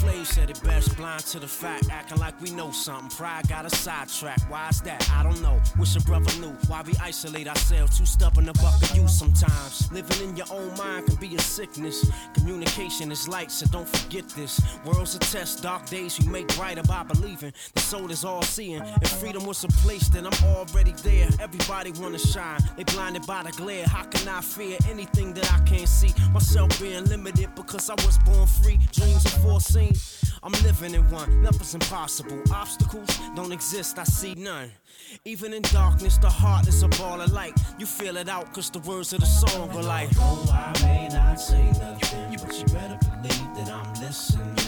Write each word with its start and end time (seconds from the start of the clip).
Flav 0.00 0.24
said 0.24 0.48
it 0.48 0.62
best, 0.64 0.96
blind 0.96 1.20
to 1.26 1.38
the 1.38 1.46
fact, 1.46 1.88
acting 1.90 2.18
like 2.18 2.40
we 2.40 2.50
know 2.50 2.70
something. 2.70 3.10
Pride 3.10 3.46
got 3.48 3.66
a 3.66 3.70
sidetrack. 3.70 4.40
Why 4.48 4.68
is 4.68 4.80
that? 4.82 5.06
I 5.10 5.22
don't 5.22 5.40
know. 5.42 5.60
Wish 5.78 5.94
a 5.96 6.00
brother 6.00 6.32
knew 6.40 6.56
why 6.68 6.82
we 6.82 6.94
isolate 7.02 7.46
ourselves. 7.46 7.98
Too 7.98 8.06
stubborn 8.06 8.46
to 8.46 8.54
buck 8.54 8.80
you 8.94 9.06
sometimes. 9.08 9.92
Living 9.92 10.30
in 10.30 10.36
your 10.36 10.46
own 10.50 10.74
mind 10.76 11.06
can 11.06 11.16
be 11.16 11.34
a 11.36 11.38
sickness. 11.38 12.10
Communication 12.32 13.12
is 13.12 13.28
light, 13.28 13.50
so 13.50 13.66
don't 13.66 13.88
forget 13.88 14.26
this. 14.30 14.60
World's 14.86 15.14
a 15.16 15.18
test, 15.18 15.62
dark 15.62 15.84
days 15.86 16.18
we 16.18 16.26
make 16.28 16.48
brighter 16.56 16.82
by 16.84 17.02
believing. 17.02 17.52
The 17.74 17.80
soul 17.80 18.10
is 18.10 18.24
all 18.24 18.42
seeing. 18.42 18.82
If 19.02 19.10
freedom 19.20 19.44
was 19.44 19.62
a 19.64 19.68
place, 19.84 20.08
then 20.08 20.26
I'm 20.26 20.44
already 20.44 20.92
there. 21.02 21.28
Everybody 21.38 21.92
wanna 21.92 22.18
shine, 22.18 22.60
they 22.76 22.84
blinded 22.84 23.26
by 23.26 23.42
the 23.42 23.52
glare. 23.52 23.84
How 23.86 24.04
can 24.04 24.26
I 24.28 24.40
fear 24.40 24.78
anything 24.88 25.34
that 25.34 25.52
I 25.52 25.58
can't 25.64 25.88
see? 25.88 26.14
Myself 26.32 26.80
being 26.80 27.04
limited 27.04 27.54
because 27.54 27.90
I 27.90 27.94
was 28.06 28.16
born 28.18 28.46
free. 28.46 28.78
Dreams 28.92 29.26
are 29.26 29.40
foreseen. 29.40 29.89
I'm 30.42 30.52
living 30.62 30.94
in 30.94 31.08
one, 31.10 31.42
nothing's 31.42 31.74
impossible. 31.74 32.40
Obstacles 32.52 33.18
don't 33.34 33.52
exist, 33.52 33.98
I 33.98 34.04
see 34.04 34.34
none. 34.34 34.70
Even 35.24 35.52
in 35.52 35.62
darkness, 35.62 36.16
the 36.18 36.30
heart 36.30 36.66
is 36.66 36.82
a 36.82 36.88
ball 36.88 37.20
of 37.20 37.32
light. 37.32 37.52
You 37.78 37.86
feel 37.86 38.16
it 38.16 38.28
out, 38.28 38.52
cause 38.54 38.70
the 38.70 38.78
words 38.80 39.12
of 39.12 39.20
the 39.20 39.26
song 39.26 39.70
are 39.70 39.82
like. 39.82 40.08
Oh, 40.16 40.48
I 40.52 40.82
may 40.82 41.08
not 41.08 41.40
say 41.40 41.64
nothing, 41.72 42.36
but 42.42 42.58
you 42.58 42.66
better 42.74 42.98
believe 43.02 43.56
that 43.56 43.70
I'm 43.70 43.92
listening 44.00 44.59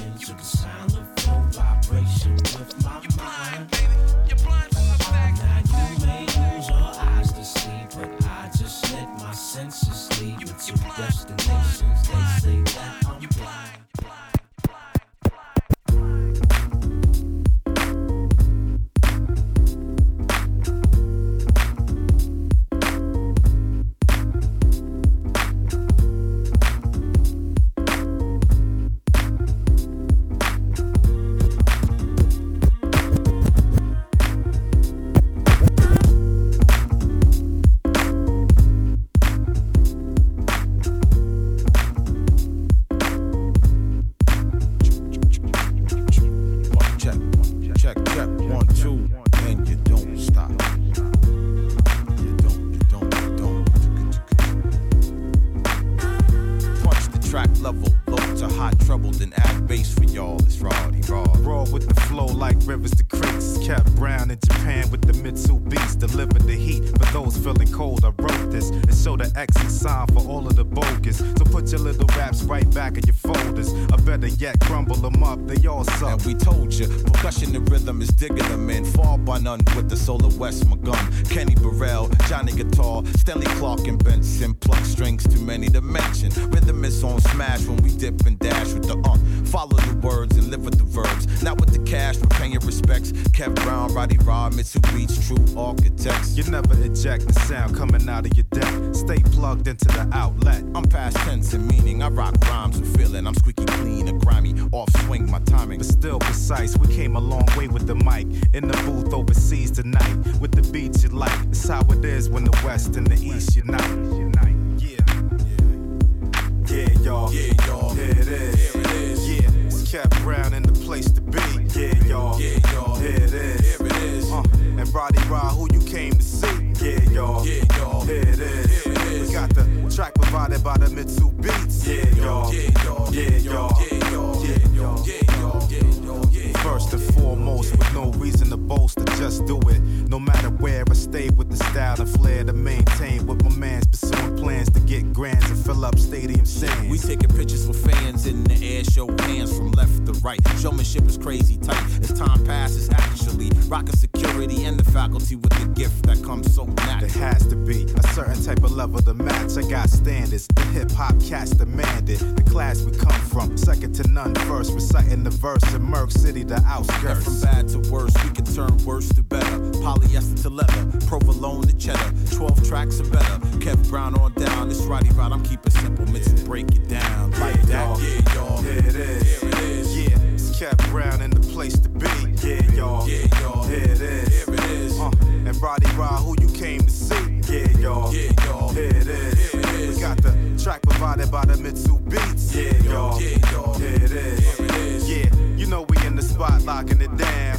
taking 147.03 147.29
pictures 147.37 147.67
with 147.67 147.85
fans 147.85 148.27
in 148.27 148.45
the 148.45 148.55
air, 148.55 148.85
show 148.85 149.07
hands 149.23 149.57
from 149.57 149.73
left 149.73 150.07
to 150.07 150.13
right. 150.21 150.41
Showmanship 150.59 151.05
is 151.07 151.19
crazy 151.19 151.57
tight. 151.57 151.83
As 152.01 152.13
time 152.13 152.45
passes, 152.45 152.89
actually, 152.91 153.51
rocking 153.69 153.97
security 153.97 154.65
and 154.65 154.79
the 154.79 154.91
faculty 154.91 155.37
with 155.37 155.53
the 155.53 155.67
gift 155.75 156.05
that 156.05 156.23
comes 156.23 156.55
so 156.55 156.65
There 156.65 156.87
natural. 156.87 157.11
has 157.11 157.47
to 157.47 157.57
be 157.57 157.85
a 157.85 158.03
certain 158.09 158.43
type 158.45 158.63
of 158.63 158.73
level 158.73 159.01
to 159.01 159.15
match. 159.15 159.57
I 159.57 159.69
got 159.69 159.91
standards. 159.91 160.47
The 160.55 160.63
hip 160.67 160.91
hop 160.93 161.21
cats 161.21 161.51
demand 161.51 162.09
it. 162.11 162.19
The 162.37 162.43
class 162.45 162.83
we 162.83 162.93
come 162.97 163.21
from, 163.23 163.57
second 163.57 163.95
to 163.97 164.09
none. 164.09 164.35
First, 164.47 164.73
reciting 164.73 165.25
the 165.25 165.31
verse 165.31 165.63
in 165.75 165.83
Merck 165.83 166.13
City, 166.13 166.45
the 166.45 166.57
And 166.57 167.25
from 167.25 167.41
bad 167.41 167.69
to 167.69 167.79
worse, 167.91 168.15
we 168.25 168.31
can 168.31 168.45
turn 168.45 168.77
worse 168.85 169.09
to 169.11 169.23
better. 169.23 169.72
Polyester 169.83 170.41
to 170.43 170.49
leather, 170.49 171.07
provolone 171.09 171.67
to 171.67 171.77
cheddar. 171.77 172.13
12 172.31 172.69
tracks 172.69 173.01
or 173.01 173.05
better. 173.11 173.39
Kev 173.59 173.89
Brown 173.89 174.15
on 174.21 174.33
down. 174.35 174.69
This 174.69 174.81
Roddy 174.83 175.11
Rod, 175.11 175.33
I'm 175.33 175.43
keeping 175.43 175.73
simple. 175.73 176.07
Mitch 176.07 176.29
break 176.45 176.71
it 176.75 176.89
down 176.89 177.33
like 177.33 177.61
that. 177.63 177.99
Yeah, 178.01 178.35
y'all. 178.35 178.63
Here 178.63 178.79
it 178.79 178.95
is. 178.95 179.41
Here 179.41 179.51
it 179.51 179.59
is. 179.59 179.99
Yeah, 179.99 180.19
it's 180.35 180.61
Kev 180.61 180.91
Brown 180.91 181.21
in 181.21 181.33
the 181.33 181.41
place 181.41 181.77
to 181.81 181.89
be. 181.89 182.07
Yeah, 182.47 182.63
y'all. 182.75 183.09
Yeah, 183.09 183.41
y'all. 183.41 183.65
Here 183.65 183.79
it 183.79 184.01
is. 184.01 184.45
Here 184.45 184.55
it 184.55 184.65
is. 184.71 185.01
Uh, 185.01 185.11
and 185.47 185.57
Roddy 185.61 185.91
Rod, 185.97 186.21
who 186.23 186.37
you 186.41 186.53
came 186.55 186.83
to 186.83 186.91
see. 186.91 187.41
Yeah, 187.51 187.69
y'all. 187.79 188.15
Yeah, 188.15 188.31
y'all. 188.45 188.73
Here 188.73 188.85
it 188.87 189.09
is. 189.09 189.51
Here 189.51 189.61
it 189.61 189.67
is. 189.67 189.97
We 189.97 190.01
got 190.01 190.23
the 190.23 190.63
track 190.63 190.83
provided 190.83 191.31
by 191.33 191.45
the 191.45 191.57
Mitsu 191.57 191.99
The 191.99 192.11
Beats. 192.11 192.55
Yeah, 192.55 192.83
y'all. 192.85 193.21
Yeah, 193.21 193.51
y'all. 193.51 193.75
Here 193.75 193.95
it 193.95 194.13
is. 194.13 194.59
Here 194.59 194.67
it 194.67 194.75
is. 194.77 195.11
Yeah, 195.11 195.35
you 195.57 195.67
know 195.67 195.83
we 195.83 196.07
in 196.07 196.15
the 196.15 196.23
spot 196.23 196.63
locking 196.63 197.01
it 197.01 197.17
down. 197.17 197.52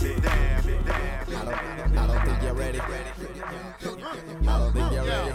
I 2.83 4.59
don't 4.59 4.73
think 4.73 4.91
you're 4.91 5.05
ready. 5.05 5.31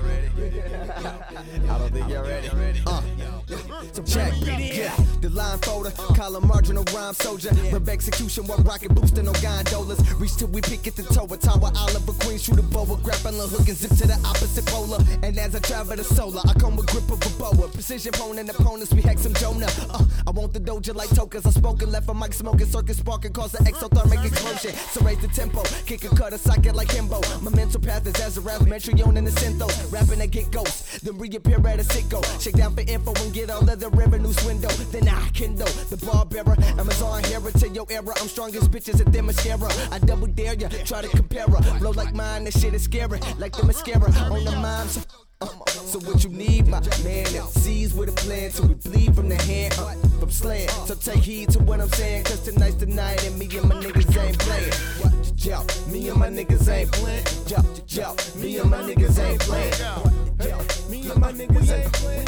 I 1.69 1.79
don't 1.79 1.93
think 1.93 2.09
you're 2.09 2.23
ready. 2.23 2.83
Uh, 2.87 3.03
check. 4.07 4.33
Yeah. 4.45 5.08
The 5.59 5.65
the 5.65 5.71
line 5.71 5.93
folder. 5.95 6.15
Call 6.15 6.37
a 6.37 6.41
marginal 6.41 6.85
rhyme 6.95 7.15
soldier. 7.15 7.51
Rep 7.73 7.89
execution 7.89 8.47
while 8.47 8.59
rocket 8.59 8.95
boosting 8.95 9.25
no 9.25 9.33
gondolas. 9.33 9.99
Reach 10.15 10.37
till 10.37 10.49
we 10.49 10.61
pick 10.61 10.87
at 10.87 10.97
the 10.97 11.03
tower. 11.03 11.37
Tower 11.37 11.73
Oliver 11.77 12.13
Queen, 12.25 12.39
shoot 12.39 12.59
a 12.59 12.63
boa. 12.63 12.97
Grappling 13.03 13.37
hook 13.37 13.69
and 13.69 13.77
zip 13.77 13.91
to 13.91 14.07
the 14.07 14.19
opposite 14.25 14.67
polar. 14.67 14.99
And 15.23 15.39
as 15.39 15.55
I 15.55 15.61
travel 15.61 15.97
the 15.97 16.05
solar, 16.05 16.43
I 16.47 16.53
come 16.55 16.77
with 16.77 16.87
grip 16.87 17.11
of 17.11 17.25
a 17.25 17.31
boa. 17.39 17.69
Precision 17.69 18.15
opponent 18.15 18.51
opponents, 18.51 18.93
we 18.93 19.03
hex 19.03 19.23
some 19.23 19.35
Jonah. 19.35 19.69
Uh, 19.91 20.05
I 20.27 20.31
want 20.31 20.53
the 20.53 20.61
doja 20.61 20.95
like 20.95 21.11
tokens. 21.11 21.47
I'm 21.47 21.53
smoking 21.53 21.91
left 21.91 22.09
a 22.09 22.15
mic 22.15 22.33
smoking, 22.35 22.67
circuit 22.67 22.97
sparking, 22.97 23.33
cause 23.33 23.55
an 23.55 23.65
exothermic 23.65 24.25
explosion. 24.25 24.73
So 24.93 25.01
raise 25.03 25.19
the 25.19 25.29
tempo, 25.29 25.63
kick 25.87 26.05
a 26.05 26.09
cut, 26.15 26.33
a 26.33 26.39
socket 26.39 26.75
like 26.75 26.89
himbo. 26.89 27.21
My 27.43 27.51
mental 27.51 27.81
path 27.81 28.07
is 28.07 28.15
as 28.21 28.39
a 28.39 28.41
Azarath, 28.41 28.67
Metrion 28.67 29.17
and 29.17 29.27
the 29.27 29.33
Syntho. 29.33 29.69
Rapping 29.93 30.21
and 30.21 30.31
get 30.31 30.51
ghosts, 30.51 31.01
then 31.01 31.19
reappear 31.19 31.59
at 31.67 31.81
a 31.81 31.85
sicko. 31.85 32.23
Shake 32.41 32.57
down 32.57 32.75
for 32.75 32.83
info 32.83 33.13
and 33.23 33.33
get 33.33 33.51
all 33.51 33.69
of 33.69 33.81
the 33.81 33.89
revenue 33.91 34.33
window. 34.45 34.69
Then 34.93 35.09
I 35.09 35.29
kindle 35.49 35.67
the 35.89 35.97
bar 36.05 36.27
bearer. 36.27 36.57
Amazon 36.79 37.25
hero 37.25 37.51
to 37.51 37.69
your 37.69 37.87
era. 37.91 38.13
I'm 38.21 38.29
strongest 38.29 38.71
bitches 38.71 39.01
at 39.01 39.13
their 39.13 39.23
mascara. 39.23 39.71
I 39.91 39.99
double 39.99 40.27
dare 40.27 40.55
ya, 40.55 40.69
try 40.85 41.03
to 41.03 41.09
compare 41.09 41.47
her. 41.47 41.63
Flow 41.79 41.91
like 41.91 42.15
mine, 42.15 42.45
that 42.45 42.53
shit 42.53 42.75
is 42.75 42.83
scary. 42.83 43.21
Like 43.39 43.57
the 43.57 43.65
mascara 43.65 44.11
on 44.31 44.45
the 44.45 44.53
mime. 44.53 44.89
So 44.89 45.01
uh, 45.41 45.47
so 45.67 46.01
what 46.01 46.25
you 46.25 46.31
need, 46.31 46.67
my 46.67 46.81
man, 47.05 47.27
sees 47.47 47.95
with 47.95 48.09
a 48.09 48.13
plan 48.13 48.51
till 48.51 48.67
we 48.67 48.75
bleed 48.75 49.15
from 49.15 49.29
the 49.29 49.41
hand, 49.43 49.73
uh, 49.79 49.95
from 50.19 50.31
slaying. 50.31 50.69
So 50.87 50.95
take 50.95 51.23
heed 51.23 51.51
to 51.51 51.61
what 51.61 51.81
I'm 51.81 51.89
saying, 51.91 52.25
cause 52.25 52.41
tonight's 52.41 52.75
the 52.77 52.87
night 52.87 53.25
and 53.25 53.39
me 53.39 53.47
and 53.57 53.69
my 53.69 53.77
niggas 53.77 54.17
ain't 54.19 54.39
playing. 54.41 54.73
Yo, 55.37 55.65
me 55.93 56.09
and 56.09 56.19
my 56.19 56.29
niggas 56.29 56.69
ain't 56.69 56.91
playing. 56.91 57.25
Yo, 57.47 57.59
yo, 57.87 58.17
me 58.41 58.59
and 58.59 58.71
my 58.71 58.79
niggas 58.79 59.19
ain't 59.21 59.41
playing. 59.41 59.75
Yo, 60.43 60.91
me 60.91 61.09
and 61.09 61.21
my 61.21 61.33
niggas 61.33 61.71
ain't 61.71 61.93
playing. 61.93 62.27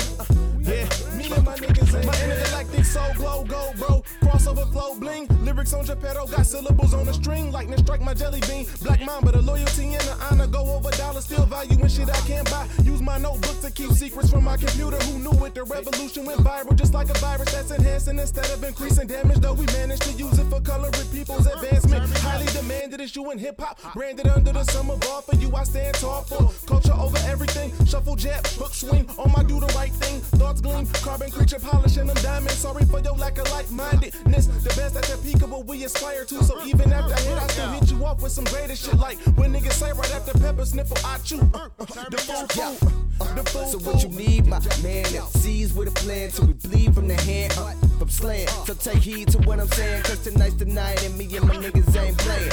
Yeah, 0.63 1.17
me 1.17 1.33
and 1.33 1.45
my 1.45 1.57
niggas 1.57 1.95
ain't 1.97 2.13
playing 2.13 2.80
soul 2.91 3.15
glow, 3.15 3.45
go, 3.45 3.73
bro. 3.79 4.03
Crossover 4.21 4.71
flow, 4.73 4.95
bling. 4.99 5.27
Lyrics 5.45 5.73
on 5.73 5.85
Geppetto, 5.85 6.27
got 6.27 6.45
syllables 6.45 6.93
on 6.93 7.07
the 7.07 7.15
string. 7.15 7.53
Lightning 7.53 7.79
strike 7.79 8.01
my 8.01 8.15
jelly 8.15 8.41
bean. 8.49 8.67
Black 8.83 9.01
mamba, 9.05 9.33
the 9.33 9.43
loyalty 9.43 9.95
and 9.95 10.03
the 10.03 10.17
honor 10.31 10.47
go 10.47 10.63
over 10.75 10.91
dollars. 10.93 11.25
Still 11.25 11.47
value 11.47 11.79
and 11.81 11.91
shit 11.91 12.11
I 12.11 12.21
can't 12.27 12.51
buy. 12.51 12.67
Use 12.83 13.01
my 13.01 13.19
notebook 13.19 13.61
to 13.61 13.71
keep 13.71 13.91
secrets 13.93 14.31
from 14.31 14.45
my 14.45 14.57
computer. 14.57 14.97
Who 15.07 15.19
knew 15.19 15.45
it? 15.45 15.55
The 15.55 15.65
revolution 15.65 16.25
went 16.25 16.41
viral 16.41 16.75
just 16.75 16.93
like 16.93 17.09
a 17.11 17.19
virus 17.19 17.53
that's 17.53 17.71
enhancing 17.71 18.19
instead 18.19 18.51
of 18.51 18.65
increasing 18.65 19.07
damage. 19.07 19.39
Though 19.39 19.55
we 19.55 19.67
managed 19.67 20.03
to 20.03 20.13
use 20.13 20.39
it 20.39 20.47
for 20.47 20.61
coloring 20.61 21.09
people's 21.13 21.47
advancement. 21.47 22.11
Highly 22.19 22.47
demanded 22.47 23.01
issue 23.01 23.31
in 23.31 23.39
hip 23.39 23.61
hop. 23.61 23.79
Branded 23.95 24.27
under 24.27 24.53
the 24.53 24.65
summer 24.65 24.97
bar 24.97 25.23
for 25.23 25.37
you. 25.37 25.55
I 25.55 25.65
stand 25.65 25.95
tall 25.95 26.23
for 26.23 26.51
culture 26.67 26.95
over 26.99 27.19
everything. 27.27 27.71
Shuffle 27.87 28.17
jab, 28.17 28.45
hook 28.59 28.75
swing. 28.75 29.09
On 29.19 29.31
my 29.33 29.45
do 29.45 29.61
the 29.61 29.73
right 29.77 29.93
thing. 29.93 30.21
Thoughts 30.41 30.61
gleam. 30.61 30.87
Carbon 31.07 31.31
creature 31.31 31.61
polishing 31.61 32.07
them 32.07 32.17
diamonds. 32.17 32.59
Sorry 32.59 32.80
for 32.89 33.01
your 33.01 33.17
lack 33.17 33.39
of 33.39 33.51
like 33.51 33.71
mindedness. 33.71 34.47
The 34.47 34.73
best 34.77 34.97
at 34.97 35.05
the 35.05 35.19
peak 35.23 35.43
of 35.43 35.51
what 35.51 35.67
we 35.67 35.85
aspire 35.85 36.25
to. 36.25 36.45
So 36.45 36.63
even 36.65 36.93
after 36.93 37.15
I 37.15 37.21
hit, 37.21 37.39
I 37.39 37.47
still 37.49 37.69
hit 37.71 37.91
you 37.91 38.05
off 38.05 38.23
with 38.23 38.33
some 38.33 38.45
greater 38.45 38.77
shit. 38.77 38.95
Like 38.95 39.19
when 39.37 39.53
niggas 39.53 39.73
say 39.73 39.93
right 39.93 40.15
after 40.15 40.39
pepper 40.39 40.65
sniffle, 40.65 40.99
I 41.05 41.19
chew. 41.19 41.41
Uh, 41.55 41.69
uh, 41.79 42.09
the 42.11 42.19
fool, 42.19 42.47
fool. 42.49 43.35
The 43.35 43.51
fool, 43.51 43.67
so 43.67 43.79
what 43.79 44.03
you 44.03 44.09
need, 44.09 44.47
my 44.47 44.61
man? 44.83 45.05
Sees 45.29 45.73
with 45.75 45.89
a 45.89 45.93
plan 45.93 46.31
till 46.31 46.47
we 46.47 46.55
bleed 46.55 46.95
from 46.95 47.09
the 47.09 47.15
hand. 47.15 47.53
Uh, 47.59 47.75
from 48.01 48.09
slaying. 48.09 48.49
So 48.65 48.73
take 48.73 49.03
heed 49.03 49.29
to 49.29 49.39
what 49.41 49.61
I'm 49.61 49.69
saying. 49.69 50.03
Cause 50.05 50.21
tonight's 50.21 50.55
the 50.55 50.65
night 50.65 51.05
and 51.05 51.17
me 51.19 51.25
and 51.37 51.47
my 51.47 51.57
niggas 51.57 51.95
ain't 52.01 52.17
playing. 52.17 52.51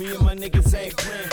Me 0.00 0.14
and 0.14 0.24
my 0.24 0.34
niggas 0.34 0.74
ain't 0.74 0.96
playing. 0.96 1.28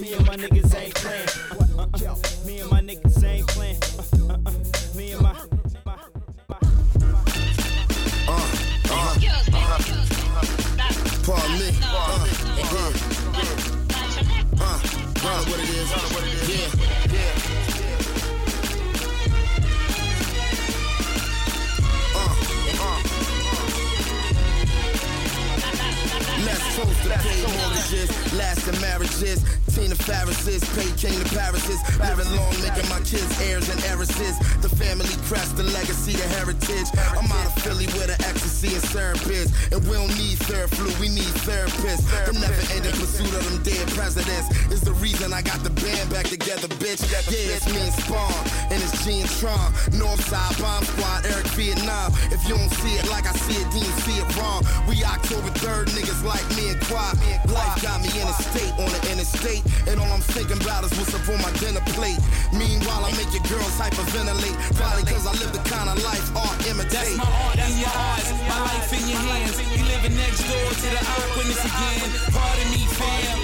Me 0.00 0.14
and 0.14 0.26
my 0.26 0.36
niggas 0.36 0.74
ain't 0.74 0.94
playing. 0.94 2.46
Me 2.46 2.60
and 2.60 2.70
my 2.70 2.80
niggas 2.80 3.24
ain't 3.24 3.46
playing. 3.48 3.76
Yeah. 15.96 17.05
Tina 30.06 30.18
Pharises, 30.18 30.62
paid 30.74 30.96
king 30.96 31.18
to 31.18 31.34
Paris's. 31.34 31.82
Living 31.98 32.30
long, 32.36 32.54
making 32.62 32.88
my 32.88 33.00
kids 33.00 33.26
heirs 33.42 33.68
and 33.68 33.82
heiresses. 33.84 34.38
The 34.62 34.68
family 34.68 35.10
crest, 35.26 35.56
the 35.56 35.64
legacy, 35.64 36.12
the 36.12 36.26
heritage. 36.38 36.86
I'm 37.18 37.26
out 37.26 37.46
of 37.46 37.62
Philly 37.62 37.86
with 37.86 38.10
an 38.10 38.20
ecstasy 38.22 38.74
and 38.74 38.84
therapists. 38.94 39.50
And 39.72 39.82
we 39.86 39.94
don't 39.98 40.14
need 40.16 40.38
third 40.46 40.70
we 41.00 41.08
need 41.08 41.34
therapists. 41.42 42.06
The 42.26 42.38
never 42.38 42.62
ending 42.74 42.94
pursuit 42.94 43.32
of 43.34 43.42
them 43.50 43.62
dead 43.62 43.86
presidents 43.98 44.46
is 44.70 44.80
the 44.80 44.92
reason 45.02 45.32
I 45.32 45.42
got 45.42 45.62
the 45.64 45.70
band 45.70 46.10
back 46.10 46.26
together, 46.26 46.68
bitch. 46.78 47.02
Yeah, 47.10 47.56
it's 47.56 47.66
me 47.66 47.82
and 47.82 47.94
Spawn, 47.94 48.30
and 48.70 48.78
it's 48.82 49.04
G 49.04 49.20
and. 49.22 49.30
Northside 49.90 50.54
Bomb 50.60 50.84
Squad, 50.84 51.26
Eric 51.26 51.46
Vietnam. 51.58 52.12
If 52.30 52.46
you 52.48 52.54
don't 52.54 52.70
see 52.82 52.94
it 52.94 53.08
like 53.10 53.26
I 53.26 53.32
see 53.32 53.58
it, 53.58 53.68
then 53.72 53.82
see 54.06 54.18
it 54.18 54.28
wrong. 54.36 54.62
We 54.88 55.02
October 55.02 55.50
3rd, 55.58 55.90
niggas 55.98 56.22
like 56.24 56.46
me 56.56 56.70
and 56.70 56.80
Quad. 56.86 57.18
Life 57.50 57.82
got 57.82 58.00
me 58.02 58.10
in 58.20 58.26
a 58.26 58.36
state 58.38 58.72
on 58.78 58.90
the 58.90 59.00
interstate, 59.10 59.64
all 59.98 60.12
I'm 60.12 60.20
thinking 60.20 60.60
about 60.60 60.84
is 60.84 60.92
what's 60.98 61.14
up 61.14 61.26
on 61.28 61.40
my 61.42 61.52
dinner 61.58 61.84
plate. 61.94 62.18
Meanwhile, 62.52 63.04
I 63.04 63.12
make 63.16 63.30
your 63.32 63.44
girls 63.46 63.74
hyperventilate, 63.78 64.56
probably 64.76 65.04
cause 65.08 65.26
I 65.26 65.32
live 65.40 65.52
the 65.52 65.62
kind 65.68 65.88
of 65.88 65.96
life 66.04 66.24
art 66.36 66.58
imitate. 66.66 67.16
That's 67.16 67.16
my 67.16 67.30
art 67.46 67.58
in 67.58 67.74
your 67.78 67.94
eyes, 67.94 68.28
my 68.48 68.60
life 68.66 68.90
in 68.92 69.04
your 69.08 69.20
hands. 69.20 69.56
You 69.76 69.84
living 69.86 70.16
next 70.16 70.42
door 70.44 70.68
to 70.70 70.88
the 70.90 71.00
eyewitness 71.00 71.62
again. 71.64 72.08
Pardon 72.34 72.68
me, 72.72 72.82
fam. 72.98 73.38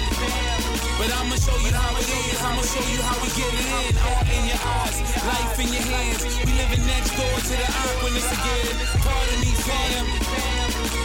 But 0.99 1.09
I'ma 1.19 1.35
show 1.35 1.57
you 1.63 1.73
how 1.73 1.91
it 1.99 2.07
is. 2.07 2.39
I'ma 2.39 2.63
show 2.63 2.85
you 2.91 3.01
how 3.01 3.17
we 3.19 3.29
get 3.33 3.51
it 3.51 3.67
in. 3.67 3.93
Art 3.97 4.27
in 4.29 4.43
your 4.47 4.61
eyes, 4.61 4.97
life 5.25 5.57
in 5.59 5.69
your 5.73 5.85
hands. 5.89 6.21
We 6.45 6.51
living 6.53 6.85
next 6.85 7.11
door 7.17 7.35
to 7.39 7.53
the 7.55 7.67
eyewitness 7.67 8.29
again. 8.29 8.75
Pardon 9.01 9.39
me, 9.41 9.51
fam. 9.65 10.62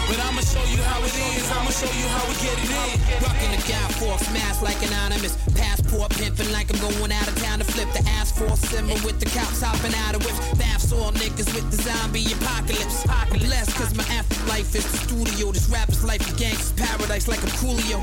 But 0.09 0.25
I'ma 0.25 0.41
show 0.41 0.65
you 0.73 0.81
how 0.89 1.05
it 1.05 1.13
is. 1.13 1.45
I'ma 1.53 1.69
show 1.69 1.93
you 1.93 2.09
how 2.09 2.25
we 2.25 2.35
get 2.41 2.57
it 2.57 2.73
in. 2.73 2.97
Rocking 3.21 3.53
the 3.53 3.61
guy 3.69 3.85
force, 4.01 4.25
mask 4.33 4.63
like 4.65 4.81
anonymous. 4.81 5.37
Passport 5.53 6.09
pimping 6.17 6.51
like 6.51 6.73
I'm 6.73 6.81
going 6.81 7.13
out 7.13 7.29
of 7.29 7.37
town 7.45 7.59
to 7.61 7.67
flip 7.69 7.93
the 7.93 8.01
ass 8.17 8.33
for 8.33 8.49
simmer 8.57 8.97
with 9.05 9.21
the 9.21 9.29
cops 9.37 9.61
hopping 9.61 9.93
out 10.09 10.17
of 10.17 10.25
whips. 10.25 10.41
Baths 10.57 10.93
all 10.97 11.13
niggas 11.13 11.53
with 11.53 11.69
the 11.69 11.77
zombie 11.85 12.25
apocalypse. 12.33 13.05
Blessed 13.37 13.77
cause 13.77 13.95
my 13.95 14.05
afterlife 14.09 14.73
is 14.75 14.89
the 14.89 14.97
studio. 15.05 15.53
This 15.53 15.69
rapper's 15.69 16.03
life 16.03 16.25
a 16.25 16.33
gangster's 16.41 16.73
paradise 16.73 17.29
like 17.29 17.45
a 17.45 17.53
Coolio. 17.61 18.01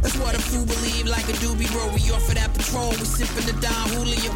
That's 0.00 0.16
what 0.22 0.38
a 0.38 0.40
fool 0.40 0.66
believe 0.66 1.06
like 1.10 1.26
a 1.26 1.34
doobie 1.42 1.66
roll. 1.74 1.90
We 1.90 2.06
off 2.14 2.28
of 2.30 2.38
that 2.38 2.54
patrol, 2.54 2.90
we 2.90 3.02
sipping 3.02 3.50
the 3.50 3.58
Don 3.58 3.90
Julio. 3.90 4.30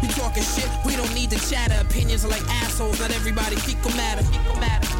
We 0.00 0.08
talking 0.16 0.42
shit, 0.42 0.72
we 0.88 0.96
don't 0.96 1.12
need 1.12 1.28
to 1.36 1.40
chatter. 1.52 1.76
Opinions 1.84 2.24
are 2.24 2.32
like 2.32 2.44
assholes, 2.64 2.98
not 2.98 3.10
everybody 3.12 3.56
fecal 3.56 3.92
matter. 3.92 4.24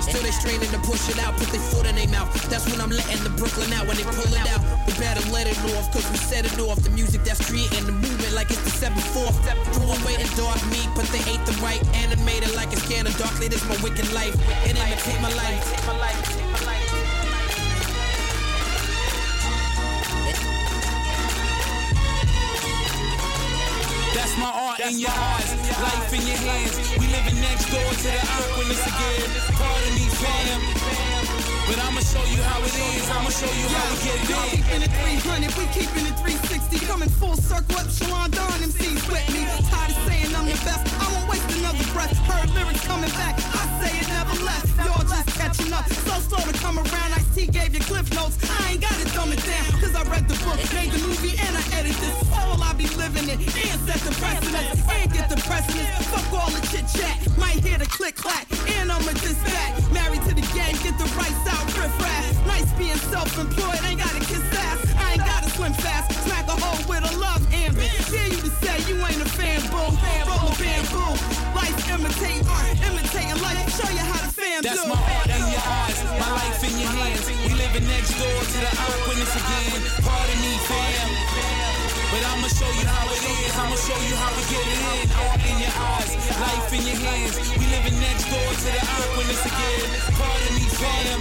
Still 0.08 0.22
they 0.22 0.30
straining 0.30 0.70
to 0.70 0.78
push 0.98 1.14
it 1.14 1.22
out, 1.22 1.36
put 1.36 1.48
their 1.48 1.60
foot 1.60 1.86
in 1.86 1.94
their 1.94 2.08
mouth. 2.08 2.28
That's 2.50 2.66
when 2.70 2.80
I'm 2.80 2.90
letting 2.90 3.22
the 3.22 3.30
Brooklyn 3.30 3.72
out 3.72 3.86
when 3.86 3.96
they 3.96 4.02
pull 4.02 4.26
it 4.26 4.46
out. 4.50 4.60
We 4.86 4.92
better 4.98 5.22
let 5.30 5.46
it 5.46 5.58
off, 5.76 5.92
cause 5.92 6.06
we 6.10 6.18
set 6.18 6.44
it 6.44 6.58
off. 6.58 6.82
The 6.82 6.90
music 6.90 7.22
that's 7.24 7.44
creating 7.46 7.86
the 7.86 7.92
movement 7.92 8.32
like 8.34 8.50
it's 8.50 8.62
the 8.66 8.74
7th 8.74 9.06
4th. 9.14 9.38
Doing 9.78 10.00
way 10.04 10.14
in 10.18 10.28
dark 10.34 10.58
me, 10.70 10.82
but 10.94 11.06
they 11.14 11.22
ain't 11.30 11.44
the 11.46 11.54
right. 11.62 11.80
Animated 11.94 12.54
like 12.54 12.72
it's 12.72 12.82
scanner 12.82 13.14
darkly, 13.18 13.48
this 13.48 13.62
my 13.68 13.76
wicked 13.82 14.10
life. 14.12 14.34
It 14.66 14.74
imitate 14.74 15.20
my 15.22 15.32
life. 15.34 15.62
My 15.86 15.96
life. 15.98 16.18
My 16.52 16.60
life. 16.66 17.08
That's 24.14 24.34
my 24.36 24.50
art 24.50 24.80
in 24.80 24.98
your 24.98 25.10
eyes, 25.10 25.54
life 25.78 26.12
in 26.12 26.26
your 26.26 26.36
hands. 26.36 26.74
We 26.98 27.06
living 27.06 27.40
next 27.40 27.70
door 27.70 27.86
to 27.86 28.02
the 28.02 28.18
Aquanus 28.18 28.82
again. 28.82 29.30
Pardon 29.54 29.94
me, 29.94 30.06
fam. 30.10 30.77
But 31.68 31.84
I'ma 31.84 32.00
show 32.00 32.24
you 32.32 32.40
how 32.48 32.64
it 32.64 32.72
is. 32.72 33.04
I'ma 33.12 33.28
show 33.28 33.52
you 33.52 33.68
how 33.68 33.84
we 33.92 33.96
get 34.00 34.16
it 34.24 34.32
in. 34.32 34.48
Keeping 34.56 34.82
it 34.88 34.92
300, 35.04 35.52
we 35.52 35.64
keeping 35.76 36.08
it 36.08 36.16
360. 36.16 36.80
Coming 36.88 37.12
full 37.20 37.36
circle, 37.36 37.76
Epsilon 37.76 38.32
Don 38.32 38.56
MCs 38.64 39.04
with 39.04 39.28
me. 39.36 39.44
Tired 39.68 39.92
of 39.92 40.00
saying 40.08 40.32
I'm 40.32 40.48
the 40.48 40.56
best. 40.64 40.88
I 40.96 41.04
won't 41.12 41.28
waste 41.28 41.44
another 41.60 41.84
breath. 41.92 42.16
Heard 42.24 42.48
lyrics 42.56 42.80
coming 42.88 43.12
back. 43.20 43.36
I 43.52 43.68
say 43.84 43.92
it 44.00 44.08
never 44.08 44.32
left. 44.48 44.64
Y'all 44.80 45.04
just 45.04 45.28
catching 45.36 45.68
up. 45.76 45.84
So 46.08 46.16
slow 46.24 46.40
to 46.40 46.56
come 46.56 46.80
around. 46.80 47.12
Ice 47.12 47.28
T 47.36 47.44
gave 47.44 47.76
you 47.76 47.84
cliff 47.84 48.08
notes. 48.16 48.40
I 48.48 48.72
ain't 48.72 48.80
got 48.80 48.96
it 48.96 49.12
dumb 49.12 49.28
it 49.36 49.44
down. 49.44 49.68
Cause 49.76 49.92
I 49.92 50.08
read 50.08 50.24
the 50.24 50.40
book, 50.48 50.56
made 50.72 50.88
the 50.88 51.04
movie, 51.04 51.36
and 51.36 51.52
I 51.52 51.60
edit 51.76 52.00
this. 52.00 52.16
All 52.32 52.56
I 52.64 52.72
be 52.80 52.88
living 52.96 53.28
it. 53.28 53.44
And 53.44 53.76
set 53.84 54.00
the 54.08 54.16
precedent. 54.16 54.72
And 54.88 55.12
get 55.12 55.28
the 55.28 55.36
precedent. 55.44 55.84
Fuck 56.16 56.32
all 56.32 56.48
the 56.48 56.64
chit 56.72 56.88
chat. 56.96 57.20
Might 57.36 57.60
hear 57.60 57.76
the 57.76 57.90
click 57.92 58.16
clack. 58.16 58.48
And 58.72 58.88
I'ma 58.88 59.12
just 59.20 59.44
back. 59.44 59.76
Married 59.92 60.24
to 60.28 60.32
the 60.32 60.46
game, 60.56 60.76
get 60.80 60.96
the 60.96 61.08
right 61.12 61.36
side 61.44 61.57
out 61.58 61.66
riff 61.76 61.94
raff. 61.98 62.46
Nice 62.46 62.70
being 62.78 63.02
self-employed, 63.10 63.82
ain't 63.84 64.00
gotta 64.00 64.22
kiss 64.30 64.44
ass. 64.54 64.80
I 64.94 65.18
ain't 65.18 65.26
gotta 65.26 65.50
swim 65.50 65.74
fast. 65.74 66.06
Smack 66.24 66.46
a 66.46 66.56
hole 66.62 66.82
with 66.88 67.04
a 67.10 67.12
love 67.18 67.42
ambit. 67.52 67.90
Dare 68.10 68.30
you 68.30 68.40
to 68.46 68.52
say 68.62 68.76
you 68.88 68.96
ain't 69.02 69.22
a 69.22 69.28
fan, 69.38 69.60
boo. 69.72 69.90
Roll 70.28 70.48
a 70.48 70.54
bamboo. 70.62 71.12
Life 71.58 71.78
imitate 71.90 72.46
art, 72.46 72.70
imitate 72.86 73.08
That's 74.62 74.84
my 74.88 74.96
heart 74.96 75.30
in 75.30 75.52
your 75.54 75.62
eyes, 75.64 76.02
my 76.18 76.30
life 76.32 76.64
in 76.66 76.80
your 76.80 76.90
hands. 76.90 77.30
We 77.46 77.54
living 77.54 77.86
next 77.86 78.10
door 78.18 78.42
to 78.42 78.58
the 78.58 78.72
eyewitness 78.74 79.36
again. 79.38 80.02
Pardon 80.02 80.40
me, 80.42 80.58
fam. 80.66 81.57
But 82.10 82.24
I'ma 82.24 82.48
show 82.48 82.70
you 82.80 82.86
how 82.88 83.04
it 83.12 83.20
is. 83.20 83.52
I'ma 83.58 83.76
show 83.76 83.98
you 84.08 84.16
how 84.16 84.30
we 84.32 84.42
get 84.48 84.64
it 84.64 84.80
in. 84.96 85.08
Heart 85.12 85.42
in 85.44 85.56
your 85.60 85.74
eyes, 85.76 86.12
life 86.40 86.72
in 86.72 86.82
your 86.88 86.96
hands. 87.04 87.34
We 87.58 87.64
living 87.68 88.00
next 88.00 88.24
door 88.32 88.48
to 88.48 88.68
the 88.72 88.80
eyewitness 88.80 89.44
again. 89.44 89.84
Pardon 90.16 90.52
me, 90.56 90.64
fam. 90.80 91.20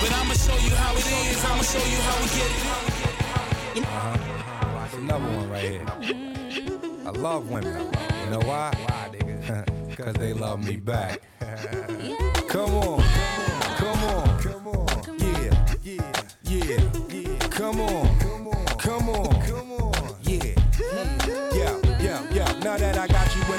But 0.00 0.10
I'ma 0.18 0.34
show 0.34 0.58
you 0.62 0.74
how 0.78 0.92
it 0.94 1.06
is. 1.26 1.44
I'ma 1.44 1.62
show 1.66 1.82
you 1.82 1.98
how 2.06 2.16
we 2.22 2.28
get 2.38 2.50
it. 2.54 2.62
Uh-huh. 3.82 4.78
That's 4.78 4.94
another 4.94 5.24
one 5.24 5.50
right 5.50 5.64
here. 5.64 5.86
I 7.06 7.10
love 7.10 7.50
women. 7.50 7.90
You 8.24 8.30
know 8.30 8.40
why? 8.46 8.70
Why, 8.86 9.10
nigga? 9.12 9.96
Cause 9.96 10.14
they 10.14 10.32
love 10.32 10.64
me 10.64 10.76
back. 10.76 11.20
Come 12.48 12.74
on. 12.74 13.02
Come 13.76 14.04
on. 14.04 14.38
Come 14.38 14.68
on. 14.68 15.18
Yeah. 15.18 15.74
Yeah. 15.82 16.12
Yeah. 16.44 16.90
Yeah. 17.10 17.38
Come 17.50 17.80
on. 17.80 18.21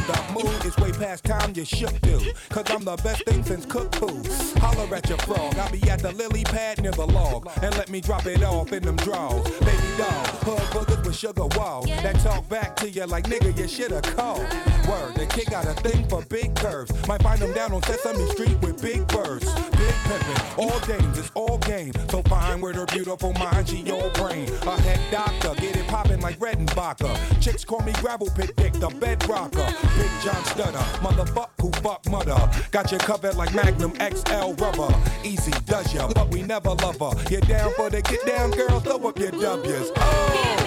The 0.07 0.22
it's 0.65 0.77
way 0.77 0.91
past 0.91 1.23
time 1.23 1.53
you 1.55 1.65
should 1.65 2.00
do. 2.01 2.19
Cause 2.50 2.65
I'm 2.69 2.83
the 2.83 2.95
best 2.97 3.25
thing 3.25 3.43
since 3.43 3.65
food. 3.65 4.27
Holler 4.62 4.95
at 4.95 5.07
your 5.09 5.17
frog. 5.19 5.55
I'll 5.55 5.71
be 5.71 5.81
at 5.89 6.00
the 6.00 6.12
lily 6.12 6.43
pad 6.43 6.81
near 6.81 6.91
the 6.91 7.05
log. 7.05 7.50
And 7.62 7.75
let 7.77 7.89
me 7.89 8.01
drop 8.01 8.25
it 8.25 8.43
off 8.43 8.71
in 8.73 8.83
them 8.83 8.95
draws. 8.97 9.50
Baby 9.59 9.89
doll, 9.97 10.25
hood 10.45 10.59
boogers 10.71 11.05
with 11.05 11.15
sugar 11.15 11.47
wall. 11.57 11.85
That 11.85 12.19
talk 12.19 12.47
back 12.50 12.75
to 12.77 12.89
you 12.89 13.05
like 13.05 13.25
nigga, 13.25 13.57
you 13.57 13.67
shoulda 13.67 14.01
called. 14.01 14.45
Word, 14.88 15.15
the 15.15 15.25
kid 15.29 15.50
got 15.50 15.65
a 15.65 15.73
thing 15.73 16.07
for 16.07 16.21
big 16.25 16.55
curves. 16.55 16.91
Might 17.07 17.21
find 17.21 17.39
them 17.39 17.53
down 17.53 17.71
on 17.71 17.81
Sesame 17.83 18.25
Street 18.31 18.59
with 18.62 18.81
big 18.81 19.07
birds. 19.07 19.45
Big 19.53 19.95
pimpin', 20.07 20.57
all 20.57 20.79
dames, 20.81 21.17
it's 21.17 21.31
all 21.35 21.57
game. 21.59 21.93
So 22.09 22.21
fine 22.23 22.62
with 22.62 22.75
her 22.75 22.85
beautiful 22.88 23.33
mind, 23.33 23.69
she 23.69 23.89
all 23.91 24.09
brain. 24.12 24.50
A 24.63 24.81
head 24.81 25.00
doctor, 25.12 25.53
get 25.62 25.75
it 25.77 25.88
poppin' 25.88 26.21
like 26.21 26.39
Redenbacher. 26.39 27.41
Chicks 27.41 27.63
call 27.63 27.81
me 27.81 27.93
gravel 27.93 28.29
pit 28.35 28.55
dick, 28.57 28.73
the 28.73 28.89
bed 28.89 29.27
rocker. 29.27 29.67
Big 29.97 30.12
John 30.33 30.45
Stutter, 30.45 30.77
motherfuck 31.03 31.49
who 31.61 31.71
fuck 31.83 32.09
mother. 32.09 32.49
Got 32.71 32.91
you 32.91 32.97
covered 32.97 33.35
like 33.35 33.53
Magnum 33.53 33.93
XL 33.95 34.53
rubber. 34.53 34.93
Easy 35.23 35.51
does 35.65 35.93
ya, 35.93 36.07
but 36.07 36.31
we 36.31 36.41
never 36.41 36.71
love 36.71 36.99
her. 36.99 37.11
You 37.29 37.39
down 37.41 37.71
for 37.75 37.89
the 37.91 38.01
get 38.01 38.25
down, 38.25 38.49
girl? 38.51 38.79
Throw 38.79 39.07
up 39.07 39.19
your 39.19 39.31
W's. 39.31 39.91
Oh. 39.95 40.62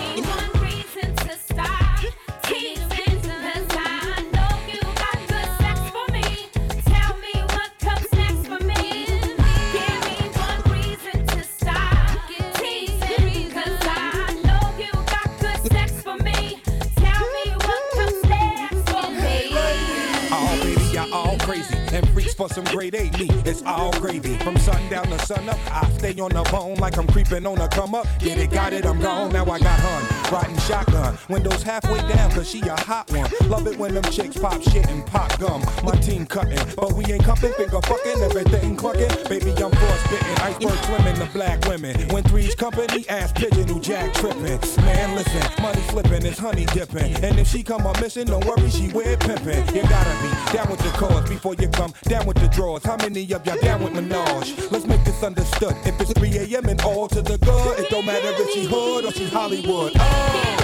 For 22.36 22.48
some 22.48 22.64
grade 22.64 22.94
A 22.94 23.10
meat. 23.18 23.32
It's 23.46 23.62
all 23.62 23.92
gravy. 23.92 24.36
From 24.38 24.56
sundown 24.58 25.06
to 25.06 25.18
sun 25.20 25.48
up, 25.48 25.58
I 25.70 25.88
stay 25.92 26.14
on 26.20 26.30
the 26.30 26.44
phone 26.44 26.76
like 26.76 26.98
I'm 26.98 27.06
creeping 27.06 27.46
on 27.46 27.58
a 27.58 27.68
come 27.68 27.94
up. 27.94 28.06
Get 28.18 28.38
it, 28.38 28.50
got 28.50 28.72
it, 28.72 28.84
I'm 28.84 29.00
gone. 29.00 29.32
Now 29.32 29.44
I 29.44 29.58
got 29.58 29.80
hun. 29.80 30.32
Riding 30.32 30.58
shotgun. 30.58 31.18
Windows 31.28 31.62
halfway 31.62 32.00
down, 32.08 32.30
cause 32.30 32.48
she 32.48 32.60
a 32.60 32.76
hot 32.76 33.10
one. 33.10 33.30
Love 33.48 33.66
it 33.66 33.78
when 33.78 33.94
them 33.94 34.04
chicks 34.04 34.36
pop 34.36 34.60
shit 34.62 34.86
and 34.88 35.04
pop 35.06 35.38
gum. 35.38 35.62
My 35.82 35.94
team 35.96 36.26
cutting, 36.26 36.60
but 36.76 36.92
we 36.92 37.04
ain't 37.06 37.24
cupping, 37.24 37.52
finger 37.54 37.80
fucking, 37.80 38.22
everything 38.22 38.76
clucking. 38.76 39.08
Baby, 39.28 39.50
I'm 39.62 39.70
frostbitten. 39.70 40.36
Iceberg 40.42 40.78
swimming 40.84 41.18
the 41.18 41.28
black 41.32 41.64
women. 41.66 41.96
When 42.08 42.22
three's 42.24 42.54
company, 42.54 43.08
ass 43.08 43.32
pigeon 43.32 43.66
who 43.68 43.80
jack 43.80 44.12
tripping. 44.14 44.60
Man, 44.84 45.14
listen, 45.14 45.62
money 45.62 45.80
flipping, 45.82 46.26
it's 46.26 46.38
honey 46.38 46.66
dipping. 46.66 47.14
And 47.24 47.38
if 47.38 47.48
she 47.48 47.62
come 47.62 47.86
up 47.86 48.00
missing, 48.00 48.26
don't 48.26 48.44
worry, 48.44 48.68
she 48.68 48.88
wear 48.92 49.16
pimping. 49.16 49.74
You 49.74 49.82
gotta 49.82 50.16
be 50.22 50.56
down 50.56 50.70
with 50.70 50.80
the 50.80 50.90
cause 50.98 51.28
before 51.28 51.54
you 51.54 51.68
come 51.68 51.94
down 52.04 52.25
with 52.26 52.36
the 52.38 52.48
drawers. 52.48 52.84
How 52.84 52.96
many 52.96 53.22
of 53.32 53.46
y'all 53.46 53.60
down 53.60 53.82
with 53.82 53.92
Minaj? 53.92 54.70
Let's 54.70 54.86
make 54.86 55.02
this 55.04 55.22
understood. 55.22 55.74
If 55.84 56.00
it's 56.00 56.12
3 56.12 56.36
a.m. 56.38 56.68
and 56.68 56.80
all 56.82 57.08
to 57.08 57.22
the 57.22 57.38
good, 57.38 57.78
it 57.78 57.88
don't 57.88 58.04
matter 58.04 58.28
if 58.28 58.50
she 58.50 58.64
hood 58.64 59.04
or 59.04 59.12
she 59.12 59.28
Hollywood. 59.28 59.92
Oh. 59.96 60.56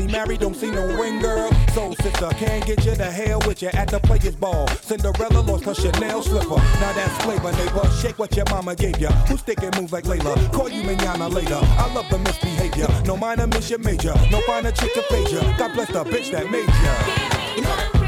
You 0.00 0.06
unhappily 0.06 0.12
married? 0.12 0.40
Don't 0.40 0.54
see 0.54 0.70
no 0.70 0.86
ring, 1.00 1.20
girl. 1.20 1.50
Soul 1.74 1.94
sister 1.96 2.28
can't 2.30 2.64
get 2.66 2.84
you 2.84 2.94
to 2.94 3.10
hell 3.10 3.40
with 3.46 3.62
you 3.62 3.68
at 3.68 3.88
the 3.88 4.00
players' 4.00 4.36
ball. 4.36 4.66
Cinderella 4.68 5.40
lost 5.40 5.64
her 5.64 5.74
Chanel 5.74 6.22
slipper. 6.22 6.56
Now 6.56 6.92
that's 6.92 7.24
flavor, 7.24 7.52
neighbor. 7.52 7.88
Shake 8.00 8.18
what 8.18 8.34
your 8.36 8.46
mama 8.50 8.74
gave 8.74 8.98
ya. 8.98 9.10
Who 9.26 9.36
stick 9.36 9.62
and 9.62 9.76
move 9.80 9.92
like 9.92 10.04
Layla? 10.04 10.52
Call 10.52 10.68
you 10.68 10.82
manana 10.84 11.28
later. 11.28 11.60
I 11.62 11.92
love 11.94 12.08
the 12.10 12.18
misbehavior. 12.18 12.88
No 13.04 13.16
minor 13.16 13.46
miss 13.46 13.70
your 13.70 13.78
major. 13.78 14.14
No 14.30 14.40
finer 14.42 14.72
chick 14.72 14.92
to 14.94 15.02
page 15.10 15.32
ya. 15.32 15.56
God 15.56 15.74
bless 15.74 15.88
the 15.88 16.04
bitch 16.04 16.30
that 16.32 16.50
made 16.50 16.68
ya. 16.68 17.99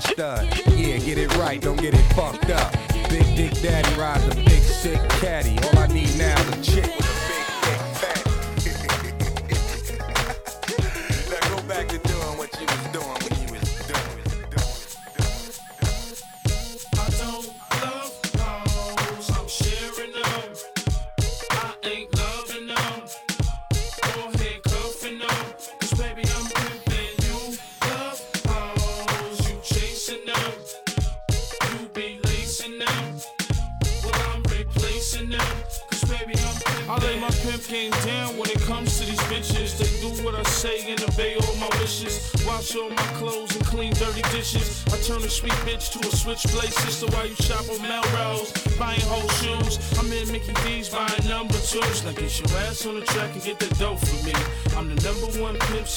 Stud. 0.00 0.46
Yeah, 0.76 0.98
get 0.98 1.18
it 1.18 1.34
right, 1.36 1.60
don't 1.60 1.80
get 1.80 1.94
it 1.94 2.02
fucked 2.14 2.50
up. 2.50 2.72
Big 3.08 3.24
Dick 3.36 3.52
Daddy 3.62 4.00
rides 4.00 4.17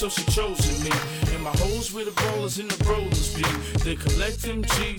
so 0.02 0.08
she 0.08 0.24
chosen 0.32 0.82
me. 0.82 0.90
And 1.32 1.44
my 1.44 1.54
hoes 1.62 1.92
with 1.92 2.06
the 2.06 2.22
ballers 2.22 2.58
and 2.58 2.68
the 2.68 2.84
rollers 2.90 3.32
be. 3.34 3.44
They 3.84 3.94
collect 3.94 4.42
them 4.42 4.64
G's 4.64 4.91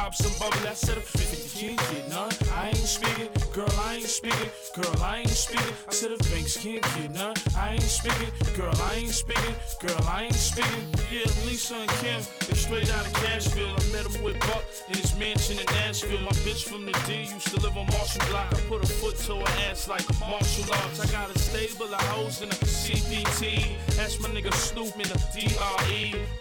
pop 0.00 0.14
some 0.14 0.32
bubble. 0.40 0.66
I 0.66 0.72
said 0.72 0.96
a 0.96 1.00
50, 1.00 1.60
can't 1.60 1.78
get 1.90 2.08
none. 2.08 2.32
I 2.54 2.68
ain't 2.68 2.76
speaking, 2.76 3.28
girl, 3.52 3.74
I 3.84 3.96
ain't 3.96 4.06
speaking, 4.06 4.50
girl, 4.74 5.02
I 5.02 5.18
ain't 5.18 5.28
speaking. 5.28 5.74
I 5.88 5.92
said 5.92 6.12
if 6.12 6.20
banks 6.32 6.56
can't 6.56 6.82
get 6.96 7.10
none. 7.12 7.34
I 7.56 7.74
ain't 7.74 7.82
speaking, 7.82 8.32
girl, 8.56 8.72
I 8.88 8.94
ain't 8.94 9.12
speaking, 9.12 9.54
girl, 9.82 10.02
I 10.08 10.24
ain't 10.24 10.34
speaking. 10.34 10.84
Yeah, 11.12 11.28
Lisa 11.44 11.74
and 11.74 11.90
Kim, 12.00 12.20
they 12.48 12.56
straight 12.56 12.90
out 12.96 13.04
of 13.06 13.12
Cashville. 13.24 13.76
I 13.76 13.84
met 13.92 14.06
him 14.08 14.22
with 14.24 14.40
Buck 14.40 14.64
in 14.88 14.96
his 14.96 15.12
mansion 15.18 15.58
in 15.58 15.66
Nashville. 15.66 16.20
My 16.20 16.36
bitch 16.46 16.64
from 16.64 16.86
the 16.86 16.96
D 17.06 17.28
used 17.34 17.48
to 17.48 17.60
live 17.60 17.76
on 17.76 17.86
Marshall 17.88 18.24
Block. 18.30 18.48
I 18.56 18.60
put 18.72 18.82
a 18.82 18.86
foot 19.00 19.16
to 19.28 19.34
her 19.36 19.52
ass 19.68 19.86
like 19.88 20.06
martial 20.18 20.64
arts. 20.80 21.00
I 21.00 21.06
got 21.12 21.28
a 21.28 21.38
stable 21.38 21.92
of 21.92 22.00
hoes 22.12 22.40
in 22.40 22.48
a 22.48 22.58
CPT. 22.80 23.76
That's 23.96 24.18
my 24.20 24.30
nigga 24.30 24.52
Snoop 24.54 24.94
in 24.96 25.08
a 25.12 25.18
DRE. 25.34 26.39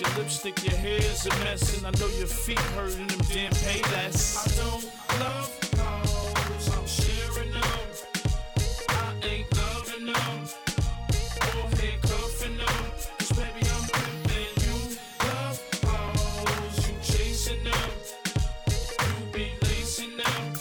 Your 0.00 0.10
lipstick, 0.16 0.64
your 0.64 0.76
hair's 0.76 1.26
a 1.26 1.30
mess. 1.40 1.76
And 1.76 1.86
I 1.86 1.90
know 2.00 2.08
your 2.16 2.26
feet 2.26 2.58
hurting 2.58 3.06
them 3.06 3.18
damn 3.28 3.52
pay 3.52 3.82
less. 3.92 4.36
I 4.38 4.62
don't 4.62 4.84
love 5.20 5.50
I'm 6.72 6.86
sharing 6.86 7.50
them. 7.52 7.62
I 8.88 9.26
ain't 9.26 9.56
loving 9.56 10.06
them. 10.06 10.48
Or 11.42 11.68
handcuffing 11.76 12.56
them. 12.56 12.76
'Cause 13.18 13.32
baby, 13.32 13.60
I'm 13.74 13.84
pimping. 13.92 14.54
You 14.64 14.76
love 15.20 15.60
you 16.88 16.94
chasing 17.02 17.62
them. 17.64 17.90
You 19.04 19.32
be 19.32 19.52
lacing 19.62 20.16
them. 20.16 20.54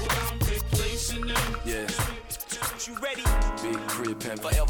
Well, 0.00 0.18
I'm 0.26 0.38
replacing 0.40 1.26
them. 1.28 1.56
Yeah. 1.64 1.86
You 2.86 2.94
ready? 2.98 3.22
Big 3.62 3.78
crib. 3.88 4.22
Forever 4.40 4.67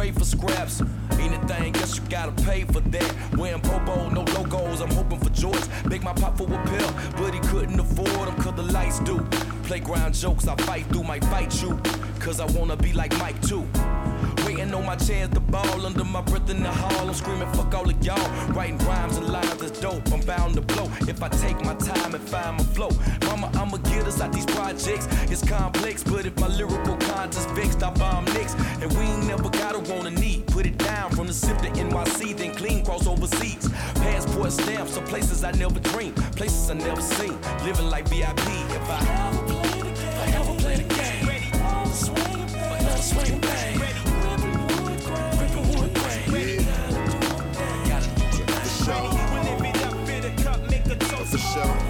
pray 0.00 0.10
for 0.12 0.24
scraps. 0.24 0.82
Anything, 1.18 1.72
guess 1.72 1.98
you 1.98 2.02
gotta 2.08 2.32
pay 2.44 2.64
for 2.64 2.80
that. 2.80 3.36
Wearing 3.36 3.60
popo, 3.60 4.08
no 4.08 4.22
logos, 4.32 4.80
I'm 4.80 4.90
hoping 4.92 5.20
for 5.20 5.28
joys. 5.28 5.68
Make 5.84 6.02
my 6.02 6.14
pop 6.14 6.38
for 6.38 6.44
a 6.44 6.64
pill, 6.68 6.90
but 7.18 7.34
he 7.34 7.40
couldn't 7.40 7.78
afford 7.78 8.28
them 8.28 8.36
cause 8.36 8.54
the 8.54 8.62
lights 8.62 9.00
do. 9.00 9.18
Playground 9.64 10.14
jokes, 10.14 10.48
I 10.48 10.56
fight 10.62 10.86
through, 10.86 11.02
might 11.02 11.24
fight 11.24 11.52
you. 11.62 11.78
Cause 12.18 12.40
I 12.40 12.46
wanna 12.58 12.76
be 12.76 12.94
like 12.94 13.12
Mike 13.18 13.38
too. 13.42 13.68
Waiting 14.60 14.74
on 14.74 14.84
my 14.84 14.96
chance 14.96 15.32
to 15.32 15.40
ball 15.40 15.86
under 15.86 16.04
my 16.04 16.20
breath 16.20 16.50
in 16.50 16.62
the 16.62 16.70
hall. 16.70 17.08
I'm 17.08 17.14
screaming, 17.14 17.50
fuck 17.54 17.72
all 17.72 17.88
of 17.88 18.04
y'all. 18.04 18.30
Writing 18.50 18.76
rhymes 18.86 19.16
and 19.16 19.26
lines 19.26 19.56
that's 19.56 19.80
dope. 19.80 20.12
I'm 20.12 20.20
bound 20.20 20.54
to 20.56 20.60
blow 20.60 20.84
if 21.08 21.22
I 21.22 21.30
take 21.30 21.64
my 21.64 21.72
time 21.76 22.14
and 22.14 22.22
find 22.28 22.58
my 22.58 22.64
flow. 22.64 22.90
Mama, 23.24 23.50
I'ma 23.54 23.78
get 23.78 24.06
us 24.06 24.20
out 24.20 24.34
these 24.34 24.44
projects. 24.44 25.08
It's 25.30 25.42
complex, 25.48 26.04
but 26.04 26.26
if 26.26 26.38
my 26.38 26.48
lyrical 26.48 26.94
content's 26.98 27.46
fixed, 27.58 27.82
I 27.82 27.90
bomb 27.94 28.26
next. 28.36 28.54
And 28.82 28.92
we 28.98 29.04
ain't 29.04 29.26
never 29.26 29.48
gotta 29.48 29.78
want 29.90 30.06
a 30.08 30.10
need. 30.10 30.46
Put 30.48 30.66
it 30.66 30.76
down 30.76 31.10
from 31.12 31.26
the 31.26 31.32
SIP 31.32 31.56
to 31.62 31.70
NYC, 31.70 32.36
then 32.36 32.54
clean 32.54 32.84
cross 32.84 33.06
overseas. 33.06 33.66
Passport 33.94 34.52
stamps 34.52 34.94
of 34.98 35.06
places 35.06 35.42
I 35.42 35.52
never 35.52 35.80
dreamed, 35.80 36.16
places 36.36 36.68
I 36.68 36.74
never 36.74 37.00
seen. 37.00 37.40
Living 37.64 37.88
like 37.88 38.06
VIP. 38.08 38.46
If 38.76 38.90
I 38.90 39.00
ever 39.24 39.42
play 39.46 39.80
the 39.80 39.94
game, 39.94 40.18
I 40.20 40.26
ever 40.36 40.54
play 40.60 40.76
the 40.76 40.94
game. 40.94 41.00
Forever 42.60 43.02
swing 43.02 43.39
toast. 51.62 51.89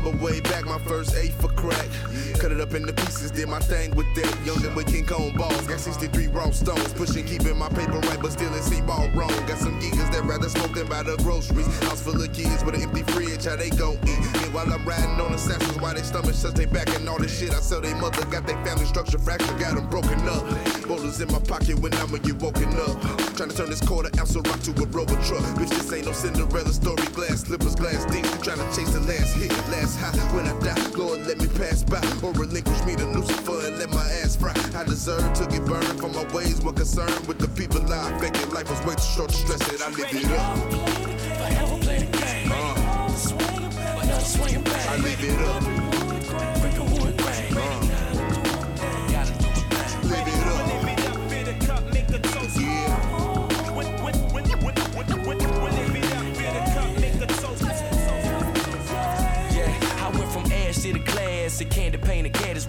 Remember 0.00 0.24
way 0.24 0.40
back 0.40 0.64
my 0.64 0.78
first 0.80 1.14
eight 1.16 1.32
for 1.32 1.48
crack. 1.48 1.88
Cut 2.38 2.52
it 2.52 2.60
up 2.60 2.74
into 2.74 2.92
pieces, 2.92 3.30
did 3.30 3.48
my 3.48 3.58
thing 3.60 3.94
with 3.94 4.06
that. 4.14 4.32
Youngin' 4.44 4.74
with 4.74 4.86
King 4.86 5.06
Kong 5.06 5.36
balls. 5.36 5.66
Got 5.66 5.80
63 5.80 6.28
raw 6.28 6.50
stones. 6.50 6.92
Pushing, 6.94 7.26
keeping 7.26 7.56
my 7.58 7.68
paper 7.68 7.98
right, 8.08 8.20
but 8.20 8.32
still 8.32 8.52
in 8.54 8.62
C-ball 8.62 9.10
wrong. 9.10 9.28
Got 9.46 9.58
some 9.58 9.78
geekers 9.80 10.10
that 10.12 10.24
rather 10.24 10.48
smoke 10.48 10.74
than 10.74 10.86
buy 10.88 11.02
the 11.02 11.16
groceries. 11.18 11.66
House 11.80 12.02
full 12.02 12.20
of 12.20 12.32
kids 12.32 12.64
with 12.64 12.74
an 12.74 12.82
empty 12.82 13.02
fridge, 13.12 13.44
how 13.44 13.56
they 13.56 13.70
gon' 13.70 13.98
eat. 14.06 14.20
Meanwhile, 14.40 14.72
I'm 14.72 14.84
riding 14.86 15.20
on 15.20 15.34
assassins 15.34 15.78
while 15.80 15.94
they 15.94 16.02
stomach 16.02 16.34
shuts 16.34 16.54
they 16.54 16.66
back 16.66 16.88
and 16.96 17.08
all 17.08 17.18
this 17.18 17.38
shit. 17.38 17.50
I 17.50 17.60
sell 17.60 17.80
they 17.80 17.94
mother, 17.94 18.24
got 18.26 18.46
their 18.46 18.62
family 18.64 18.86
structure 18.86 19.18
fractured, 19.18 19.58
got 19.58 19.74
them 19.74 19.88
broken 19.88 20.20
up. 20.28 20.44
Boulders 20.88 21.20
in 21.20 21.30
my 21.30 21.40
pocket 21.40 21.78
when 21.78 21.92
I'ma 21.94 22.18
get 22.18 22.40
woken 22.40 22.72
up. 22.88 23.00
Trying 23.36 23.50
to 23.50 23.56
turn 23.56 23.70
this 23.70 23.80
quarter 23.80 24.10
ounce 24.18 24.34
of 24.34 24.46
rock 24.46 24.60
to 24.60 24.72
a 24.72 24.86
rover 24.86 25.16
truck. 25.22 25.44
Bitch, 25.58 25.70
this 25.70 25.92
ain't 25.92 26.06
no 26.06 26.12
Cinderella 26.12 26.72
story. 26.72 27.04
Glass 27.12 27.42
slippers, 27.42 27.74
glass 27.74 28.04
deep. 28.06 28.24
Trying 28.42 28.58
to 28.58 28.68
chase 28.74 28.92
the 28.92 29.00
last 29.00 29.36
hit, 29.36 29.50
last 29.68 29.89
high. 29.96 30.10
When 30.34 30.46
I 30.46 30.58
die, 30.60 30.90
Lord, 30.96 31.26
let 31.26 31.38
me 31.38 31.48
pass 31.48 31.82
by. 31.82 32.00
Or 32.22 32.32
relinquish 32.32 32.84
me 32.84 32.96
to 32.96 33.06
Lucifer 33.06 33.66
and 33.66 33.78
let 33.78 33.90
my 33.90 34.06
ass 34.22 34.36
fry. 34.36 34.54
I 34.74 34.84
deserve 34.84 35.32
to 35.34 35.46
get 35.46 35.64
burned 35.64 36.00
for 36.00 36.08
my 36.08 36.24
ways. 36.34 36.60
What 36.60 36.76
concerned 36.76 37.26
with 37.26 37.38
the 37.38 37.48
people 37.48 37.80
I 37.92 38.10
affected. 38.10 38.52
Life 38.52 38.70
was 38.70 38.80
way 38.86 38.94
too 38.94 39.02
short 39.02 39.30
to 39.30 39.36
stress 39.36 39.72
it. 39.72 39.80
I 39.82 39.90
live 39.90 40.12
it 40.12 40.30
up. 40.38 40.58
Forever 41.40 41.78
play 41.82 41.98
the 41.98 42.18
game. 42.18 42.52
Uh, 42.52 43.08
Forever 43.08 44.20
swing 44.20 44.62
bang. 44.62 44.88
I 44.88 44.96
live 44.96 45.24
it 45.24 45.40
up. 45.48 45.79
Class, 61.60 61.66
and 61.66 61.70
candy 61.70 61.99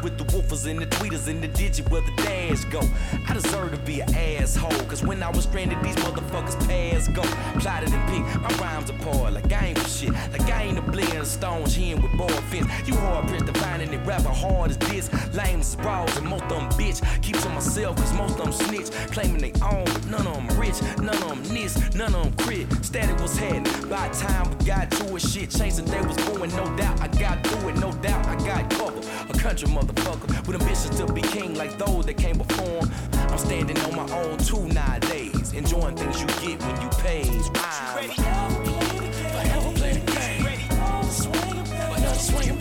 with 0.01 0.17
the 0.17 0.23
woofers 0.25 0.67
and 0.67 0.79
the 0.79 0.85
tweeters 0.85 1.27
and 1.27 1.43
the 1.43 1.47
digit 1.47 1.89
where 1.89 2.01
the 2.01 2.11
dash 2.23 2.63
go. 2.65 2.81
I 3.27 3.33
deserve 3.33 3.71
to 3.71 3.77
be 3.77 4.01
an 4.01 4.13
asshole, 4.13 4.71
cause 4.87 5.03
when 5.03 5.21
I 5.23 5.29
was 5.29 5.43
stranded, 5.43 5.81
these 5.83 5.95
motherfuckers 5.95 6.57
passed 6.67 7.13
go. 7.13 7.23
Plotted 7.59 7.91
and 7.91 8.09
picked 8.09 8.41
my 8.41 8.49
rhymes 8.63 8.89
apart 8.89 9.33
like 9.33 9.51
I 9.51 9.67
ain't 9.67 9.79
for 9.79 9.89
shit. 9.89 10.13
Like 10.31 10.41
I 10.41 10.63
ain't 10.63 10.77
a 10.77 10.81
blend 10.81 11.17
of 11.17 11.27
stones, 11.27 11.73
he 11.73 11.91
ain't 11.91 12.01
with 12.01 12.11
boy 12.17 12.27
fence. 12.27 12.67
You 12.87 12.95
hard 12.95 13.27
pressed 13.27 13.45
to 13.47 13.53
find 13.53 13.81
any 13.81 13.97
rapper 13.97 14.29
hard 14.29 14.71
as 14.71 14.77
this. 14.77 15.11
Lame 15.33 15.61
bras, 15.81 16.17
and 16.17 16.27
most 16.27 16.43
of 16.43 16.49
them 16.49 16.69
bitch. 16.71 17.01
Keep 17.21 17.37
to 17.39 17.49
myself, 17.49 17.97
cause 17.97 18.13
most 18.13 18.39
of 18.39 18.43
them 18.43 18.53
snitch. 18.53 18.91
Claiming 19.11 19.41
they 19.41 19.53
own, 19.61 19.85
but 19.85 20.05
none 20.07 20.27
of 20.27 20.35
them 20.35 20.59
rich. 20.59 20.81
None 20.97 21.09
of 21.09 21.29
them 21.29 21.43
this, 21.45 21.77
none 21.95 22.13
of 22.15 22.23
them 22.23 22.33
crit. 22.45 22.85
Static 22.85 23.19
was 23.19 23.37
heading. 23.37 23.63
By 23.89 24.09
the 24.09 24.17
time 24.17 24.49
we 24.49 24.65
got 24.65 24.91
to 24.91 25.15
it, 25.15 25.21
shit 25.21 25.49
changed 25.49 25.79
and 25.79 25.87
they 25.87 26.01
was 26.01 26.17
going, 26.27 26.55
no 26.55 26.65
doubt. 26.77 27.01
I 27.01 27.07
got 27.07 27.43
through 27.45 27.69
it, 27.69 27.77
no 27.77 27.91
doubt. 27.93 28.25
I 28.27 28.35
got 28.45 28.69
cover. 28.69 29.01
A 29.31 29.37
country 29.37 29.69
motherfucker 29.69 30.45
with 30.45 30.61
ambitions 30.61 30.97
to 30.97 31.13
be 31.13 31.21
king 31.21 31.53
like 31.55 31.77
those 31.77 32.05
that 32.05 32.15
came 32.15 32.37
before. 32.37 32.85
him. 32.85 32.91
I'm 33.13 33.37
standing 33.37 33.77
on 33.79 33.95
my 33.95 34.13
own 34.23 34.37
too 34.39 34.67
nowadays. 34.67 35.53
Enjoying 35.53 35.95
things 35.95 36.19
you 36.19 36.27
get 36.27 36.61
when 36.61 36.81
you 36.81 36.89
pays. 36.99 37.49
I'm 37.55 38.09
forever 39.31 39.71
play 39.75 39.93
the 39.93 40.11
game. 40.11 40.45
Another 41.95 42.19
swing 42.19 42.57
bang. 42.57 42.60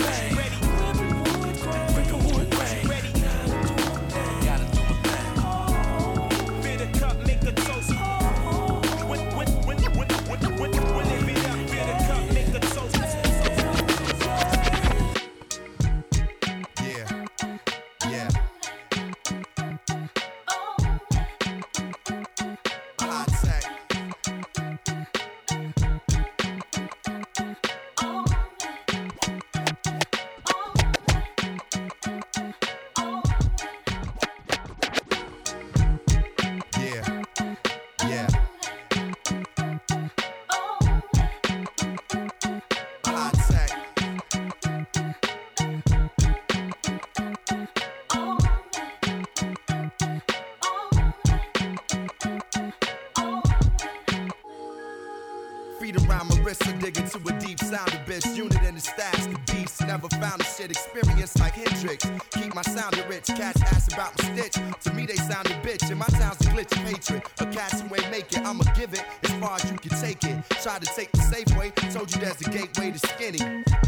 Digging 56.59 57.09
to 57.09 57.19
a 57.19 57.39
deep 57.39 57.61
sound 57.61 57.91
bitch. 58.07 58.37
Unit 58.37 58.63
in 58.65 58.75
the 58.75 58.81
stash, 58.81 59.27
the 59.27 59.39
beast. 59.53 59.81
Never 59.87 60.09
found 60.09 60.41
a 60.41 60.45
shit 60.45 60.71
experience 60.71 61.39
like 61.39 61.55
Hendrix. 61.55 62.05
Keep 62.33 62.55
my 62.55 62.63
sound 62.63 62.97
rich. 63.09 63.27
Cats 63.27 63.63
ask 63.63 63.93
about 63.93 64.19
my 64.19 64.35
stitch. 64.35 64.55
To 64.83 64.93
me, 64.95 65.07
they 65.07 65.17
sound 65.17 65.47
a 65.47 65.55
bitch. 65.67 65.89
And 65.91 65.99
my 65.99 66.07
town's 66.07 66.41
a 66.41 66.51
glitch 66.51 66.73
of 66.73 66.79
hatred. 66.79 67.23
A 67.39 67.47
cats 67.47 67.81
who 67.81 67.95
ain't 67.95 68.11
make 68.11 68.33
it, 68.33 68.45
I'ma 68.45 68.65
give 68.75 68.93
it 68.95 69.05
as 69.23 69.31
far 69.35 69.57
as 69.57 69.71
you 69.71 69.79
can 69.79 69.99
take 70.01 70.25
it. 70.25 70.37
Try 70.63 70.79
to 70.79 70.87
take 70.97 71.13
the 71.13 71.23
safe 71.23 71.57
way. 71.57 71.71
Told 71.93 72.13
you 72.15 72.21
there's 72.21 72.41
a 72.41 72.51
gateway 72.51 72.91
to 72.91 72.99
skinny. 72.99 73.39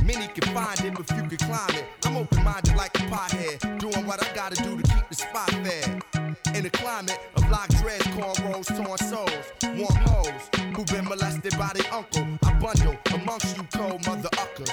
Many 0.04 0.28
can 0.28 0.54
find 0.54 0.78
it 0.80 0.98
if 0.98 1.10
you 1.16 1.22
can 1.28 1.38
climb 1.38 1.70
it. 1.70 1.84
I'm 2.04 2.16
open 2.16 2.44
minded 2.44 2.76
like 2.76 2.94
a 2.96 3.02
pothead. 3.10 3.78
Doing 3.78 4.06
what 4.06 4.22
I 4.22 4.34
gotta 4.34 4.56
do 4.62 4.80
to 4.80 4.82
keep 4.82 5.08
the 5.08 5.14
spot 5.14 5.50
fed. 5.50 6.21
In 6.54 6.66
a 6.66 6.70
climate 6.70 7.18
of 7.36 7.48
lock 7.50 7.68
dreads, 7.68 8.06
cornrows, 8.08 8.66
torn 8.76 8.98
souls, 8.98 9.52
warm 9.62 9.94
hoes 10.06 10.50
who've 10.74 10.86
been 10.86 11.04
molested 11.04 11.56
by 11.58 11.70
their 11.74 11.92
uncle. 11.92 12.26
I 12.44 12.52
bundle 12.54 12.96
amongst 13.14 13.56
you 13.56 13.62
cold 13.74 14.06
mother 14.06 14.28
uckers. 14.38 14.70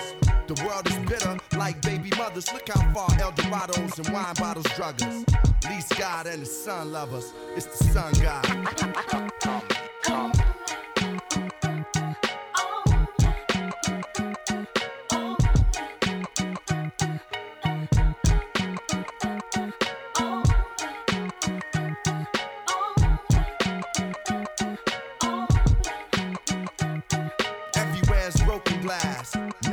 The 0.47 0.63
world 0.65 0.87
is 0.87 0.97
bitter 1.09 1.37
like 1.57 1.81
baby 1.81 2.11
mothers. 2.17 2.51
Look 2.53 2.69
how 2.69 2.93
far 2.93 3.09
El 3.19 3.31
Dorados 3.31 3.99
and 3.99 4.09
wine 4.09 4.35
bottles 4.35 4.65
drug 4.75 5.01
us. 5.03 5.25
Least 5.69 5.97
God 5.97 6.27
and 6.27 6.41
the 6.41 6.45
sun 6.45 6.91
love 6.91 7.13
us. 7.13 7.33
It's 7.55 7.65
the 7.65 7.83
sun 7.85 8.13
God. 8.21 8.45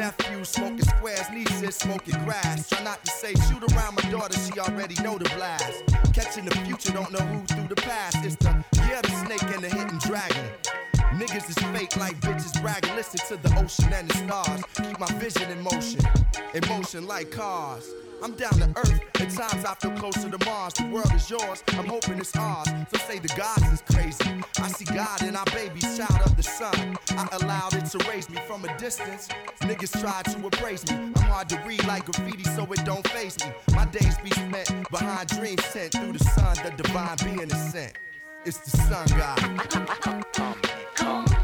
Glass. 0.06 0.28
Nephew 0.28 0.44
smoking 0.44 0.84
squares, 0.84 1.30
nieces 1.32 1.76
smoking 1.76 2.22
grass. 2.24 2.68
Try 2.68 2.82
not 2.84 3.04
to 3.04 3.10
say 3.10 3.34
shoot 3.48 3.62
around 3.72 3.94
my 3.94 4.10
daughter, 4.10 4.38
she 4.38 4.58
already 4.58 4.94
know 5.02 5.18
the 5.18 5.28
blast. 5.36 5.82
Catching 6.12 6.44
the 6.44 6.54
future, 6.58 6.92
don't 6.92 7.12
know 7.12 7.20
who 7.20 7.46
through 7.46 7.68
the 7.68 7.76
past. 7.76 8.18
It's 8.24 8.36
the 8.36 8.64
yeah, 8.76 9.00
the 9.02 9.10
snake 9.26 9.42
and 9.42 9.62
the 9.62 9.68
hidden 9.68 9.98
dragon. 9.98 10.44
Niggas 11.18 11.48
is 11.48 11.56
fake 11.72 11.96
like 11.96 12.20
bitches 12.20 12.60
bragging. 12.60 12.94
Listen 12.94 13.20
to 13.28 13.48
the 13.48 13.58
ocean 13.58 13.92
and 13.92 14.08
the 14.08 14.14
stars. 14.14 14.62
Keep 14.76 15.00
my 15.00 15.06
vision 15.18 15.50
in 15.50 15.62
motion. 15.62 16.00
In 16.54 16.62
motion 16.68 17.06
like 17.06 17.30
cars. 17.30 17.90
I'm 18.22 18.32
down 18.32 18.52
to 18.54 18.68
earth. 18.76 19.00
At 19.14 19.30
times 19.30 19.64
I 19.64 19.74
feel 19.74 19.92
closer 19.92 20.30
to 20.30 20.44
Mars. 20.44 20.74
The 20.74 20.86
world 20.86 21.12
is 21.14 21.28
yours. 21.30 21.62
I'm 21.68 21.86
hoping 21.86 22.18
it's 22.18 22.36
ours. 22.36 22.68
So 22.92 22.98
say 23.06 23.18
the 23.18 23.28
gods 23.28 23.72
is 23.72 23.82
crazy. 23.92 24.42
I 24.58 24.68
see 24.68 24.84
God 24.84 25.22
in 25.22 25.36
our 25.36 25.44
baby, 25.46 25.80
child 25.80 26.20
of 26.24 26.36
the 26.36 26.42
sun. 26.42 26.98
I 27.10 27.28
allowed 27.40 27.74
it 27.74 27.86
to 27.86 27.98
raise 28.08 28.28
me 28.30 28.38
from 28.46 28.64
a 28.64 28.78
distance. 28.78 29.28
Niggas 29.60 30.00
try 30.00 30.22
to 30.22 30.46
appraise 30.46 30.86
me. 30.90 30.96
I'm 30.96 31.14
hard 31.22 31.48
to 31.50 31.62
read 31.66 31.86
like 31.86 32.06
graffiti, 32.06 32.44
so 32.44 32.64
it 32.72 32.84
don't 32.84 33.06
face 33.08 33.38
me. 33.44 33.52
My 33.74 33.84
days 33.86 34.16
be 34.18 34.30
spent 34.30 34.90
behind 34.90 35.28
dreams 35.28 35.64
sent 35.66 35.92
through 35.92 36.12
the 36.12 36.24
sun. 36.24 36.56
The 36.64 36.82
divine 36.82 37.16
being 37.24 37.50
is 37.50 37.72
sent. 37.72 37.94
It's 38.44 38.58
the 38.58 38.70
sun 38.70 39.06
god. 39.18 39.66
Letters 40.96 41.35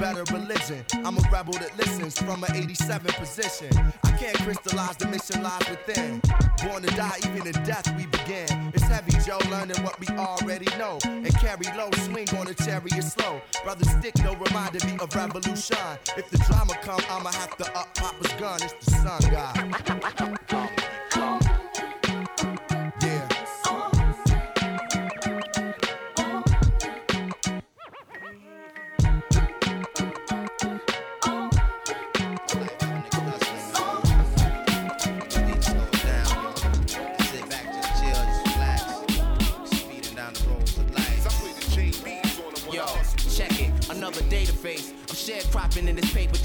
better 0.00 0.24
religion. 0.32 0.84
I'm 1.04 1.16
a 1.16 1.22
rebel 1.32 1.54
that 1.54 1.76
listens 1.76 2.18
from 2.18 2.44
an 2.44 2.54
87 2.54 3.12
position. 3.14 3.70
I 4.04 4.10
can't 4.12 4.36
crystallize 4.38 4.96
the 4.96 5.08
mission 5.08 5.42
lies 5.42 5.68
within. 5.70 6.20
Born 6.64 6.82
to 6.82 6.94
die, 6.96 7.18
even 7.26 7.46
in 7.46 7.52
death 7.64 7.86
we 7.96 8.06
begin. 8.06 8.46
It's 8.74 8.84
heavy, 8.84 9.12
Joe, 9.24 9.38
learning 9.50 9.82
what 9.82 9.98
we 10.00 10.08
already 10.16 10.66
know. 10.78 10.98
And 11.04 11.34
carry 11.36 11.66
low, 11.76 11.90
swing 12.04 12.28
on 12.38 12.48
a 12.48 12.54
chariot 12.54 13.02
slow. 13.02 13.40
Brother 13.64 13.84
Stick, 13.84 14.14
though, 14.14 14.36
reminded 14.36 14.84
me 14.84 14.98
of 15.00 15.14
revolution. 15.14 15.76
If 16.16 16.30
the 16.30 16.38
drama 16.38 16.74
come, 16.82 17.00
I'ma 17.10 17.32
have 17.32 17.56
to 17.58 17.78
up 17.78 17.94
Papa's 17.94 18.32
gun. 18.34 18.60
It's 18.62 18.84
the 18.84 18.90
sun 18.92 19.20
god. 19.30 19.66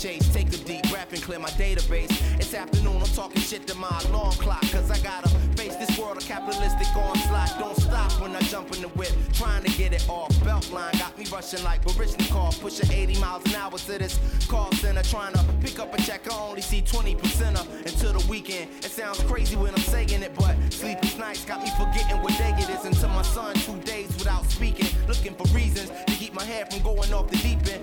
Take 0.01 0.47
a 0.47 0.57
deep 0.57 0.89
breath 0.89 1.13
and 1.13 1.21
clear 1.21 1.37
my 1.37 1.51
database. 1.51 2.09
It's 2.39 2.55
afternoon, 2.55 2.97
I'm 3.03 3.07
talking 3.09 3.39
shit 3.39 3.67
to 3.67 3.75
my 3.75 4.01
alarm 4.05 4.31
clock. 4.31 4.61
Cause 4.71 4.89
I 4.89 4.97
gotta 5.03 5.29
face 5.55 5.75
this 5.75 5.95
world 5.99 6.17
of 6.17 6.25
capitalistic 6.25 6.87
onslaught. 6.95 7.53
Don't 7.59 7.77
stop 7.77 8.11
when 8.19 8.35
I 8.35 8.39
jump 8.41 8.73
in 8.73 8.81
the 8.81 8.87
whip, 8.87 9.11
trying 9.31 9.63
to 9.63 9.69
get 9.77 9.93
it 9.93 10.03
off. 10.09 10.31
Beltline 10.37 10.97
got 10.97 11.15
me 11.19 11.25
rushing 11.31 11.63
like 11.63 11.85
Baryshnikov, 11.85 12.59
pushing 12.61 12.91
80 12.91 13.19
miles 13.19 13.45
an 13.45 13.53
hour 13.53 13.77
to 13.77 13.99
this 13.99 14.17
call 14.47 14.71
center. 14.71 15.03
Trying 15.03 15.33
to 15.33 15.45
pick 15.61 15.77
up 15.77 15.93
a 15.93 16.01
check, 16.01 16.27
I 16.31 16.35
only 16.35 16.61
see 16.61 16.81
20% 16.81 17.59
of 17.59 17.69
until 17.85 18.13
the 18.13 18.25
weekend. 18.27 18.71
It 18.83 18.89
sounds 18.89 19.21
crazy 19.25 19.55
when 19.55 19.75
I'm 19.75 19.81
saying 19.81 20.09
it, 20.09 20.33
but 20.33 20.55
sleepless 20.73 21.15
nights 21.19 21.45
got 21.45 21.61
me 21.61 21.69
forgetting 21.77 22.19
what 22.23 22.35
day 22.39 22.55
it 22.57 22.69
is. 22.71 22.85
Until 22.85 23.09
my 23.09 23.21
son, 23.21 23.53
two 23.53 23.79
days 23.81 24.07
without 24.17 24.49
speaking, 24.49 24.87
looking 25.07 25.35
for 25.35 25.45
reasons 25.55 25.91
to 26.07 26.13
keep 26.13 26.33
my 26.33 26.43
head 26.43 26.73
from 26.73 26.81
going 26.81 27.13
off 27.13 27.29
the 27.29 27.37
deep 27.37 27.59
end. 27.67 27.80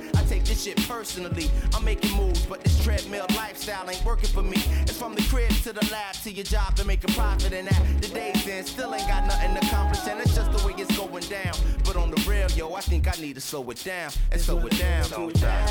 I 0.59 0.61
take 0.61 0.75
this 0.75 0.83
shit 0.83 0.89
personally. 0.89 1.51
I'm 1.75 1.85
making 1.85 2.17
moves, 2.17 2.45
but 2.47 2.63
this 2.63 2.83
treadmill 2.83 3.27
lifestyle 3.37 3.89
ain't 3.89 4.05
working 4.05 4.29
for 4.29 4.43
me. 4.43 4.57
It's 4.83 4.97
from 4.97 5.15
the 5.15 5.23
crib 5.23 5.51
to 5.63 5.73
the 5.73 5.87
lab 5.93 6.15
to 6.25 6.31
your 6.33 6.45
job 6.45 6.75
to 6.77 6.85
make 6.85 7.05
a 7.05 7.13
profit, 7.13 7.53
and 7.53 7.69
that 7.69 8.03
the 8.03 8.09
day's 8.09 8.47
in 8.47 8.65
still 8.65 8.95
ain't 8.95 9.07
got 9.07 9.27
nothing 9.27 9.57
accomplished, 9.57 10.09
and 10.09 10.21
it's 10.21 10.35
just 10.35 10.51
the 10.53 10.67
way 10.67 10.75
it's 10.77 10.97
going 10.97 11.25
down. 11.25 11.55
But 11.85 11.97
on 11.97 12.11
the 12.11 12.21
real, 12.29 12.51
yo, 12.53 12.75
I 12.75 12.81
think 12.81 13.07
I 13.07 13.21
need 13.21 13.35
to 13.35 13.41
slow 13.41 13.69
it 13.71 13.83
down 13.85 14.11
and 14.33 14.41
slow 14.41 14.59
it 14.67 14.79
down. 14.79 15.05
Slow 15.05 15.29
it 15.29 15.41
down. 15.41 15.69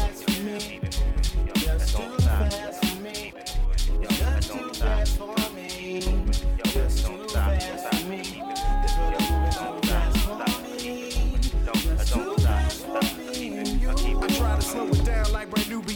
Just 1.55 1.97
too 1.97 2.17
fast 2.19 2.85
for 2.85 3.01
me. 3.01 3.33
Just 4.09 4.51
too 4.51 4.73
fast 4.73 5.17
for 5.17 5.35
me. 5.53 6.46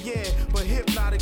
Yeah, 0.04 0.41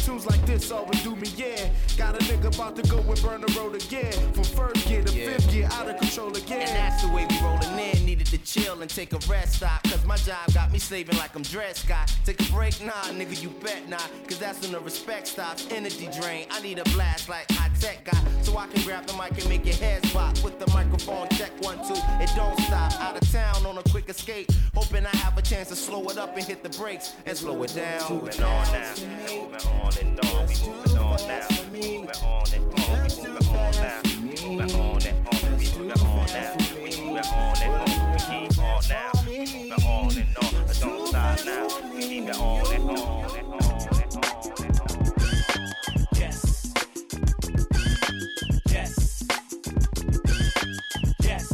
tunes 0.10 0.26
like 0.26 0.44
this 0.46 0.60
this 0.60 0.72
always 0.72 1.02
do 1.04 1.16
me, 1.16 1.28
yeah. 1.38 1.70
Got 1.98 2.16
a 2.16 2.20
nigga 2.26 2.54
about 2.54 2.76
to 2.76 2.82
go 2.90 2.98
and 2.98 3.22
burn 3.22 3.42
the 3.42 3.52
road 3.60 3.76
again. 3.76 4.12
From 4.34 4.44
first 4.44 4.88
gear 4.88 5.04
to 5.04 5.14
Yeah. 5.14 5.32
fifth 5.32 5.52
gear, 5.52 5.70
out 5.72 5.88
of 5.88 5.98
control 5.98 6.36
again. 6.36 6.68
And 6.68 6.76
that's 6.78 7.02
the 7.02 7.10
way 7.10 7.26
we 7.30 7.38
rollin' 7.40 7.80
in. 7.80 8.06
Needed 8.06 8.28
to 8.28 8.38
chill 8.40 8.82
and 8.82 8.90
take 8.90 9.14
a 9.14 9.20
rest 9.30 9.56
stop. 9.56 9.82
Cause 9.84 10.04
my 10.06 10.18
job 10.18 10.54
got 10.54 10.72
me 10.72 10.80
slaving 10.80 11.18
like 11.18 11.36
I'm 11.36 11.44
dressed. 11.44 11.88
Got 11.88 12.14
take 12.26 12.42
a 12.42 12.52
break, 12.52 12.82
nah, 12.82 12.92
nigga, 13.20 13.42
you 13.42 13.50
bet 13.50 13.88
not. 13.88 14.10
Cause 14.28 14.38
that's 14.38 14.62
when 14.62 14.72
the 14.72 14.80
respect 14.80 15.28
stops. 15.28 15.68
Energy 15.72 16.10
drain. 16.20 16.48
I 16.52 16.62
need 16.62 16.80
a 16.80 16.84
blast 16.96 17.30
like 17.30 17.50
high 17.52 17.72
tech 17.80 18.04
guy. 18.04 18.20
So 18.42 18.58
I 18.58 18.68
can 18.68 18.82
grab 18.84 19.06
the 19.06 19.14
mic 19.14 19.32
and 19.40 19.48
make 19.48 19.66
your 19.66 19.76
head 19.76 20.04
pop. 20.12 20.38
With 20.44 20.60
the 20.60 20.68
microphone, 20.72 21.30
check 21.30 21.52
one, 21.62 21.78
two. 21.88 22.00
It 22.24 22.32
don't 22.36 22.60
stop. 22.62 22.92
Out 23.00 23.16
of 23.22 23.32
town 23.32 23.66
on 23.66 23.78
a 23.78 23.84
quick 23.84 24.10
escape. 24.10 24.52
Hoping 24.76 25.06
I 25.06 25.16
have 25.18 25.38
a 25.38 25.42
chance 25.42 25.70
to 25.70 25.76
slow 25.76 26.10
it 26.10 26.18
up 26.18 26.36
and 26.36 26.46
hit 26.46 26.64
the 26.64 26.70
brakes 26.78 27.14
and 27.26 27.38
slow 27.38 27.64
it 27.64 27.74
down. 27.74 28.02
Moving 28.12 28.44
on 28.44 28.66
now, 28.74 28.94
moving 29.28 29.68
on 29.68 29.99
and 30.02 30.20
on, 30.26 30.48
we 30.48 30.56
moving 30.66 30.98
on 30.98 31.20
now, 31.28 31.48
moving 31.72 32.10
on 32.24 32.46
and 32.54 32.66
on, 32.80 33.04
we 33.04 33.10
moving 33.24 33.48
on 33.50 33.72
now, 33.72 34.02
moving 34.22 34.62
on 34.62 35.02
and 35.06 35.28
on, 35.28 35.58
we 35.58 35.66
moving 35.78 35.92
on 35.92 36.28
now, 36.28 36.54
we 36.58 36.88
moving 36.90 37.26
on 37.26 37.58
and 37.62 37.74
on, 37.76 37.88
we 38.12 38.20
keep 38.20 38.58
on 38.60 38.82
now, 38.90 39.12
we 39.26 39.38
moving 39.40 39.88
on 39.90 40.16
and 40.16 40.38
on, 40.38 41.90
we 41.94 42.02
keep 42.02 42.28
it 42.30 42.38
on. 42.38 42.60
Yes. 46.16 46.74
Yes. 48.70 49.24
Yes. 51.22 51.46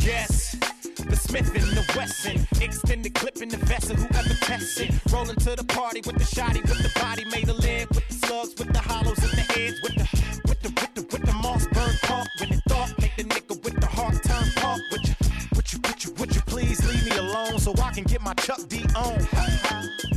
Yes. 0.00 0.56
The 0.96 1.16
Smith 1.16 1.54
and 1.54 1.73
Wesson. 1.96 2.46
Extend 2.60 3.04
the 3.04 3.10
clip 3.10 3.40
in 3.42 3.48
the 3.48 3.56
vessel, 3.58 3.96
whoever 3.96 4.34
tests 4.42 4.80
it. 4.80 4.90
Rolling 5.12 5.36
to 5.36 5.56
the 5.56 5.64
party 5.64 6.00
with 6.04 6.16
the 6.16 6.24
shotty, 6.24 6.62
with 6.62 6.82
the 6.82 6.92
body 6.98 7.24
made 7.26 7.48
of 7.48 7.58
lead, 7.58 7.88
with 7.90 8.06
the 8.08 8.14
slugs, 8.14 8.54
with 8.58 8.72
the 8.72 8.78
hollows 8.78 9.18
in 9.18 9.30
the 9.30 9.46
heads, 9.52 9.80
with 9.82 9.94
the, 9.94 10.06
with 10.48 10.60
the, 10.62 10.68
with 10.68 10.94
the, 10.94 11.02
with 11.12 11.24
the 11.24 11.32
Mossberg 11.44 12.00
pump. 12.02 12.28
When 12.40 12.52
it 12.52 12.60
thought, 12.68 12.92
make 13.00 13.16
the 13.16 13.24
nigga 13.24 13.62
with 13.62 13.80
the 13.80 13.86
heart 13.86 14.22
turn 14.24 14.50
pump. 14.56 14.82
Would 14.90 15.08
you, 15.08 15.14
would 15.54 15.72
you, 15.72 15.78
would 15.88 16.04
you, 16.04 16.12
would 16.18 16.34
you 16.34 16.42
please 16.42 16.84
leave 16.86 17.04
me 17.10 17.16
alone 17.16 17.58
so 17.58 17.74
I 17.80 17.92
can 17.92 18.04
get 18.04 18.22
my 18.22 18.34
Chuck 18.34 18.60
D 18.68 18.84
on? 18.96 19.26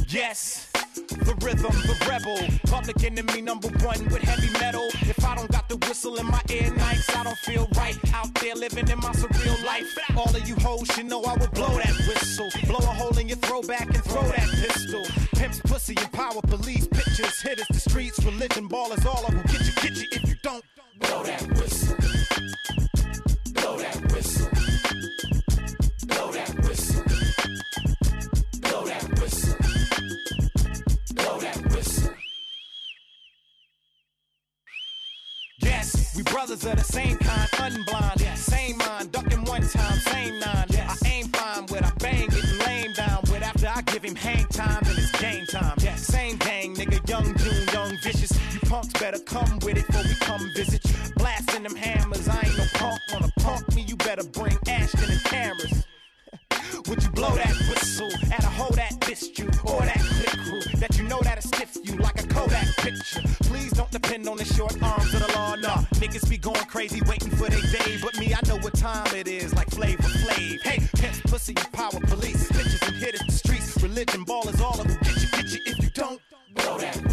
Yes. 0.08 0.70
The 0.96 1.36
rhythm, 1.42 1.72
the 1.86 1.96
rebel, 2.10 2.40
public 2.68 3.04
enemy 3.04 3.42
number 3.42 3.68
one 3.86 4.04
with 4.06 4.22
heavy 4.22 4.52
metal. 4.54 4.88
If 5.02 5.17
the 5.68 5.78
whistle 5.88 6.18
in 6.18 6.26
my 6.26 6.42
ear 6.50 6.74
nights, 6.76 7.16
I 7.16 7.24
don't 7.24 7.38
feel 7.40 7.68
right. 7.76 7.98
Out 8.14 8.34
there 8.36 8.56
living 8.56 8.88
in 8.88 8.98
my 9.00 9.12
surreal 9.12 9.64
life. 9.66 9.98
All 10.16 10.34
of 10.36 10.48
you 10.48 10.56
hoes 10.56 10.88
should 10.94 11.06
know 11.06 11.24
I 11.24 11.36
will 11.36 11.48
blow 11.50 11.76
that 11.78 11.94
whistle. 12.08 12.50
Blow 12.66 12.80
a 12.80 12.94
hole 12.94 13.18
in 13.18 13.28
your 13.28 13.38
throwback 13.38 13.88
and 13.88 14.04
throw 14.04 14.24
that 14.24 14.50
pistol. 14.50 15.04
Pimps, 15.36 15.60
pussy, 15.62 15.96
and 15.98 16.12
power, 16.12 16.42
police, 16.42 16.88
pictures, 16.88 17.42
hit 17.42 17.60
us 17.60 17.68
the 17.70 17.90
streets, 17.90 18.24
religion, 18.24 18.68
ballers, 18.70 19.06
all 19.06 19.26
of 19.26 19.32
them. 19.32 19.44
Get 19.48 19.66
you, 19.66 19.74
get 19.82 19.98
you 19.98 20.08
if 20.12 20.30
you 20.30 20.36
don't. 20.42 20.64
Blow 21.00 21.24
that 21.24 21.48
whistle. 21.58 22.07
Brothers 36.32 36.66
of 36.66 36.76
the 36.76 36.84
same 36.84 37.18
kind, 37.18 37.50
unblind. 37.52 38.38
Same 38.38 38.78
mind, 38.78 39.12
ducking 39.12 39.44
one 39.46 39.62
time, 39.62 39.98
same 40.00 40.40
nine. 40.40 40.66
I 40.72 40.96
aim 41.06 41.28
fine 41.30 41.66
with 41.68 41.84
I 41.84 41.92
bang 42.00 42.28
getting 42.30 42.60
lame 42.60 42.94
down 42.94 43.20
with 43.24 43.44
after 43.44 43.68
I 43.68 43.82
give 43.82 44.04
him 44.04 44.16
hang 44.16 44.46
time, 44.46 44.82
then 44.84 44.96
it's 44.98 45.12
game 45.20 45.46
time. 45.46 45.78
Same 45.98 46.38
gang, 46.38 46.76
nigga, 46.76 47.08
young 47.10 47.36
June, 47.38 47.68
young 47.74 47.98
vicious. 48.04 48.32
You 48.54 48.60
punks 48.62 48.94
better 49.00 49.20
come 49.20 49.60
with 49.60 49.78
it 49.78 49.88
before 49.88 50.04
we 50.04 50.16
come 50.16 50.52
visit. 50.56 50.84
you. 50.86 50.94
Blasting 51.16 51.64
them 51.64 51.76
hammers, 51.76 52.28
I 52.28 52.42
ain't 52.46 52.58
no 52.58 52.66
punk. 52.76 53.00
Wanna 53.12 53.32
punk 53.40 53.76
me, 53.76 53.82
you 53.82 53.96
better 53.98 54.24
bring 54.24 54.58
Ashton 54.68 55.10
and 55.10 55.24
cameras. 55.24 55.86
Would 56.88 57.04
you 57.04 57.10
blow 57.12 57.36
that 57.36 57.54
whistle 57.70 58.12
at 58.32 58.44
a 58.44 58.48
hoe 58.48 58.74
that 58.76 58.94
dissed 59.02 59.38
you 59.38 59.48
or 59.66 59.82
that 59.82 60.07
that 60.80 60.98
you 60.98 61.04
know 61.04 61.20
that'll 61.22 61.42
stiff 61.42 61.78
you 61.84 61.96
like 61.98 62.22
a 62.24 62.28
Kodak 62.28 62.68
picture? 62.78 63.22
Please 63.44 63.72
don't 63.72 63.92
depend 63.92 64.28
on 64.28 64.38
the 64.38 64.46
short 64.46 64.82
arms 64.82 65.14
of 65.14 65.26
the 65.26 65.32
law. 65.36 65.56
Nah, 65.56 65.82
niggas 66.02 66.30
be 66.30 66.38
going 66.38 66.66
crazy 66.66 67.02
waiting 67.08 67.32
for 67.32 67.50
their 67.50 67.62
day, 67.62 67.98
but 68.02 68.18
me 68.20 68.34
I 68.34 68.40
know 68.48 68.58
what 68.58 68.74
time 68.76 69.14
it 69.16 69.28
is 69.28 69.54
like 69.56 69.70
Flavor 69.72 70.04
Flav. 70.04 70.62
Hey, 70.64 70.80
pimps, 70.96 71.22
pussy, 71.22 71.56
and 71.58 71.72
power 71.72 72.00
police, 72.08 72.50
bitches 72.52 72.88
and 72.88 72.96
hitters, 72.98 73.26
the 73.26 73.32
streets, 73.32 73.82
religion, 73.82 74.26
ballers, 74.26 74.62
all 74.62 74.80
of 74.80 74.88
them. 74.88 74.98
Get 75.02 75.22
you, 75.22 75.30
get 75.32 75.52
you 75.52 75.60
if 75.66 75.84
you 75.84 75.90
don't 75.94 76.22
blow 76.56 76.78
that 76.78 77.07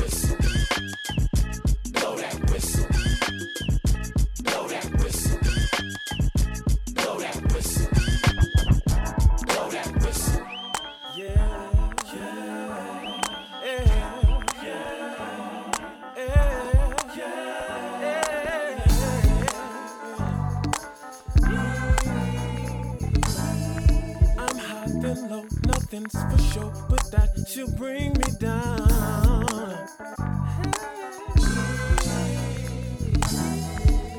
nothing's 26.01 26.33
for 26.33 26.53
sure, 26.53 26.73
but 26.89 27.11
that 27.11 27.31
should 27.49 27.77
bring 27.77 28.13
me 28.15 28.31
down. 28.39 29.89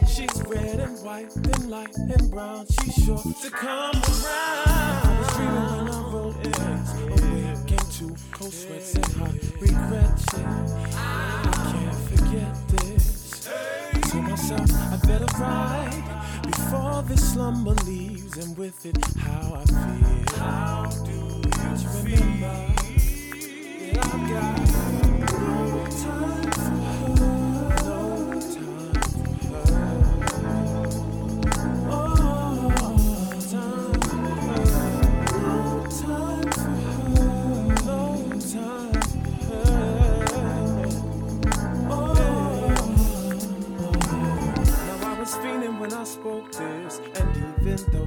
She's 0.07 0.43
red 0.47 0.79
and 0.79 0.97
white, 1.03 1.35
and 1.35 1.69
light 1.69 1.95
and 1.97 2.31
brown. 2.31 2.65
She's 2.81 3.05
sure 3.05 3.17
to 3.17 3.49
come 3.49 3.95
around. 3.95 5.05
When 5.35 5.47
I 5.47 6.11
rolled 6.11 6.47
eggs. 6.47 6.93
Away 6.93 7.55
came 7.67 7.87
two 7.91 8.15
cold 8.31 8.53
sweats 8.53 8.95
and 8.95 9.05
hot 9.13 9.33
regrets. 9.59 10.25
I 10.33 11.71
can't 11.71 11.95
forget 12.09 12.67
this. 12.69 13.49
Told 14.11 14.23
myself 14.23 14.71
I 14.71 14.97
better 15.07 15.27
ride 15.39 16.14
before 16.45 17.01
this 17.03 17.33
slumber 17.33 17.73
leaves, 17.85 18.37
and 18.37 18.57
with 18.57 18.85
it, 18.85 18.97
how 19.17 19.61
I 19.61 19.65
feel. 19.65 20.37
How 20.39 20.89
do 21.03 21.11
you 21.11 21.41
remember 22.03 22.73
that 23.79 23.97
I've 24.05 24.23
got 24.29 24.59
no 25.31 25.85
time 26.03 26.51
for 26.51 27.21
her, 27.23 27.44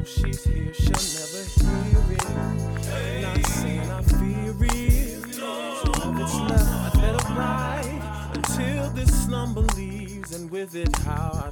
she's 0.09 0.45
here, 0.45 0.73
she'll 0.75 0.93
never 1.21 1.43
hear 1.45 2.03
it. 2.17 3.23
Not 3.23 3.47
saying 3.47 3.91
I 3.91 4.03
fear 4.03 4.55
it. 4.61 5.35
So 5.35 5.47
all 5.47 6.13
that's 6.13 6.35
left, 6.51 6.97
I 6.97 7.01
better 7.01 7.25
ride 7.35 8.31
until 8.35 8.91
this 8.91 9.25
slumber 9.25 9.63
leaves, 9.77 10.35
and 10.35 10.51
with 10.51 10.75
it, 10.75 10.97
how 10.99 11.31
I 11.47 11.51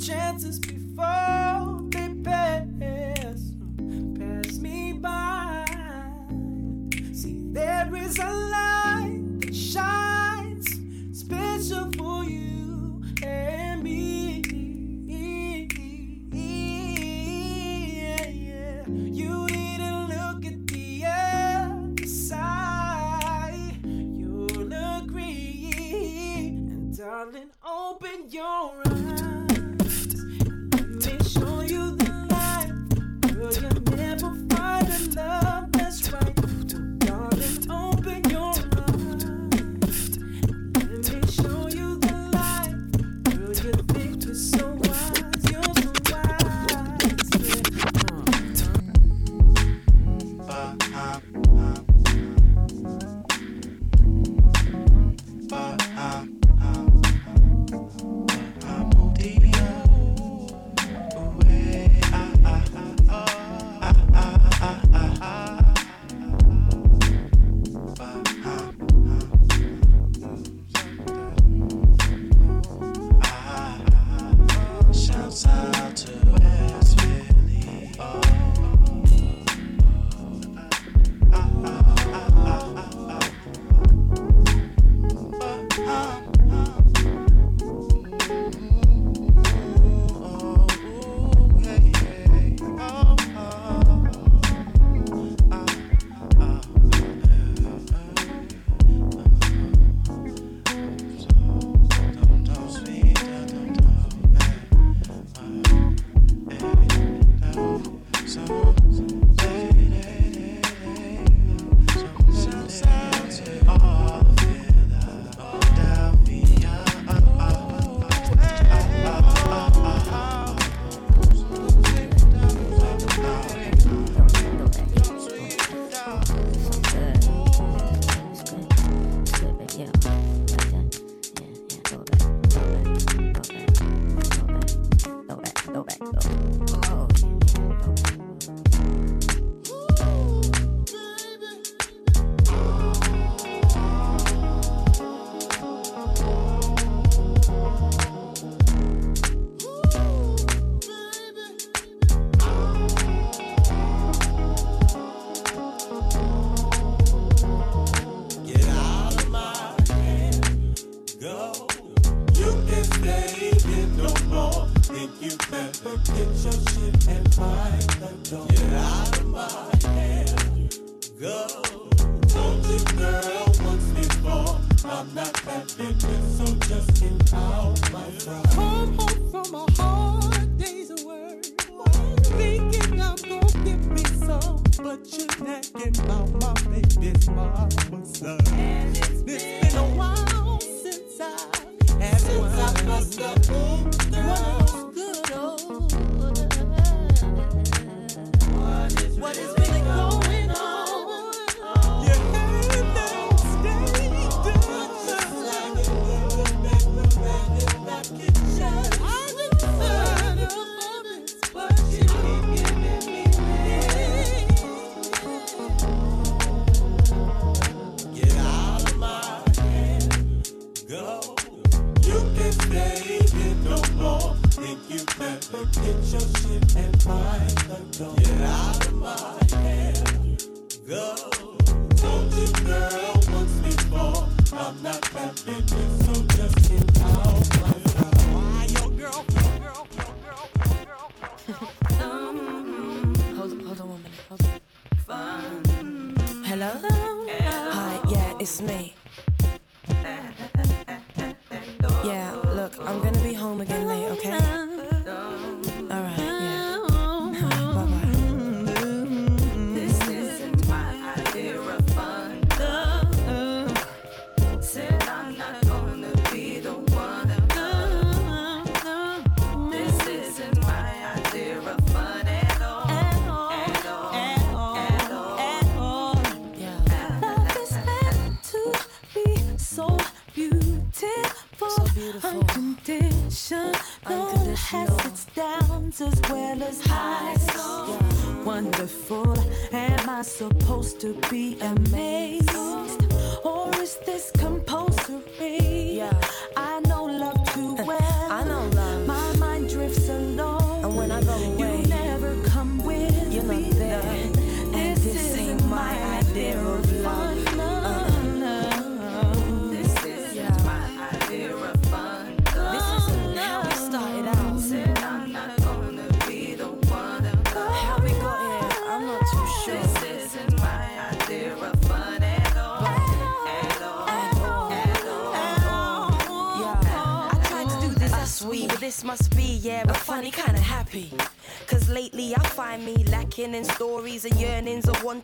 chances 0.00 0.58
before 0.58 1.39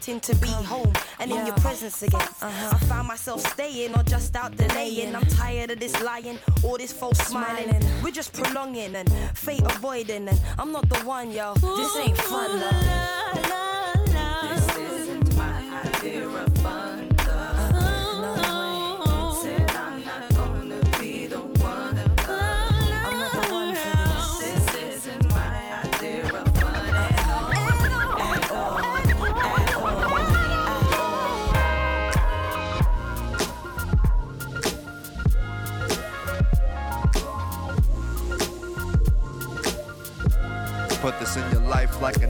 wanting 0.06 0.20
to 0.20 0.40
be 0.40 0.48
home 0.48 0.92
and 1.18 1.32
in 1.32 1.46
your 1.46 1.54
presence 1.56 2.02
again. 2.02 2.20
Uh-huh. 2.20 2.70
I 2.72 2.78
found 2.86 3.08
myself 3.08 3.40
staying 3.40 3.94
or 3.96 4.02
just 4.04 4.36
out 4.36 4.56
delaying. 4.56 5.14
I'm 5.16 5.26
tired 5.26 5.70
of 5.70 5.80
this 5.80 6.00
lying, 6.02 6.38
all 6.62 6.78
this 6.78 6.92
false 6.92 7.18
smiling. 7.18 7.82
We're 8.04 8.12
just 8.12 8.32
prolonging 8.32 8.94
and 8.94 9.10
fate 9.34 9.62
avoiding, 9.62 10.28
and 10.28 10.40
I'm 10.58 10.70
not 10.70 10.88
the 10.88 10.98
one, 11.00 11.32
yo. 11.32 11.54
This 11.54 11.96
ain't 11.96 12.18
fun, 12.18 12.60
love. 12.60 13.55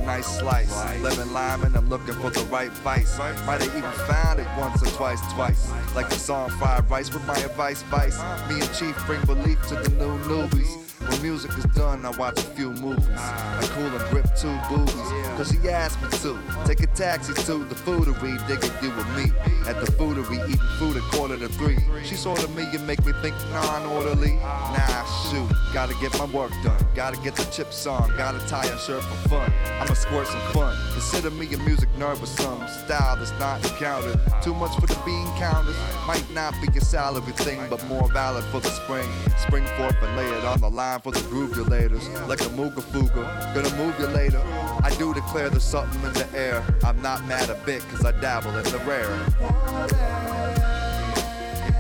Nice 0.07 0.39
slice. 0.39 0.73
Lemon 1.03 1.33
lime 1.33 1.65
and 1.65 1.77
I'm 1.77 1.89
looking 1.89 2.15
for 2.15 2.31
the 2.31 2.45
right 2.45 2.71
vice. 2.71 3.19
Might 3.19 3.61
have 3.61 3.77
even 3.77 3.91
found 4.07 4.39
it 4.39 4.47
once 4.57 4.81
or 4.83 4.87
twice, 4.97 5.21
twice. 5.35 5.71
Like 5.95 6.09
the 6.09 6.15
song 6.15 6.49
Fried 6.51 6.89
Rice 6.89 7.13
with 7.13 7.27
my 7.27 7.37
advice, 7.39 7.83
vice. 7.83 8.19
Me 8.49 8.61
and 8.61 8.73
Chief 8.75 8.97
bring 9.07 9.23
belief 9.27 9.61
to 9.69 9.75
the 9.75 9.91
new 9.91 10.17
newbies. 10.21 10.85
When 11.01 11.23
music 11.23 11.57
is 11.59 11.65
done, 11.67 12.07
I 12.07 12.11
watch 12.11 12.39
few 12.57 12.73
movies. 12.73 13.07
I 13.11 13.69
cool 13.75 13.85
and 13.85 14.11
grip 14.11 14.27
two 14.35 14.59
boobies. 14.69 14.95
Cause 15.37 15.51
he 15.51 15.69
asked 15.69 16.01
me 16.03 16.09
to. 16.09 16.39
Take 16.65 16.83
a 16.83 16.87
taxi 16.87 17.35
to 17.35 17.65
the 17.65 17.75
foodery, 17.75 18.39
digging 18.49 18.73
you 18.83 18.97
with 18.97 19.09
me. 19.17 19.31
At 19.69 19.79
the 19.85 19.93
foodery, 19.93 20.43
eating 20.49 20.57
food 20.79 20.97
at 20.97 21.03
quarter 21.13 21.37
to 21.37 21.49
three. 21.49 21.77
She 22.05 22.15
sort 22.15 22.43
of 22.43 22.57
me 22.57 22.65
and 22.73 22.87
make 22.87 23.05
me 23.05 23.13
think 23.21 23.35
non-orderly. 23.53 24.37
Nah, 24.37 25.05
shoot, 25.29 25.51
gotta 25.75 25.95
get 26.01 26.19
my 26.19 26.25
work 26.27 26.51
done. 26.65 26.83
Gotta 26.95 27.21
get 27.21 27.37
the 27.37 27.45
chips 27.45 27.87
on, 27.87 28.17
gotta 28.17 28.39
tie 28.49 28.65
a 28.65 28.79
shirt 28.79 29.03
for 29.03 29.29
fun. 29.29 29.53
I'ma 29.79 29.93
squirt 29.93 30.27
some 30.27 30.41
fun. 30.53 30.75
Consider 30.93 31.31
me 31.31 31.53
a 31.53 31.59
music 31.59 31.91
nerd 31.99 32.19
with 32.21 32.31
some 32.31 32.67
style 32.69 33.17
that's 33.17 33.33
not 33.39 33.63
encountered. 33.65 34.19
Too 34.43 34.55
much 34.55 34.75
for 34.81 34.87
the 34.87 34.99
bean 35.05 35.27
counters. 35.37 35.77
Might 36.07 36.25
not 36.33 36.55
be 36.63 36.69
a 36.79 36.81
salary 36.81 37.33
thing, 37.33 37.61
but 37.69 37.85
more 37.87 38.09
valid 38.13 38.45
for 38.45 38.61
the 38.61 38.71
spring. 38.71 39.09
Spring 39.47 39.67
forth 39.77 39.97
and 40.03 40.17
lay 40.17 40.27
it 40.27 40.45
on 40.45 40.61
the 40.61 40.71
line 40.71 41.01
for 41.01 41.13
the 41.13 41.21
groovulators. 41.21 42.07
Like 42.29 42.46
a 42.47 42.49
mooga 42.51 42.81
fuga, 42.81 43.23
gonna 43.55 43.71
move 43.77 43.99
you 43.99 44.07
later. 44.07 44.41
I 44.83 44.91
do 44.99 45.13
declare 45.13 45.51
there's 45.51 45.65
something 45.65 46.03
in 46.05 46.13
the 46.13 46.29
air. 46.35 46.63
I'm 46.85 47.01
not 47.03 47.25
mad 47.27 47.51
a 47.51 47.55
bit, 47.67 47.83
cause 47.89 48.05
I 48.05 48.13
dabble 48.21 48.57
in 48.57 48.65
the 48.65 48.79
rare. 48.87 49.11
If 49.27 49.41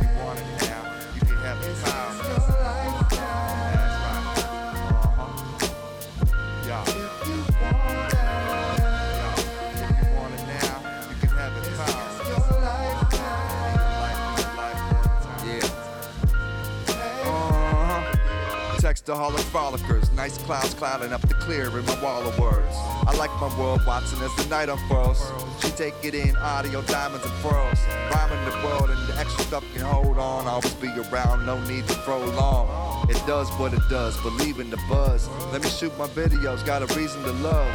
you 0.00 0.08
want 0.18 0.40
it 0.40 0.46
now, 0.62 0.82
you 1.14 1.20
can 1.20 1.36
have 1.46 1.60
the 1.62 1.68
power. 1.84 2.14
That's 2.22 2.48
right. 2.48 2.94
Yeah. 6.66 6.82
Yeah. 6.82 6.84
If 9.72 9.90
you 10.02 10.08
want 10.16 10.32
it 10.34 10.42
now, 10.46 10.76
you 11.10 11.16
can 11.20 11.30
have 11.36 11.54
it 11.56 11.64
power. 11.76 12.04
Yeah. 15.46 15.68
Uh-huh. 17.22 18.00
Textaholic 18.80 19.44
frolickers, 19.52 20.05
nice 20.16 20.38
clouds 20.38 20.72
clouding 20.74 21.12
up 21.12 21.20
the 21.28 21.34
clear 21.34 21.66
in 21.78 21.84
my 21.84 22.02
wall 22.02 22.26
of 22.26 22.38
words. 22.38 22.74
I 23.06 23.14
like 23.18 23.30
my 23.38 23.54
world 23.58 23.82
watching 23.86 24.18
as 24.22 24.34
the 24.36 24.46
night 24.48 24.70
unfurls. 24.70 25.20
Take 25.76 26.02
it 26.04 26.14
in, 26.14 26.34
audio, 26.36 26.80
diamonds 26.80 27.26
and 27.26 27.34
pearls. 27.42 27.78
Rhyming 28.10 28.42
the 28.46 28.66
world 28.66 28.88
and 28.88 29.08
the 29.08 29.14
extra 29.18 29.44
stuff 29.44 29.64
can 29.74 29.82
hold 29.82 30.16
on. 30.16 30.46
Always 30.46 30.72
be 30.72 30.88
around, 30.88 31.44
no 31.44 31.62
need 31.66 31.86
to 31.88 31.94
prolong. 31.96 33.10
It 33.10 33.22
does 33.26 33.50
what 33.58 33.74
it 33.74 33.82
does, 33.90 34.16
believe 34.22 34.58
in 34.58 34.70
the 34.70 34.78
buzz. 34.88 35.28
Let 35.52 35.62
me 35.62 35.68
shoot 35.68 35.96
my 35.98 36.06
videos, 36.06 36.64
got 36.64 36.80
a 36.80 36.86
reason 36.98 37.22
to 37.24 37.32
love. 37.32 37.68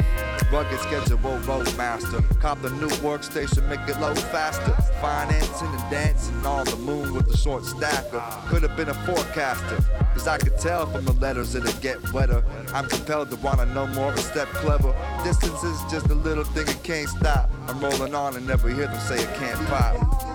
Rugged 0.50 0.80
schedule, 0.80 1.16
road 1.18 1.76
master. 1.76 2.20
Cop 2.40 2.60
the 2.60 2.70
new 2.70 2.88
workstation, 3.06 3.68
make 3.68 3.88
it 3.88 4.00
load 4.00 4.18
faster. 4.18 4.72
Financing 5.00 5.68
and 5.68 5.90
dancing 5.90 6.44
on 6.44 6.64
the 6.64 6.76
moon 6.76 7.14
with 7.14 7.30
the 7.30 7.36
short 7.36 7.64
stacker. 7.64 8.20
Could 8.48 8.62
have 8.62 8.76
been 8.76 8.88
a 8.88 8.94
forecaster. 9.06 9.78
Cause 10.12 10.26
I 10.26 10.38
could 10.38 10.58
tell 10.58 10.86
from 10.86 11.04
the 11.04 11.12
letters 11.12 11.54
it'll 11.54 11.72
get 11.80 12.12
wetter. 12.12 12.42
I'm 12.74 12.88
compelled 12.88 13.30
to 13.30 13.36
wanna 13.36 13.66
know 13.66 13.86
more 13.88 14.12
a 14.12 14.18
step 14.18 14.48
clever. 14.48 14.94
Distance 15.24 15.62
is 15.62 15.78
just 15.90 16.06
a 16.06 16.14
little 16.14 16.44
thing 16.44 16.66
it 16.66 16.82
can't 16.82 17.08
stop. 17.08 17.50
I'm 17.68 17.80
rolling 17.80 18.14
on 18.14 18.36
and 18.36 18.46
never 18.46 18.68
hear 18.68 18.86
them 18.86 19.00
say 19.00 19.22
it 19.22 19.34
can't 19.34 19.60
pop. 19.68 20.31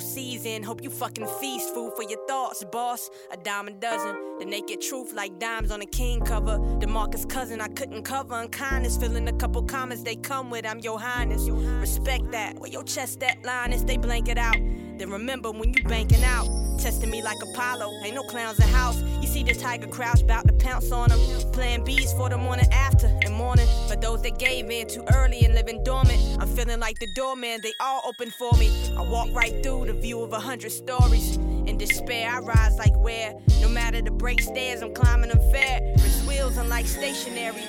In. 0.00 0.62
Hope 0.62 0.82
you 0.82 0.90
fucking 0.90 1.26
feast. 1.40 1.74
Food 1.74 1.92
for 1.96 2.02
your 2.02 2.18
thoughts, 2.26 2.64
boss. 2.64 3.10
A 3.30 3.36
dime 3.36 3.68
a 3.68 3.70
dozen. 3.72 4.38
The 4.38 4.44
naked 4.44 4.80
truth 4.80 5.12
like 5.12 5.38
dimes 5.38 5.70
on 5.70 5.82
a 5.82 5.86
king 5.86 6.20
cover. 6.20 6.58
DeMarcus 6.58 7.28
cousin, 7.28 7.60
I 7.60 7.68
couldn't 7.68 8.02
cover 8.02 8.34
unkindness. 8.34 8.96
Filling 8.96 9.28
a 9.28 9.32
couple 9.32 9.62
comments 9.62 10.02
they 10.02 10.16
come 10.16 10.50
with. 10.50 10.66
I'm 10.66 10.78
your 10.80 10.98
highness. 10.98 11.48
Respect 11.48 12.30
that. 12.32 12.58
Where 12.58 12.70
your 12.70 12.84
chest 12.84 13.20
that 13.20 13.44
line 13.44 13.72
is, 13.72 13.84
they 13.84 13.96
blank 13.96 14.28
it 14.28 14.38
out. 14.38 14.56
Then 14.98 15.10
remember 15.10 15.50
when 15.50 15.72
you 15.74 15.82
banking 15.84 16.22
out. 16.24 16.46
Testing 16.78 17.10
me 17.10 17.22
like 17.22 17.38
Apollo. 17.42 17.92
Ain't 18.02 18.14
no 18.14 18.22
clowns 18.22 18.58
in 18.58 18.68
house. 18.68 19.00
You 19.20 19.26
see 19.26 19.42
the 19.42 19.54
tiger 19.54 19.86
crouch, 19.86 20.26
bout 20.26 20.46
to 20.48 20.52
pounce 20.54 20.90
on 20.90 21.10
them. 21.10 21.20
Playing 21.52 21.84
bees 21.84 22.12
for 22.14 22.28
the 22.28 22.38
morning 22.38 22.66
after 22.72 23.06
and 23.24 23.34
morning. 23.34 23.68
For 23.88 23.96
those 23.96 24.22
that 24.22 24.38
gave 24.38 24.70
in 24.70 24.88
too 24.88 25.04
early 25.14 25.44
and 25.44 25.54
living 25.54 25.82
dormant. 25.84 26.20
I'm 26.40 26.48
feeling 26.48 26.80
like 26.80 26.98
the 26.98 27.08
doorman, 27.14 27.60
they 27.62 27.72
all 27.80 28.02
open 28.04 28.30
for 28.30 28.52
me. 28.58 28.70
I 28.96 29.02
walk 29.02 29.28
right 29.32 29.62
through 29.62 29.86
the 29.86 29.92
view 29.92 30.20
of 30.20 30.32
a 30.32 30.40
hundred 30.40 30.72
stories. 30.72 31.36
In 31.36 31.78
despair, 31.78 32.28
I 32.28 32.40
rise 32.40 32.76
like 32.78 32.96
where? 32.98 33.34
No 33.60 33.68
matter 33.68 34.02
the 34.02 34.10
break 34.10 34.40
stairs, 34.40 34.82
I'm 34.82 34.92
climbing 34.92 35.30
them 35.30 35.40
fair. 35.52 35.80
Wrist 35.98 36.26
wheels, 36.26 36.56
unlike 36.56 36.86
stationary. 36.86 37.62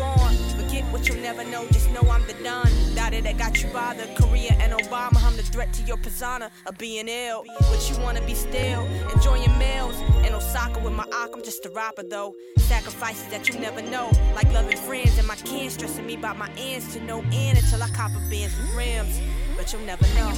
On. 0.00 0.34
Forget 0.56 0.84
what 0.92 1.08
you'll 1.08 1.18
never 1.18 1.44
know, 1.44 1.66
just 1.68 1.90
know 1.90 2.00
I'm 2.10 2.26
the 2.26 2.34
Don. 2.42 2.68
Daddy 2.94 3.20
that 3.20 3.38
got 3.38 3.62
you 3.62 3.68
bothered. 3.70 4.08
Korea 4.16 4.52
and 4.60 4.72
Obama, 4.72 5.22
I'm 5.22 5.36
the 5.36 5.42
threat 5.42 5.72
to 5.74 5.82
your 5.82 5.96
persona 5.96 6.50
of 6.66 6.76
being 6.78 7.08
ill. 7.08 7.44
But 7.60 7.90
you 7.90 8.02
wanna 8.02 8.20
be 8.22 8.34
still? 8.34 8.82
enjoy 9.14 9.36
your 9.36 9.54
meals. 9.56 9.96
In 10.26 10.34
Osaka 10.34 10.80
with 10.80 10.92
my 10.92 11.06
arc, 11.14 11.34
I'm 11.34 11.42
just 11.42 11.64
a 11.66 11.70
rapper 11.70 12.02
though. 12.02 12.34
Sacrifices 12.58 13.26
that 13.28 13.48
you 13.48 13.58
never 13.60 13.82
know. 13.82 14.10
Like 14.34 14.52
loving 14.52 14.76
friends 14.78 15.16
and 15.18 15.26
my 15.26 15.36
kin 15.36 15.70
stressing 15.70 16.06
me 16.06 16.14
about 16.14 16.38
my 16.38 16.50
ends 16.58 16.92
to 16.94 17.00
no 17.00 17.20
end 17.32 17.58
until 17.58 17.82
I 17.82 17.88
cop 17.90 18.10
a 18.12 18.30
Benz 18.30 18.58
and 18.58 18.76
rims. 18.76 19.20
But 19.56 19.72
you'll 19.72 19.82
never 19.82 20.04
know. 20.14 20.32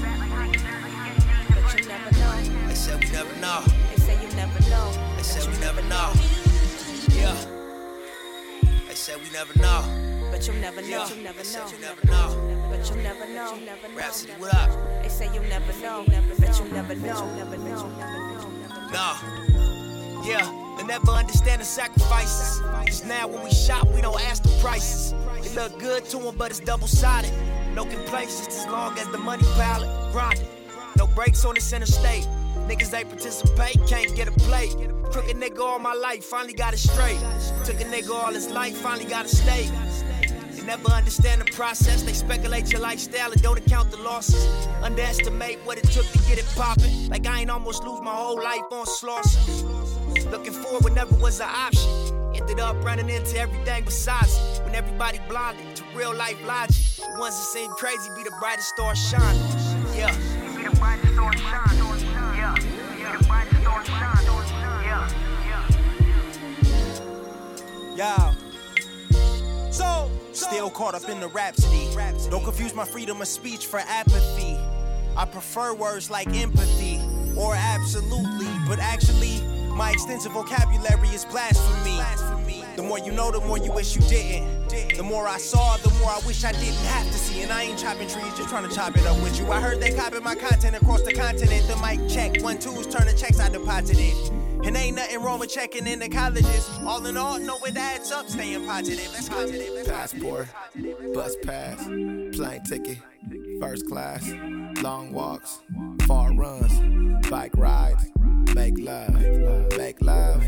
But 1.49 1.79
you'll 1.79 1.89
never 1.89 2.11
know. 2.19 2.69
They 2.69 2.75
said 2.75 3.03
we 3.03 3.11
never 3.11 3.35
know. 3.41 3.63
They 3.91 3.97
say 3.97 4.15
you 4.23 4.29
never 4.37 4.61
know. 4.69 4.93
They 5.17 5.23
said 5.23 5.53
we 5.53 5.59
never 5.61 5.83
know. 5.83 6.13
Yeah. 7.11 7.56
They 8.97 9.01
said 9.01 9.23
we 9.23 9.29
never 9.29 9.53
know. 9.59 9.85
But 10.31 10.47
you'll 10.47 10.57
never 10.57 10.81
know. 10.81 10.89
Yeah. 10.89 11.09
You'll 11.11 11.19
never 11.19 11.37
They 11.37 11.45
said 11.45 11.67
know. 11.67 11.71
you 11.71 11.79
never 11.83 12.07
know. 12.07 12.69
But 12.71 12.89
you'll 12.89 13.03
never 13.05 13.27
know. 13.29 13.55
You'll 13.55 13.67
never 13.67 13.89
know. 13.89 13.95
Rapsody, 13.95 14.33
what 14.39 14.55
up? 14.55 14.71
They 15.03 15.11
say 15.11 15.29
you'll 15.35 15.43
never 15.51 15.71
know. 15.83 16.03
But 16.07 16.59
you'll 16.59 16.73
never 16.73 16.95
know. 16.95 17.35
Never 17.37 17.59
know. 17.59 17.91
No. 18.91 20.23
Yeah, 20.25 20.75
they 20.79 20.85
never 20.85 21.11
understand 21.11 21.61
the 21.61 21.67
sacrifices. 21.67 22.61
Cause 22.87 23.05
now 23.05 23.29
when 23.29 23.45
we 23.45 23.51
shop, 23.51 23.87
we 23.89 24.01
don't 24.01 24.19
ask 24.23 24.43
the 24.43 24.59
prices. 24.63 25.13
It 25.45 25.55
look 25.55 25.79
good 25.79 26.07
to 26.07 26.17
them, 26.17 26.35
but 26.39 26.51
it's 26.51 26.61
double 26.61 26.87
sided. 26.87 27.35
No 27.75 27.85
complaints, 27.85 28.47
just 28.47 28.65
as 28.65 28.67
long 28.73 28.99
as 28.99 29.07
the 29.09 29.19
money 29.19 29.45
pallet. 29.57 29.91
Grinding. 30.13 30.49
No 30.97 31.07
breaks 31.07 31.45
on 31.45 31.55
the 31.55 31.61
center 31.61 31.85
state. 31.85 32.27
Niggas 32.67 32.91
they 32.91 33.05
participate, 33.05 33.79
can't 33.87 34.15
get 34.17 34.27
a 34.27 34.33
plate. 34.33 34.75
Crooked 35.13 35.37
nigga 35.37 35.61
all 35.61 35.79
my 35.79 35.95
life, 35.95 36.25
finally 36.25 36.53
got 36.53 36.75
it 36.75 36.79
straight. 36.79 37.19
Took 37.65 37.81
a 37.81 37.85
nigga 37.85 38.11
all 38.11 38.33
his 38.33 38.51
life, 38.51 38.77
finally 38.77 39.05
got 39.05 39.27
it 39.27 39.29
stay. 39.29 39.71
They 40.51 40.63
never 40.63 40.89
understand 40.89 41.43
the 41.43 41.51
process. 41.53 42.03
They 42.03 42.13
speculate 42.13 42.73
your 42.73 42.81
lifestyle 42.81 43.31
and 43.31 43.41
don't 43.41 43.59
account 43.59 43.93
the 43.93 43.99
losses. 43.99 44.45
Underestimate 44.83 45.61
what 45.65 45.79
it 45.79 45.85
took 45.85 46.07
to 46.07 46.19
get 46.29 46.39
it 46.39 46.47
poppin'. 46.57 47.09
Like 47.09 47.25
I 47.27 47.43
ain't 47.43 47.51
almost 47.51 47.85
lose 47.85 48.01
my 48.01 48.11
whole 48.15 48.43
life 48.43 48.65
on 48.73 48.85
Slauson. 48.87 50.31
Looking 50.33 50.53
forward 50.53 50.93
never 50.95 51.15
was 51.17 51.39
an 51.39 51.49
option. 51.49 51.89
Ended 52.35 52.59
up 52.59 52.85
running 52.85 53.09
into 53.09 53.39
everything 53.39 53.85
besides 53.85 54.37
it. 54.37 54.65
When 54.65 54.75
everybody 54.75 55.21
blinded 55.29 55.77
to 55.77 55.85
real 55.95 56.15
life 56.15 56.45
logic. 56.45 56.75
The 56.97 57.21
ones 57.21 57.37
that 57.37 57.47
seem 57.47 57.71
crazy 57.73 58.11
be 58.17 58.25
the 58.25 58.35
brightest 58.41 58.71
star 58.71 58.97
shining. 58.97 59.41
Yeah. 59.97 60.13
Be 60.57 60.65
the 60.65 60.77
brightest 60.77 61.13
star 61.15 61.33
shining. 61.37 61.86
Yeah. 67.97 68.35
So, 69.71 70.11
still 70.33 70.71
caught 70.71 70.95
up 70.95 71.09
in 71.09 71.19
the 71.21 71.29
rhapsody. 71.29 71.89
Don't 72.31 72.45
confuse 72.45 72.75
my 72.75 72.85
freedom 72.85 73.21
of 73.23 73.29
speech 73.29 73.67
for 73.67 73.79
apathy. 73.79 74.59
I 75.17 75.25
prefer 75.25 75.75
words 75.75 76.11
like 76.11 76.29
empathy 76.35 77.01
or 77.37 77.55
absolutely, 77.55 78.49
but 78.69 78.79
actually, 78.79 79.56
My 79.77 79.91
extensive 79.91 80.33
vocabulary 80.33 81.09
is 81.09 81.27
blasphemy. 81.27 82.01
The 82.77 82.83
more 82.83 82.99
you 82.99 83.13
know, 83.13 83.31
the 83.31 83.41
more 83.41 83.59
you 83.59 83.71
wish 83.73 83.95
you 83.95 84.01
didn't. 84.09 84.71
The 84.97 85.03
more 85.03 85.29
I 85.29 85.37
saw, 85.37 85.77
the 85.77 85.91
more 85.99 86.09
I 86.09 86.19
wish 86.27 86.45
I 86.45 86.53
didn't 86.53 86.87
have 86.87 87.07
to 87.07 87.13
see. 87.13 87.43
And 87.43 87.53
I 87.53 87.65
ain't 87.65 87.79
chopping 87.79 88.09
trees, 88.09 88.35
just 88.39 88.49
trying 88.49 88.67
to 88.67 88.75
chop 88.75 88.97
it 88.97 89.07
up 89.07 89.23
with 89.23 89.39
you. 89.39 89.53
I 89.53 89.61
heard 89.61 89.79
they 89.79 89.93
copying 89.93 90.25
my 90.25 90.35
content 90.35 90.77
across 90.77 91.03
the 91.03 91.13
continent. 91.13 91.69
The 91.69 91.77
mic 91.77 92.09
check, 92.09 92.43
one 92.43 92.59
twos, 92.59 92.87
turn 92.87 93.07
the 93.07 93.13
checks 93.13 93.39
I 93.39 93.51
deposited. 93.51 94.15
And 94.65 94.75
ain't 94.75 94.97
nothing 94.97 95.23
wrong 95.23 95.41
with 95.41 95.51
checking 95.51 95.87
in 95.87 95.99
the 95.99 96.09
colleges. 96.09 96.71
All 96.87 97.05
in 97.05 97.19
all, 97.19 97.39
know 97.39 97.59
it 97.67 97.77
adds 97.77 98.11
up, 98.11 98.29
staying 98.29 98.65
positive. 98.67 99.13
That's 99.13 99.29
positive. 99.29 99.75
That's 99.75 99.89
Passport, 99.89 100.49
bus 101.13 101.37
pass, 101.45 101.85
plane 101.85 102.63
ticket, 102.67 102.99
first 103.61 103.87
class, 103.89 104.27
long 104.83 105.13
walks, 105.13 105.61
far 106.07 106.33
runs, 106.33 107.29
bike 107.29 107.55
rides, 107.57 108.11
make 108.57 108.79
love, 108.79 109.15
make 109.77 110.01
love, 110.01 110.43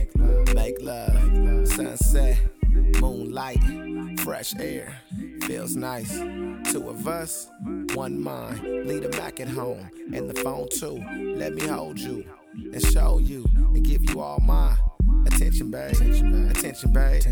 make 0.54 0.80
love, 0.80 1.68
sunset, 1.68 2.38
moonlight, 3.00 3.60
fresh 4.20 4.54
air, 4.58 4.96
feels 5.42 5.76
nice. 5.76 6.18
Two 6.72 6.88
of 6.88 7.06
us, 7.06 7.50
one 7.92 8.18
mind, 8.18 8.62
leave 8.86 9.02
the 9.02 9.10
Mac 9.18 9.40
at 9.40 9.48
home, 9.48 9.90
and 10.14 10.28
the 10.28 10.40
phone 10.40 10.68
too. 10.70 11.04
Let 11.36 11.52
me 11.54 11.66
hold 11.66 11.98
you 12.00 12.24
and 12.72 12.82
show 12.82 13.18
you 13.18 13.44
and 13.54 13.84
give 13.84 14.02
you 14.08 14.20
all 14.20 14.40
my 14.40 14.74
attention, 15.32 15.70
babe. 15.70 15.92
Attention, 15.92 16.92
babe. 16.92 17.22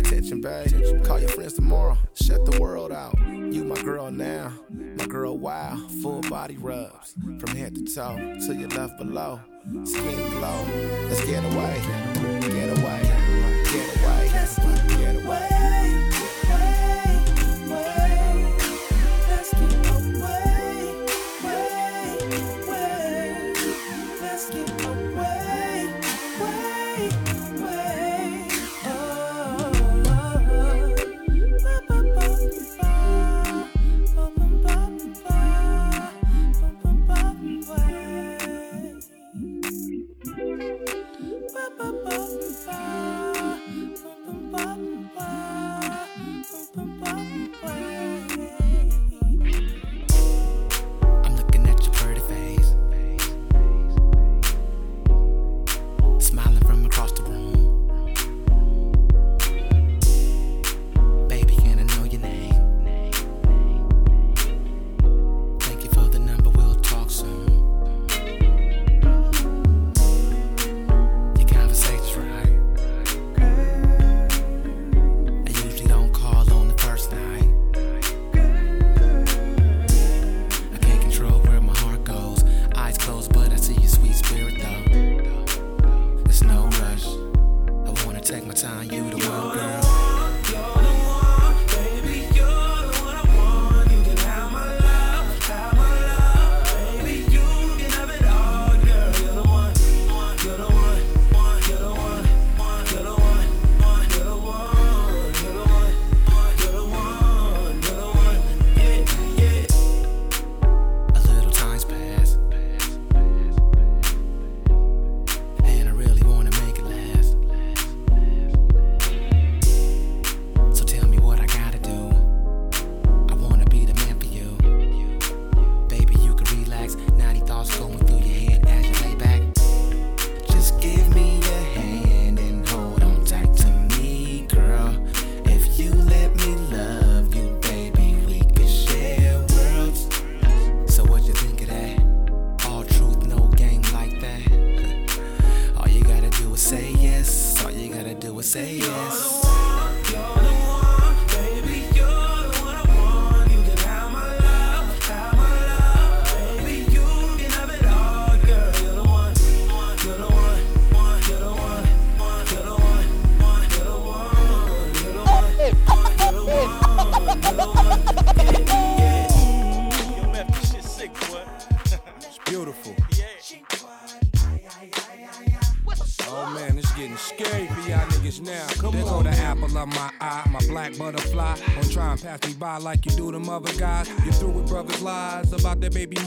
Attention, 0.00 0.40
babe. 0.40 1.04
Call 1.04 1.20
your 1.20 1.28
friends 1.28 1.54
tomorrow. 1.54 1.96
Shut 2.14 2.44
the 2.44 2.60
world 2.60 2.92
out. 2.92 3.16
You 3.28 3.64
my 3.64 3.80
girl 3.82 4.10
now, 4.10 4.52
my 4.70 5.06
girl 5.06 5.38
wow. 5.38 5.76
Full 6.02 6.22
body 6.22 6.56
rubs 6.56 7.14
from 7.38 7.56
head 7.56 7.74
to 7.74 7.84
toe 7.94 8.16
to 8.46 8.54
your 8.54 8.68
left 8.70 8.98
below. 8.98 9.40
Skin 9.84 10.30
glow. 10.30 10.66
Let's 11.08 11.24
get 11.24 11.44
away. 11.44 11.80
Get 12.40 12.78
away. 12.78 13.00
Get 13.64 13.88
away. 14.02 14.30
Get 14.88 15.24
away. 15.24 15.44
I'm 15.64 16.23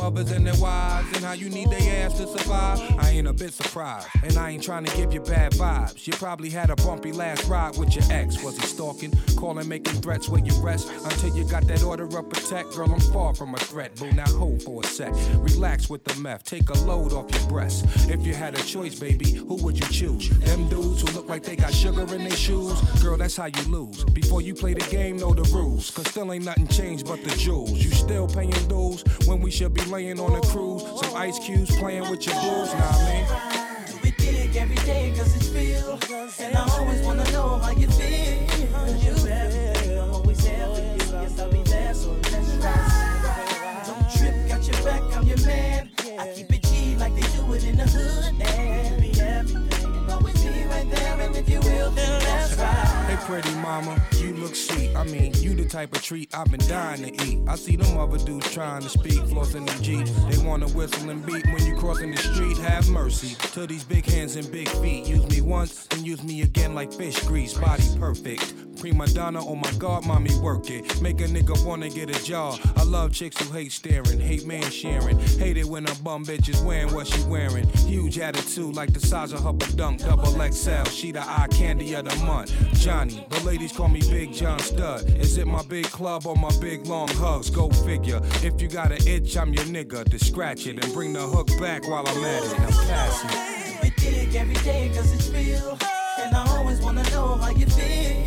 mothers 0.09 0.31
and 0.31 0.47
their 0.47 0.55
wives 0.55 1.07
and 1.15 1.25
how 1.25 1.33
you 1.33 1.49
need 1.49 1.69
their 1.69 2.05
ass 2.05 2.13
to 2.13 2.27
survive. 2.27 2.79
I 2.97 3.09
ain't 3.09 3.27
a 3.27 3.33
bit 3.33 3.51
surprised, 3.51 4.07
and 4.23 4.37
I 4.37 4.51
ain't 4.51 4.63
trying 4.63 4.85
to 4.85 4.95
give 4.95 5.13
you 5.13 5.19
bad 5.19 5.51
vibes. 5.53 6.07
You 6.07 6.13
probably 6.13 6.49
had 6.49 6.69
a 6.69 6.77
bumpy 6.77 7.11
last 7.11 7.45
ride 7.49 7.77
with 7.77 7.93
your 7.93 8.05
ex. 8.09 8.41
Was 8.41 8.57
he 8.57 8.65
stalking, 8.65 9.11
calling, 9.35 9.67
making 9.67 10.01
threats 10.01 10.29
where 10.29 10.41
you 10.41 10.53
rest 10.61 10.89
until 10.89 11.35
you 11.35 11.43
got 11.49 11.67
that 11.67 11.83
order 11.83 12.05
of 12.05 12.29
protect? 12.29 12.73
Girl, 12.73 12.89
I'm 12.89 13.01
far 13.11 13.33
from 13.33 13.53
a 13.53 13.57
threat. 13.57 13.95
Boo, 13.95 14.09
now 14.13 14.27
hold 14.27 14.63
for 14.63 14.81
a 14.81 14.87
sec. 14.87 15.11
Relax 15.39 15.89
with 15.89 16.05
the 16.05 16.15
meth, 16.21 16.45
take 16.45 16.69
a 16.69 16.77
load 16.85 17.11
off 17.11 17.29
your 17.35 17.49
breast. 17.49 17.85
If 18.09 18.25
you 18.25 18.33
had 18.33 18.57
a 18.57 18.63
choice, 18.63 18.97
baby, 18.97 19.33
who 19.33 19.55
would 19.55 19.77
you 19.77 19.87
choose? 19.91 20.29
Them 20.29 20.69
dudes 20.69 21.01
who 21.01 21.13
look 21.13 21.27
like 21.27 21.43
they 21.43 21.57
got 21.57 21.73
sugar 21.73 22.03
in 22.15 22.23
their 22.23 22.37
shoes? 22.37 22.79
Girl, 23.01 23.17
that's 23.17 23.35
how 23.35 23.47
you 23.47 23.63
lose. 23.63 24.05
Before 24.05 24.41
you 24.41 24.53
play 24.53 24.73
the 24.73 24.89
game, 24.89 25.17
know 25.17 25.33
the 25.33 25.43
rules. 25.53 25.91
Cause 25.91 26.07
still 26.07 26.31
ain't 26.31 26.45
nothing 26.45 26.67
changed 26.67 27.07
but 27.07 27.21
the 27.25 27.35
jewels. 27.35 27.71
You 27.71 27.91
still 27.91 28.27
paying 28.27 28.51
dues 28.69 29.03
when 29.25 29.41
we 29.41 29.51
should 29.51 29.73
be 29.87 29.93
laying 29.93 30.19
on 30.19 30.35
a 30.35 30.41
cruise. 30.41 30.83
Some 30.83 31.15
ice 31.15 31.39
cubes 31.39 31.75
playing 31.77 32.09
with 32.09 32.25
your 32.25 32.35
booze, 32.35 32.73
nah, 32.73 32.79
I. 32.79 33.85
We 34.03 34.11
dig 34.11 34.55
every 34.55 34.75
day 34.77 35.13
cause 35.15 35.35
it's 35.35 35.49
real. 35.49 35.99
And 36.39 36.55
I 36.55 36.67
always 36.77 37.01
wanna 37.01 37.29
know 37.31 37.57
how 37.59 37.71
you 37.71 37.87
feel. 37.87 38.07
You. 38.07 40.01
I'm 40.01 40.13
always 40.13 40.47
I'll 40.47 41.51
be 41.51 41.61
there, 41.63 41.93
so 41.93 42.11
let's 42.11 42.49
ride. 42.63 43.83
Don't 43.85 44.17
trip, 44.17 44.47
got 44.47 44.67
your 44.67 44.83
back, 44.83 45.01
I'm 45.15 45.27
your 45.27 45.41
man. 45.45 45.89
I 46.19 46.33
keep 46.35 46.51
it 46.53 46.63
G 46.63 46.95
like 46.95 47.13
they 47.15 47.27
do 47.37 47.53
it 47.53 47.63
in 47.63 47.77
the 47.77 47.83
hood. 47.83 48.41
And 48.41 49.01
be 49.01 49.19
everything. 49.21 50.11
Always 50.11 50.43
be 50.43 50.65
right 50.65 50.89
there. 50.89 51.21
And 51.21 51.35
if 51.35 51.49
you 51.49 51.59
will, 51.59 51.91
then 51.91 52.23
let's 52.23 52.55
ride. 52.57 52.86
Hey, 53.07 53.15
pretty, 53.21 53.55
mama. 53.61 53.97
You 54.17 54.33
look 54.33 54.53
sweet. 54.53 54.93
I 54.93 55.05
mean, 55.05 55.33
you 55.35 55.55
the 55.55 55.63
type 55.63 55.95
of 55.95 56.03
treat 56.03 56.29
I've 56.35 56.51
been 56.51 56.59
dying 56.67 57.03
to 57.03 57.25
eat. 57.25 57.39
I 57.47 57.55
see 57.55 57.77
them 57.77 57.97
other 57.97 58.17
dudes 58.17 58.51
trying 58.53 58.81
to 58.81 58.89
speak, 58.89 59.21
flossing 59.31 59.65
the 59.65 59.81
G. 59.81 60.03
They 60.29 60.45
wanna 60.45 60.67
whistle 60.67 61.09
and 61.09 61.25
beat 61.25 61.45
when 61.45 61.65
you 61.65 61.77
crossing 61.77 62.11
the 62.11 62.17
street. 62.17 62.57
Have 62.57 62.89
mercy 62.89 63.35
to 63.53 63.65
these 63.65 63.85
big 63.85 64.05
hands 64.05 64.35
and 64.35 64.51
big 64.51 64.67
feet. 64.81 65.07
Use 65.07 65.25
me 65.29 65.39
once, 65.39 65.87
then 65.87 66.03
use 66.03 66.21
me 66.21 66.41
again 66.41 66.75
like 66.75 66.91
fish 66.91 67.17
grease. 67.21 67.53
Body 67.53 67.83
perfect. 67.97 68.66
Prima 68.79 69.07
donna, 69.07 69.43
oh 69.43 69.55
my 69.55 69.71
god, 69.79 70.05
mommy, 70.05 70.33
work 70.39 70.69
it. 70.69 71.01
Make 71.01 71.19
a 71.21 71.25
nigga 71.25 71.65
wanna 71.65 71.89
get 71.89 72.15
a 72.15 72.23
job. 72.23 72.59
I 72.75 72.83
love 72.83 73.11
chicks 73.11 73.41
who 73.41 73.51
hate 73.51 73.71
staring, 73.71 74.19
hate 74.19 74.45
man 74.45 74.69
sharing. 74.69 75.17
Hate 75.39 75.57
it 75.57 75.65
when 75.65 75.87
a 75.87 75.95
bum 75.95 76.25
bitch 76.25 76.47
is 76.47 76.61
wearing 76.61 76.93
what 76.93 77.07
she 77.07 77.21
wearing. 77.23 77.67
Huge 77.87 78.19
attitude 78.19 78.75
like 78.75 78.93
the 78.93 78.99
size 78.99 79.33
of 79.33 79.43
her 79.43 79.53
dunk, 79.75 80.01
double 80.01 80.31
XL. 80.51 80.83
She 80.91 81.11
the 81.11 81.21
eye 81.21 81.47
candy 81.49 81.93
of 81.95 82.05
the 82.05 82.15
month. 82.25 82.53
Johnny, 82.73 83.25
the 83.29 83.39
ladies 83.43 83.71
call 83.71 83.87
me 83.87 84.01
Big 84.01 84.31
John 84.31 84.59
Stud. 84.59 85.09
Is 85.17 85.37
it 85.37 85.47
my 85.47 85.63
big 85.63 85.85
club 85.85 86.27
or 86.27 86.35
my 86.35 86.51
big 86.59 86.85
long 86.85 87.07
hugs? 87.09 87.49
Go 87.49 87.69
figure. 87.69 88.21
If 88.43 88.61
you 88.61 88.67
got 88.67 88.91
an 88.91 89.07
itch, 89.07 89.35
I'm 89.37 89.53
your 89.53 89.65
nigga. 89.65 90.05
To 90.05 90.19
scratch 90.19 90.67
it 90.67 90.83
and 90.83 90.93
bring 90.93 91.13
the 91.13 91.21
hook 91.21 91.47
back 91.59 91.87
while 91.87 92.07
I'm 92.07 92.23
at 92.23 92.43
it. 92.43 92.59
I'm 92.59 92.67
passing. 92.87 93.81
We 93.81 93.89
dig 93.97 94.35
every 94.35 94.55
day 94.55 94.91
cause 94.95 95.11
it's 95.13 95.29
real. 95.29 95.77
And 96.19 96.35
I 96.35 96.45
always 96.57 96.79
wanna 96.81 97.03
know 97.09 97.35
how 97.35 97.49
you 97.49 97.65
feel. 97.65 98.26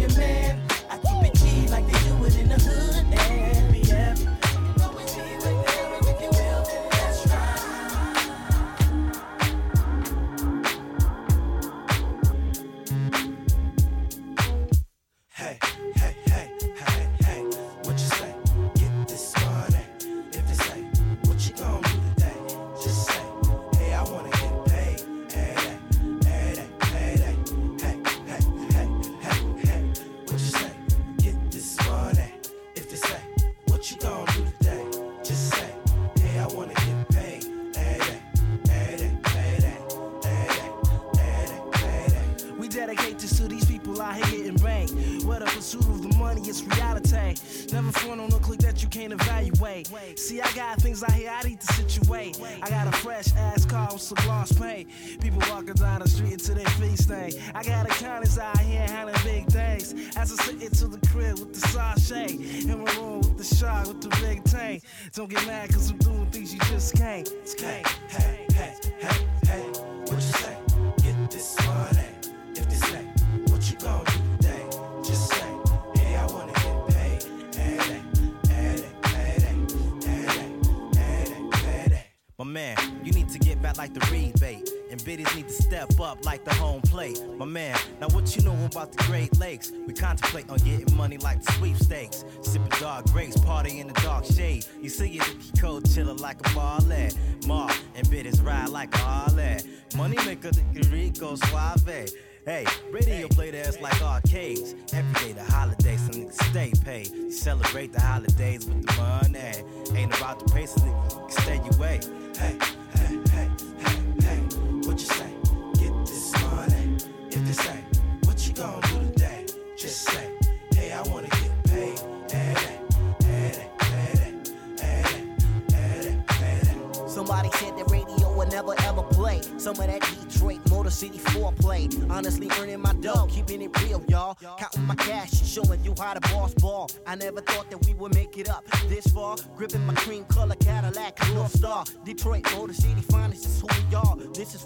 your 0.00 0.08
man. 0.16 0.59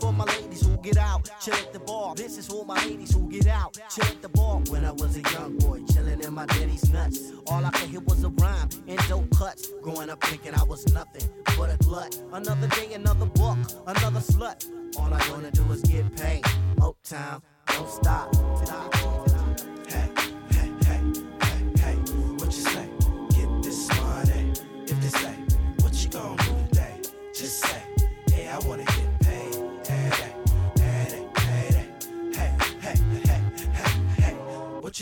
For 0.04 0.12
my 0.12 0.24
ladies 0.24 0.60
who 0.66 0.76
get 0.78 0.98
out, 0.98 1.30
chill 1.40 1.54
at 1.54 1.72
the 1.72 1.78
bar. 1.78 2.14
This 2.14 2.36
is 2.36 2.46
for 2.46 2.66
my 2.66 2.76
ladies 2.84 3.14
who 3.14 3.26
get 3.30 3.46
out, 3.46 3.78
chill 3.90 4.04
at 4.04 4.20
the 4.20 4.28
bar. 4.28 4.60
When 4.68 4.84
I 4.84 4.92
was 4.92 5.16
a 5.16 5.22
young 5.32 5.56
boy, 5.56 5.80
chilling 5.92 6.20
in 6.22 6.34
my 6.34 6.44
daddy's 6.46 6.90
nuts. 6.92 7.32
All 7.46 7.64
I 7.64 7.70
could 7.70 7.88
hear 7.88 8.00
was 8.00 8.22
a 8.22 8.28
rhyme 8.28 8.68
and 8.86 8.98
dope 9.08 9.34
cuts. 9.34 9.70
Growing 9.82 10.10
up 10.10 10.22
thinking 10.24 10.54
I 10.54 10.64
was 10.64 10.86
nothing 10.92 11.26
but 11.56 11.72
a 11.72 11.78
glut. 11.78 12.20
Another 12.32 12.68
day, 12.68 12.92
another 12.92 13.26
book, 13.26 13.56
another 13.86 14.20
slut. 14.20 14.66
All 14.98 15.12
I 15.12 15.30
wanna 15.30 15.50
do 15.50 15.64
is 15.72 15.80
get 15.82 16.14
paid. 16.16 16.44
Uptown, 16.82 17.40
don't 17.68 17.88
stop. 17.88 18.34
Hey, 18.36 19.13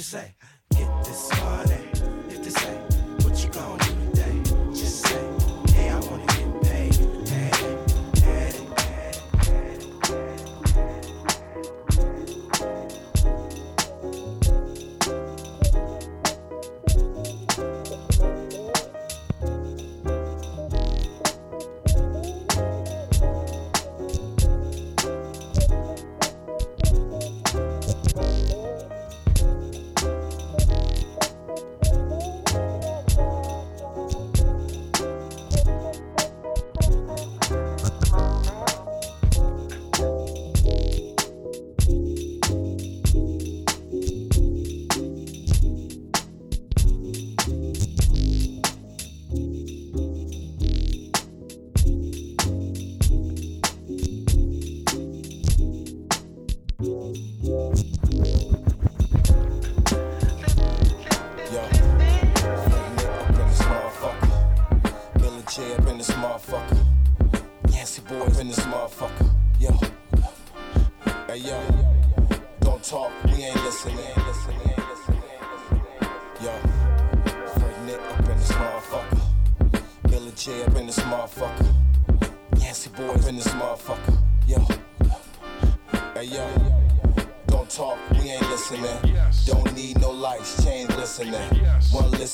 you 0.02 0.04
say? 0.04 0.34
Get 0.74 1.04
this 1.04 1.30
money. 1.30 1.71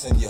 One 0.01 0.13
listen, 0.13 0.29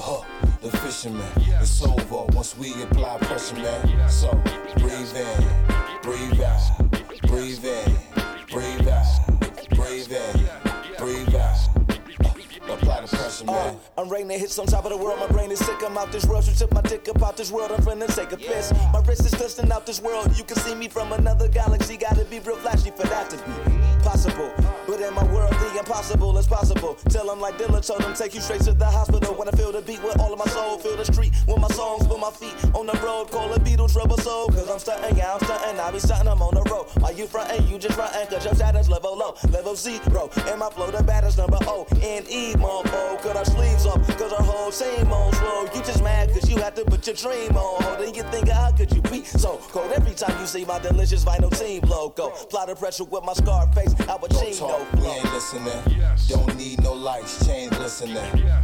zero. 39.80 40.30
And 40.48 40.60
my 40.60 40.70
flow, 40.70 40.92
the 40.92 41.04
baddest 41.04 41.38
number 41.38 41.58
O 41.62 41.88
and 41.92 42.00
O 42.00 42.02
N 42.02 42.24
E, 42.30 42.54
mofo. 42.54 43.22
Cut 43.22 43.36
our 43.36 43.46
sleeves 43.46 43.86
off, 43.86 44.06
cause 44.18 44.34
our 44.34 44.44
whole 44.44 44.72
team 44.72 45.12
on 45.12 45.34
slow. 45.34 45.64
You 45.74 45.82
just 45.86 46.04
mad 46.04 46.30
cause 46.30 46.50
you 46.50 46.58
had 46.58 46.76
to 46.76 46.86
put 46.86 47.06
your 47.08 47.16
dream 47.16 47.56
on 47.56 47.82
hold. 47.84 48.00
And 48.02 48.16
you 48.16 48.24
think, 48.24 48.50
how 48.50 48.72
could 48.72 48.92
you 48.92 49.02
be 49.04 49.24
so 49.24 49.60
cold? 49.70 49.92
Every 49.92 50.14
time 50.14 50.40
you 50.40 50.48
see 50.48 50.66
my 50.66 50.80
Delicious 50.80 51.24
Vinyl 51.24 51.58
team 51.58 51.82
logo. 51.88 52.28
Apply 52.30 52.66
the 52.68 52.76
pressure 52.76 53.06
with 53.06 53.24
my 53.24 53.34
scar 53.34 53.72
face, 53.74 53.94
Al 54.02 54.20
Don't 54.20 54.32
Pacino. 54.32 54.60
talk, 54.60 54.94
we 54.94 55.08
ain't 55.08 55.34
listening. 55.34 55.82
Don't 56.28 56.56
need 56.58 56.82
no 56.84 56.94
lights, 56.94 57.46
change 57.46 57.72
listening. 57.80 58.18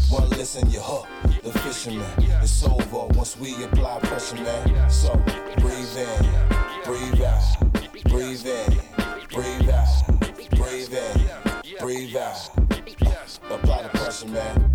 One 0.10 0.30
listen, 0.30 0.70
you 0.70 0.80
hook, 0.80 1.08
the 1.44 1.52
fisherman. 1.60 2.06
It's 2.42 2.64
over 2.64 3.08
once 3.14 3.38
we 3.38 3.64
apply 3.64 4.00
pressure, 4.00 4.36
man. 4.36 4.90
So 4.90 5.14
breathe 5.58 5.98
in, 5.98 6.26
breathe 6.86 7.22
out, 7.24 7.42
breathe 8.06 8.46
in, 8.46 8.46
breathe 8.46 8.48
out, 8.48 8.70
breathe 8.70 8.85
in, 10.96 11.78
breathe 11.80 12.16
out. 12.16 12.50
Apply 13.50 13.84
the 13.84 13.90
pressure, 13.90 14.28
man. 14.28 14.72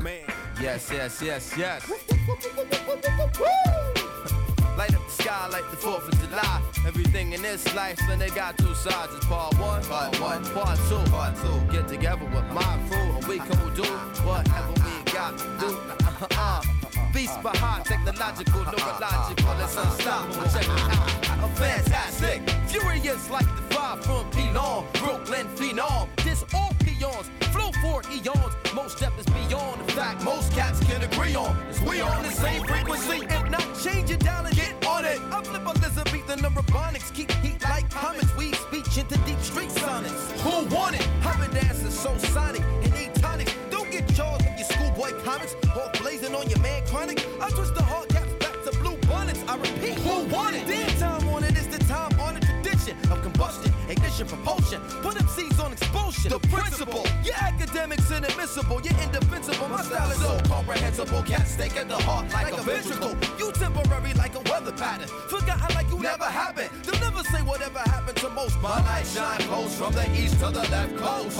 Man. 0.00 0.20
Yes, 0.60 0.90
yes, 0.92 1.22
yes, 1.22 1.54
yes. 1.56 1.90
Light 4.76 4.94
up 4.94 5.04
the 5.04 5.10
sky 5.10 5.48
like 5.48 5.70
the 5.70 5.76
4th 5.76 6.08
of 6.08 6.20
July. 6.20 6.62
Everything 6.86 7.32
in 7.32 7.42
this 7.42 7.74
life, 7.74 7.98
then 8.08 8.18
they 8.18 8.30
got 8.30 8.56
two 8.56 8.74
sides. 8.74 9.14
It's 9.14 9.26
part 9.26 9.58
one, 9.58 9.82
part 9.84 10.18
one, 10.20 10.44
part 10.54 10.78
two, 10.88 11.10
part 11.10 11.36
two. 11.36 11.72
Get 11.72 11.88
together 11.88 12.24
with 12.26 12.44
my 12.52 12.78
crew, 12.88 13.16
and 13.16 13.26
we 13.26 13.38
can 13.38 13.74
do 13.74 13.84
whatever 14.24 14.72
we 14.72 15.12
got 15.12 15.36
to 15.38 15.44
do. 15.60 15.76
Uh-uh. 16.22 16.62
Beast 17.12 17.42
by 17.42 17.56
heart, 17.56 17.84
technological, 17.84 18.60
neurological, 18.64 19.60
it's 19.60 19.76
unstoppable. 19.76 20.44
Check 20.44 20.64
it 20.64 20.70
out. 20.70 21.30
I'm 21.42 21.50
fantastic, 21.56 22.48
furious 22.68 23.28
like 23.30 23.46
the 23.46 23.62
five 23.62 23.69
from 24.02 24.28
Pinon, 24.30 24.84
Brooklyn 24.94 25.46
phenom. 25.56 26.08
This 26.24 26.44
all 26.54 26.72
peons, 26.80 27.30
flow 27.52 27.70
for 27.82 28.02
eons. 28.12 28.54
Most 28.74 28.98
step 28.98 29.12
is 29.18 29.26
beyond 29.26 29.80
the 29.80 29.92
fact 29.92 30.22
most 30.24 30.52
cats 30.52 30.80
can 30.84 31.02
agree 31.02 31.34
on. 31.34 31.56
Is 31.68 31.80
we 31.82 32.00
on 32.00 32.22
the 32.22 32.30
same 32.30 32.64
frequency? 32.64 33.26
If 33.26 33.50
not, 33.50 33.66
change 33.82 34.10
down 34.18 34.46
and 34.46 34.54
get 34.54 34.86
on 34.86 35.04
it. 35.04 35.18
I 35.32 35.42
flip 35.42 35.62
Elizabethan 35.62 36.44
and 36.44 36.56
Robonics, 36.56 37.12
keep 37.14 37.30
heat 37.42 37.62
like 37.64 37.90
comets. 37.90 38.34
We 38.36 38.52
speech 38.52 38.98
into 38.98 39.18
deep 39.26 39.40
street 39.40 39.70
sonics. 39.70 40.30
Who 40.40 40.74
want 40.74 40.96
it? 40.96 41.06
Hover 41.22 41.50
dance 41.52 41.82
is 41.82 41.98
so 41.98 42.16
sonic 42.18 42.62
and 42.82 43.14
tonics. 43.16 43.54
Don't 43.70 43.90
get 43.90 44.06
charged 44.14 44.44
with 44.46 44.58
your 44.58 44.68
schoolboy 44.68 45.12
comics. 45.22 45.54
All 45.76 45.90
blazing 46.00 46.34
on 46.34 46.48
your 46.48 46.60
man 46.60 46.86
chronic. 46.86 47.18
I 47.40 47.50
twist 47.50 47.74
the 47.74 47.82
The 56.30 56.38
principle. 56.46 57.04
Your 57.24 57.34
academics 57.34 58.08
inadmissible. 58.08 58.80
You're 58.84 59.00
indefensible. 59.02 59.68
My 59.68 59.82
style 59.82 60.10
is 60.12 60.18
so 60.18 60.38
comprehensible. 60.46 61.24
Can't 61.24 61.44
stake 61.44 61.76
at 61.76 61.88
the 61.88 61.96
heart 61.96 62.32
like, 62.32 62.52
a 62.52 62.62
ventricle. 62.62 63.16
You 63.36 63.50
temporary 63.50 64.14
like 64.14 64.36
a 64.36 64.40
weather 64.48 64.70
pattern. 64.70 65.08
Forgotten 65.28 65.74
like 65.74 65.90
you 65.90 65.98
never 65.98 66.26
happened. 66.26 66.70
They'll 66.84 67.00
never 67.00 67.24
say 67.24 67.42
whatever 67.42 67.80
happened 67.80 68.16
to 68.18 68.28
most. 68.28 68.62
My 68.62 68.80
light 68.84 69.08
shine 69.08 69.40
close 69.40 69.74
from 69.76 69.92
the 69.92 70.08
east 70.14 70.34
to 70.34 70.50
the 70.50 70.62
left 70.70 70.96
coast. 70.98 71.36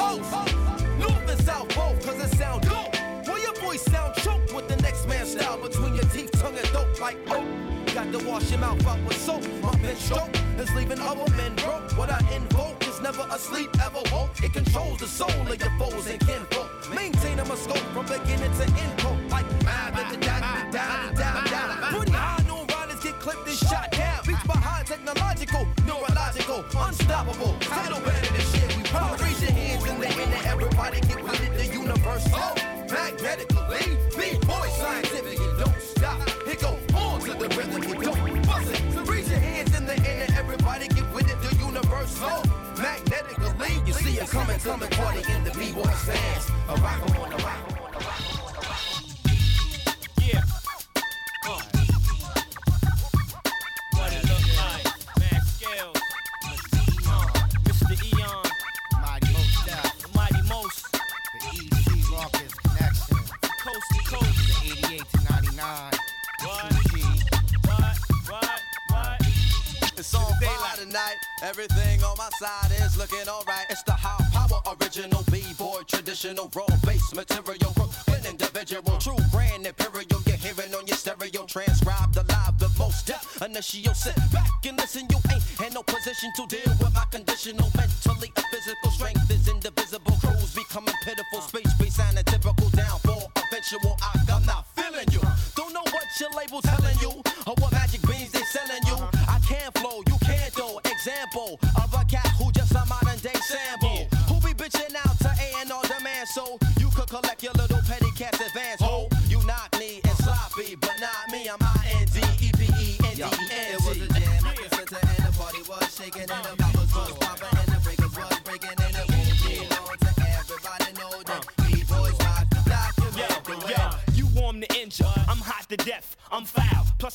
North 0.99 1.31
and 1.31 1.41
south 1.43 1.69
both, 1.69 2.05
cause 2.05 2.19
it 2.25 2.37
sound 2.37 2.63
dope. 2.63 2.93
Well, 3.29 3.39
your 3.39 3.55
voice 3.61 3.83
sound 3.83 4.17
choked 4.17 4.53
with 4.53 4.67
the 4.67 4.77
next 4.83 5.07
man's 5.07 5.31
style 5.31 5.57
between 5.57 5.95
your 5.95 6.07
teeth, 6.07 6.33
tongue, 6.33 6.59
and 6.59 6.67
throat 6.67 6.99
like 7.01 7.17
oh. 7.29 7.47
Got 7.95 8.11
to 8.11 8.27
wash 8.27 8.51
your 8.51 8.59
mouth 8.59 8.85
out 8.85 8.99
with 9.05 9.17
soap. 9.19 9.47
My 9.63 9.71
pen 9.71 9.95
stroke 9.95 10.35
is 10.59 10.75
leaving 10.75 10.99
other 10.99 11.31
men 11.37 11.55
broke. 11.55 11.97
What 11.97 12.11
I 12.11 12.19
invoke 12.35 12.90
never 13.03 13.27
asleep, 13.31 13.71
ever 13.83 14.03
woke. 14.13 14.31
It 14.43 14.53
controls 14.53 14.99
the 14.99 15.07
soul 15.07 15.31
of 15.31 15.59
your 15.59 15.73
foes 15.79 16.07
and 16.07 16.21
kinfolk. 16.21 16.71
Maintaining 16.95 17.49
my 17.49 17.55
scope 17.55 17.79
from 17.95 18.07
beginning 18.07 18.53
to 18.59 18.65
end. 18.65 19.01
Quote, 19.01 19.23
like 19.31 19.49
mad, 19.65 19.95
da, 19.95 20.11
da, 20.11 20.17
da, 20.17 20.71
da, 20.71 21.13
da, 21.13 21.45
da. 21.45 21.97
Pretty 21.97 22.13
high, 22.13 22.43
no 22.47 22.65
riders 22.67 23.01
get 23.03 23.15
clipped 23.21 23.47
and 23.49 23.57
shot 23.57 23.91
down. 23.93 24.21
Beats 24.27 24.45
by 24.47 24.57
high, 24.57 24.83
technological, 24.85 25.67
neurological, 25.87 26.65
unstoppable. 26.77 27.57
Title 27.61 28.01
better 28.01 28.33
than 28.33 28.45
shit. 28.53 28.77
We 28.77 28.83
proud. 28.85 29.21
Raise 29.21 29.43
your 29.43 29.53
hands 29.53 29.85
in 29.87 30.01
the 30.01 30.09
air, 30.09 30.43
everybody 30.47 31.01
get 31.01 31.23
with 31.23 31.41
it. 31.43 31.57
The 31.57 31.67
universe, 31.67 32.27
oh, 32.35 32.55
magnetically. 32.91 33.70
You 43.91 43.97
see 43.97 44.19
it 44.21 44.29
coming, 44.29 44.61
coming, 44.61 44.89
party 44.91 45.19
in 45.33 45.43
the 45.43 45.51
B-boy 45.51 45.83
stands. 45.83 46.49
A 46.69 46.77
rock 46.77 47.03
on, 47.11 47.33
a 47.33 47.37
rock 47.39 47.59
on, 47.83 47.91
a 47.91 47.99
rock 47.99 48.23
on. 48.23 49.03
Yeah. 50.23 50.45
Uh. 51.45 51.59
What 53.97 54.13
it 54.15 54.23
look 54.31 54.47
like? 54.63 54.87
Mad 55.19 55.43
Skillz. 55.43 55.99
Mr. 57.67 57.99
Eon. 58.15 58.47
Mighty 59.03 59.33
Mos 59.33 59.65
Def. 59.65 60.15
Mighty 60.15 60.43
Mos. 60.49 60.83
The 61.35 61.49
EC 61.51 61.89
Rawkus 62.15 62.55
Connection. 62.63 63.19
Coast 63.43 63.89
to 63.91 64.01
coast. 64.07 64.39
The 64.47 64.71
88 64.87 65.03
to 65.11 65.19
99. 65.33 65.91
What? 66.45 66.73
What? 67.67 67.99
What? 68.29 68.61
What? 68.91 69.19
It's 69.99 70.15
on 70.15 70.33
fire 70.41 70.77
tonight. 70.77 71.30
Everything 71.43 72.03
on 72.05 72.19
my 72.19 72.29
side 72.39 72.71
is 72.85 72.99
looking 72.99 73.27
alright. 73.27 73.65
It's 73.71 73.83
the 73.85 73.93
high 73.93 74.23
power 74.31 74.61
original 74.77 75.25
B-boy 75.33 75.83
traditional 75.87 76.51
raw 76.55 76.67
bass 76.85 77.15
material. 77.15 77.73
Brooklyn 77.75 78.27
individual, 78.29 78.99
true 78.99 79.17
brand 79.33 79.67
imperial. 79.67 80.21
You're 80.27 80.37
hearing 80.37 80.75
on 80.75 80.87
your 80.87 80.99
stereo. 80.99 81.47
Transcribe 81.47 82.13
the 82.13 82.25
live, 82.29 82.59
the 82.59 82.69
Mos 82.79 83.03
Def. 83.05 83.41
Initial 83.41 83.95
sit 83.95 84.17
back 84.33 84.53
and 84.69 84.77
listen. 84.77 85.09
You 85.09 85.17
ain't 85.33 85.69
in 85.69 85.73
no 85.73 85.83
position 85.83 86.31
to 86.37 86.47
deal 86.47 86.77
with 86.77 86.93
my 86.93 87.05
conditional 87.11 87.71
mentally 87.75 88.20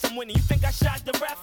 I'm 0.06 0.16
winning. 0.16 0.36
You 0.36 0.42
think 0.44 0.64
I 0.64 0.72
shot 0.72 1.02
the 1.04 1.18
ref? 1.20 1.35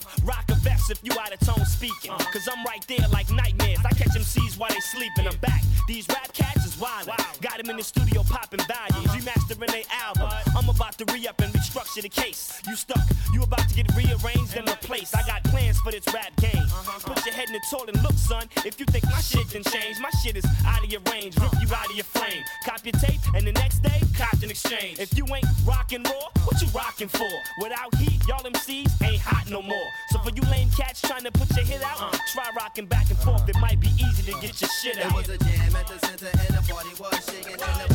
Rock 0.92 1.00
a 1.00 1.00
vest 1.00 1.00
if 1.00 1.00
you 1.02 1.20
out 1.20 1.32
of 1.32 1.40
tone 1.40 1.64
speaking. 1.64 2.10
Uh-huh. 2.10 2.32
Cause 2.32 2.48
I'm 2.50 2.64
right 2.64 2.84
there 2.86 3.06
like 3.12 3.30
nightmares. 3.30 3.78
I 3.84 3.90
catch 3.90 4.14
MCs 4.16 4.58
while 4.58 4.70
they 4.70 4.80
sleeping. 4.80 5.26
I'm 5.26 5.36
back. 5.38 5.62
These 5.88 6.08
rap 6.08 6.32
cats 6.32 6.64
is 6.64 6.78
wild. 6.78 7.08
Got 7.40 7.60
him 7.60 7.70
in 7.70 7.76
the 7.76 7.82
studio 7.82 8.22
popping 8.22 8.60
values. 8.66 9.06
Uh-huh. 9.06 9.18
Remastering 9.18 9.70
their 9.70 9.84
album. 10.04 10.28
I'm 10.56 10.68
about 10.68 10.98
to 10.98 11.04
re 11.12 11.26
up 11.26 11.40
and 11.40 11.52
restructure 11.52 12.02
the 12.02 12.08
case. 12.08 12.60
You 12.66 12.76
stuck. 12.76 13.02
You 13.32 13.42
about 13.42 13.68
to 13.68 13.74
get 13.74 13.94
rearranged 13.96 14.56
and 14.56 14.68
replaced. 14.68 15.16
I 15.16 15.22
got 15.26 15.42
plans 15.44 15.78
for 15.80 15.92
this 15.92 16.06
rap 16.12 16.34
game. 16.36 16.56
Uh-huh, 16.56 17.14
Put 17.14 17.24
your 17.26 17.34
head 17.34 17.48
in 17.48 17.54
the 17.54 17.62
toilet 17.70 17.94
and 17.94 18.02
look, 18.02 18.14
son. 18.14 18.48
If 18.64 18.78
you 18.78 18.86
think 18.86 19.04
my 19.04 19.20
shit 19.20 19.48
done 19.50 19.64
change, 19.64 19.98
my 20.00 20.10
shit 20.22 20.36
is 20.36 20.46
out 20.66 20.84
of 20.84 20.90
your 20.90 21.02
range. 21.10 21.36
Rip 21.38 21.52
you 21.60 21.68
out 21.74 21.86
of 21.88 21.96
your 21.96 22.04
frame. 22.04 22.42
Cop 22.64 22.84
your 22.84 22.92
tape 22.92 23.20
and 23.34 23.46
the 23.46 23.52
next 23.52 23.80
day, 23.80 24.00
cop 24.16 24.42
an 24.42 24.50
exchange. 24.50 24.98
If 24.98 25.16
you 25.16 25.24
ain't 25.34 25.46
rockin' 25.64 26.02
raw, 26.04 26.28
what 26.44 26.60
you 26.60 26.68
rockin' 26.74 27.08
for? 27.08 27.32
Without 27.60 27.94
heat, 27.96 28.20
y'all 28.28 28.42
MCs 28.42 28.90
ain't 29.02 29.20
hot 29.20 29.48
no 29.50 29.62
more. 29.62 29.88
So 30.10 30.18
for 30.18 30.30
you 30.30 30.42
lame 30.50 30.68
cats 30.70 30.81
trying 30.90 31.24
to 31.24 31.32
put 31.32 31.54
your 31.56 31.64
hit 31.64 31.82
out, 31.82 32.00
uh. 32.00 32.16
try 32.32 32.50
rockin' 32.56 32.86
back 32.86 33.08
and 33.10 33.18
forth. 33.18 33.48
It 33.48 33.56
might 33.58 33.80
be 33.80 33.88
easy 33.88 34.32
to 34.32 34.40
get 34.40 34.60
your 34.60 34.70
shit 34.82 34.98
out. 34.98 35.12
It 35.12 35.16
was 35.16 35.28
a 35.28 35.38
jam 35.38 35.76
at 35.76 35.86
the 35.86 35.98
center 36.06 36.26
and 36.26 36.56
the 36.56 36.72
party 36.72 36.90
was 36.98 37.24
shaking 37.26 37.52
and 37.52 37.88
the 37.88 37.91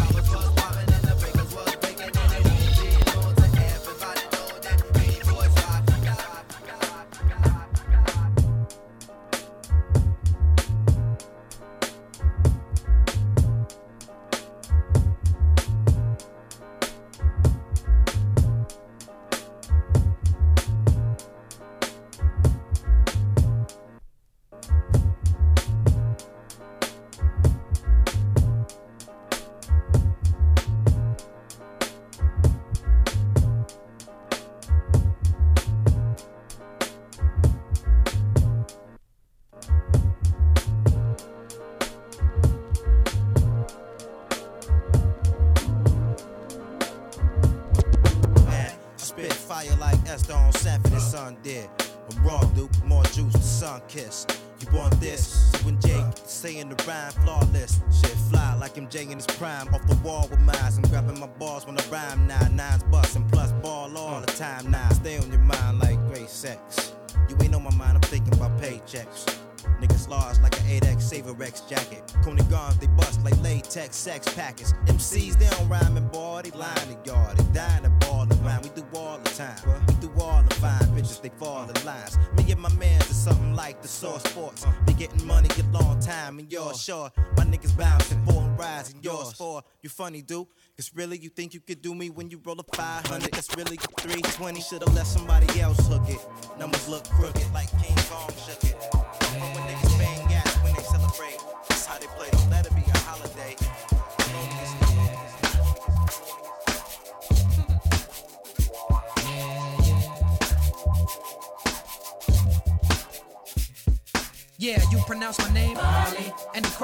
Funny, 90.17 90.25
dude. 90.25 90.47
Cause 90.77 90.91
really, 90.95 91.17
you 91.17 91.29
think 91.29 91.53
you 91.53 91.59
could 91.59 91.81
do 91.81 91.93
me 91.93 92.09
when 92.09 92.29
you 92.29 92.39
roll 92.43 92.59
a 92.59 92.75
500? 92.75 93.31
That's 93.31 93.55
really 93.55 93.77
a 93.77 94.01
320. 94.01 94.61
Should've 94.61 94.93
let 94.95 95.05
somebody 95.05 95.59
else 95.59 95.77
hook 95.87 96.07
it. 96.07 96.19
Numbers 96.59 96.87
look 96.87 97.03
crooked 97.09 97.26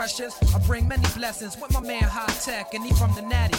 questions? 0.04 0.36
I 0.54 0.60
bring 0.68 0.86
many 0.86 1.08
blessings 1.16 1.56
with 1.62 1.72
my 1.72 1.80
man 1.80 2.04
High 2.04 2.34
Tech, 2.44 2.74
and 2.74 2.84
he 2.84 2.92
from 2.96 3.16
the 3.16 3.22
Natty. 3.22 3.58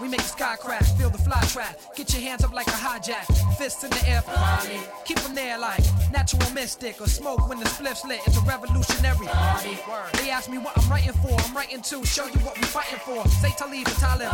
We 0.00 0.08
make 0.08 0.22
the 0.22 0.32
sky 0.38 0.56
crack, 0.58 0.82
feel 0.96 1.10
the 1.10 1.18
fly 1.18 1.38
track. 1.48 1.76
Get 1.94 2.14
your 2.14 2.22
hands 2.22 2.44
up 2.44 2.54
like 2.54 2.66
a 2.66 2.70
hijack, 2.70 3.26
fists 3.58 3.84
in 3.84 3.90
the 3.90 4.08
air 4.08 4.22
for 4.22 4.30
Marley. 4.30 4.80
Keep 5.04 5.18
them 5.18 5.34
there 5.34 5.58
like 5.58 5.84
natural 6.10 6.50
mystic 6.52 6.98
or 6.98 7.08
smoke 7.08 7.46
when 7.46 7.60
the 7.60 7.66
spliff's 7.66 8.06
lit. 8.06 8.20
It's 8.26 8.38
a 8.38 8.40
revolutionary 8.40 9.26
party. 9.26 9.76
They 10.16 10.30
ask 10.30 10.48
me 10.48 10.56
what 10.56 10.78
I'm 10.78 10.90
writing 10.90 11.12
for. 11.12 11.38
I'm 11.38 11.54
writing 11.54 11.82
to 11.82 12.06
show 12.06 12.24
you 12.24 12.40
what 12.40 12.56
we 12.56 12.62
fighting 12.62 13.00
for. 13.00 13.28
Say 13.28 13.52
Talib 13.58 13.86
and 13.86 13.98
Talib. 13.98 14.32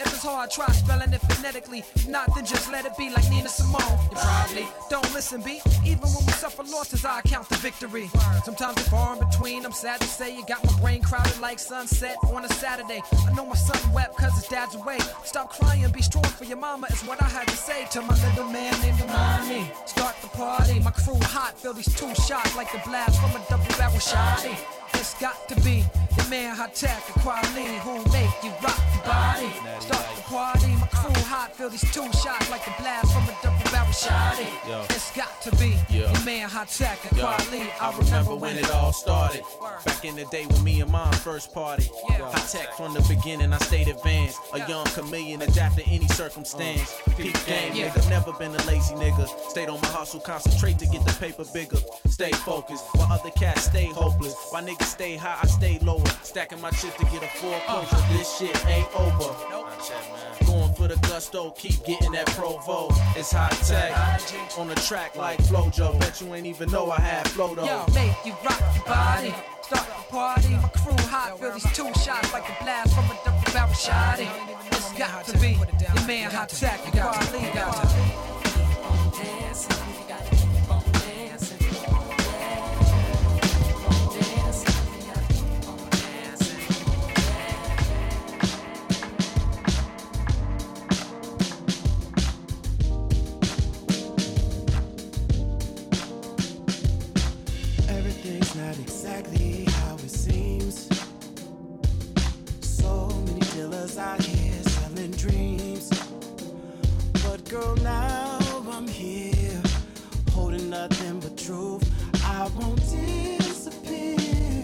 If 0.00 0.06
it's 0.14 0.22
hard, 0.22 0.52
try 0.52 0.66
spelling 0.66 1.12
it 1.12 1.20
phonetically. 1.22 1.80
If 1.96 2.06
not, 2.06 2.32
then 2.36 2.46
just 2.46 2.70
let 2.70 2.86
it 2.86 2.96
be 2.96 3.10
like 3.10 3.28
Nina 3.30 3.48
Simone. 3.48 3.82
You 4.12 4.16
probably 4.16 4.68
don't 4.88 5.12
listen, 5.12 5.42
B. 5.42 5.60
Even 5.84 6.06
when 6.14 6.24
we 6.24 6.32
suffer 6.34 6.62
losses, 6.62 7.04
I 7.04 7.20
count 7.22 7.48
the 7.48 7.56
victory. 7.56 8.08
Sometimes 8.44 8.76
it's 8.78 8.88
far 8.88 9.16
in 9.16 9.28
between. 9.28 9.66
I'm 9.66 9.72
sad 9.72 10.00
to 10.00 10.06
say 10.06 10.27
you 10.30 10.44
got 10.46 10.64
my 10.64 10.72
brain 10.80 11.02
crowded 11.02 11.40
like 11.40 11.58
sunset 11.58 12.16
on 12.32 12.44
a 12.44 12.48
Saturday. 12.54 13.00
I 13.26 13.32
know 13.34 13.46
my 13.46 13.54
son 13.54 13.92
wept 13.92 14.16
cause 14.16 14.34
his 14.34 14.46
dad's 14.48 14.74
away. 14.74 14.98
Stop 15.24 15.50
crying, 15.50 15.90
be 15.92 16.02
strong 16.02 16.24
for 16.24 16.44
your 16.44 16.58
mama, 16.58 16.86
is 16.90 17.02
what 17.02 17.22
I 17.22 17.28
had 17.28 17.46
to 17.48 17.56
say 17.56 17.86
to 17.92 18.02
my 18.02 18.14
little 18.28 18.50
man 18.50 18.78
named 18.80 19.00
Amani. 19.02 19.70
Start 19.86 20.16
the 20.22 20.28
party, 20.28 20.80
my 20.80 20.90
crew 20.90 21.18
hot, 21.22 21.58
feel 21.58 21.72
these 21.72 21.94
two 21.94 22.14
shots 22.14 22.56
like 22.56 22.70
the 22.72 22.80
blast 22.86 23.20
from 23.20 23.30
a 23.40 23.44
double 23.48 23.64
barrel 23.76 23.96
shotty. 23.96 24.56
It's 24.94 25.14
got 25.20 25.48
to 25.48 25.54
be 25.62 25.84
the 26.16 26.26
man 26.28 26.56
Hi-Tek, 26.56 27.06
the 27.06 27.20
quality 27.20 27.78
who 27.86 27.96
make 28.12 28.34
you 28.42 28.50
rock 28.62 28.80
your 28.94 29.04
body. 29.04 29.50
Start 29.80 30.06
the 30.16 30.22
party, 30.22 30.72
my 30.80 30.88
crew 30.88 31.22
hot, 31.28 31.54
feel 31.54 31.68
these 31.68 31.84
two 31.92 32.04
shots 32.24 32.50
like 32.50 32.64
the 32.64 32.72
blast 32.80 33.12
from 33.12 33.24
a 33.24 33.36
double 33.42 33.70
barrel 33.70 33.92
shotty. 33.92 34.48
Yo. 34.66 34.80
It's 34.88 35.14
got 35.14 35.40
to 35.42 35.50
be 35.56 35.76
Yo. 35.90 36.08
the 36.08 36.24
man 36.24 36.48
Hi-Tek, 36.48 37.02
the 37.02 37.16
Yo, 37.16 37.22
quality. 37.22 37.70
I 37.80 37.96
remember 37.98 38.34
when 38.34 38.56
it 38.56 38.70
all 38.70 38.92
started. 38.92 39.42
Back 39.84 40.04
in 40.06 40.16
the 40.16 40.24
day 40.26 40.46
when 40.46 40.64
me 40.64 40.80
and 40.80 40.90
mom 40.90 41.12
first 41.12 41.52
party. 41.52 41.90
Hi-Tek 42.08 42.72
from 42.74 42.94
the 42.94 43.04
beginning, 43.14 43.52
I 43.52 43.58
stayed 43.58 43.88
advanced. 43.88 44.38
A 44.54 44.66
young 44.66 44.86
chameleon, 44.86 45.42
adapt 45.42 45.76
to 45.76 45.84
any 45.84 46.08
circumstance. 46.08 46.96
Uh, 47.06 47.12
Peak 47.16 47.46
game, 47.46 47.74
Yeah. 47.74 47.90
nigga. 47.90 48.08
Never 48.08 48.32
been 48.32 48.54
a 48.54 48.62
lazy 48.64 48.94
nigga. 48.94 49.28
Stayed 49.50 49.68
on 49.68 49.80
my 49.82 49.88
hustle, 49.88 50.20
concentrate 50.20 50.78
to 50.78 50.86
get 50.86 51.04
the 51.04 51.12
paper 51.20 51.44
bigger. 51.52 51.78
Stay 52.06 52.32
focused, 52.32 52.84
while 52.94 53.12
other 53.12 53.30
cats 53.30 53.64
stay 53.64 53.86
hopeless. 53.86 54.34
While 54.50 54.64
niggas 54.64 54.84
stay 54.96 55.16
high, 55.16 55.38
I 55.42 55.46
stay 55.46 55.78
lower. 55.82 56.08
Stacking 56.22 56.60
my 56.62 56.70
chips 56.70 56.96
to 56.96 57.04
get 57.04 57.22
a 57.22 57.28
full 57.36 57.54
uh. 57.54 57.84
closure. 57.84 58.04
This 58.16 58.38
shit 58.38 58.66
ain't 58.66 58.88
over. 58.96 59.34
Going 59.50 60.27
for 60.88 60.94
the 60.94 61.08
gusto, 61.08 61.50
keep 61.50 61.84
getting 61.84 62.12
that 62.12 62.26
provo. 62.28 62.88
It's 63.16 63.32
high 63.32 63.48
tech. 63.66 63.92
On 64.58 64.68
the 64.68 64.74
track 64.74 65.16
like 65.16 65.38
Flojo. 65.44 65.98
Bet 66.00 66.20
you 66.20 66.34
ain't 66.34 66.46
even 66.46 66.70
know 66.70 66.90
I 66.90 67.00
had 67.00 67.28
flow 67.28 67.54
though. 67.54 67.64
Yo, 67.64 67.84
make 67.94 68.14
you 68.24 68.32
rock 68.44 68.60
your 68.74 68.84
body. 68.84 69.34
Start 69.62 69.86
the 69.86 70.10
party, 70.10 70.48
my 70.50 70.68
crew 70.68 70.96
hot, 71.06 71.38
feel 71.38 71.52
these 71.52 71.72
two 71.72 71.84
shots 72.00 72.32
like 72.32 72.48
a 72.48 72.64
blast 72.64 72.94
from 72.94 73.04
a 73.04 73.18
double 73.24 73.52
barrel 73.52 73.72
shotty. 73.74 74.28
It's 74.72 74.92
got 74.94 75.24
to 75.26 75.38
be 75.38 75.58
your 75.80 76.06
man 76.06 76.30
hot 76.30 76.48
tech, 76.48 76.82
the 76.84 76.90
quality. 76.92 77.52
Got 77.52 77.82
to 77.82 77.96
be. 77.96 78.37
Girl, 107.48 107.74
now 107.76 108.38
I'm 108.70 108.86
here, 108.86 109.62
holding 110.32 110.68
nothing 110.68 111.18
but 111.20 111.36
truth. 111.38 111.82
I 112.22 112.48
won't 112.54 112.80
disappear. 112.90 114.62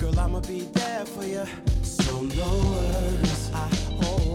Girl, 0.00 0.18
I'ma 0.18 0.40
be 0.40 0.62
there 0.72 1.06
for 1.06 1.24
you. 1.24 1.44
So 1.82 2.22
no 2.22 2.48
worries. 2.72 3.50
I, 3.54 3.68
oh, 4.02 4.33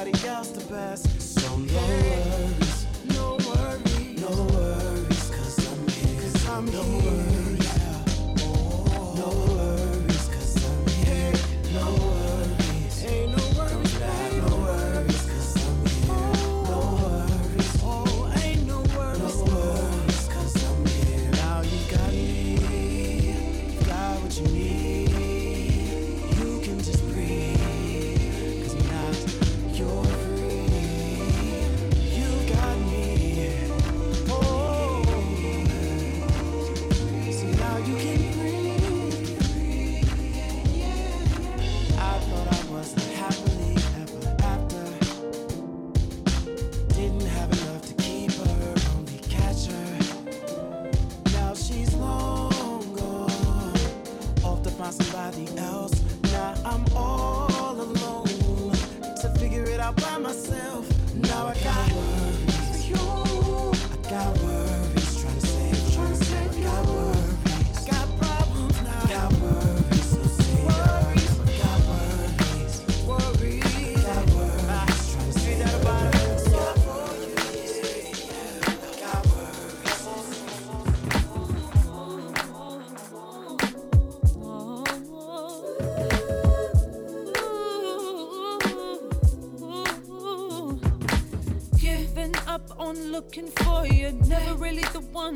somebody 0.00 0.28
else 0.28 0.48
the 0.48 0.64
best. 0.72 1.20
So 1.20 1.56
lonely. 1.56 2.29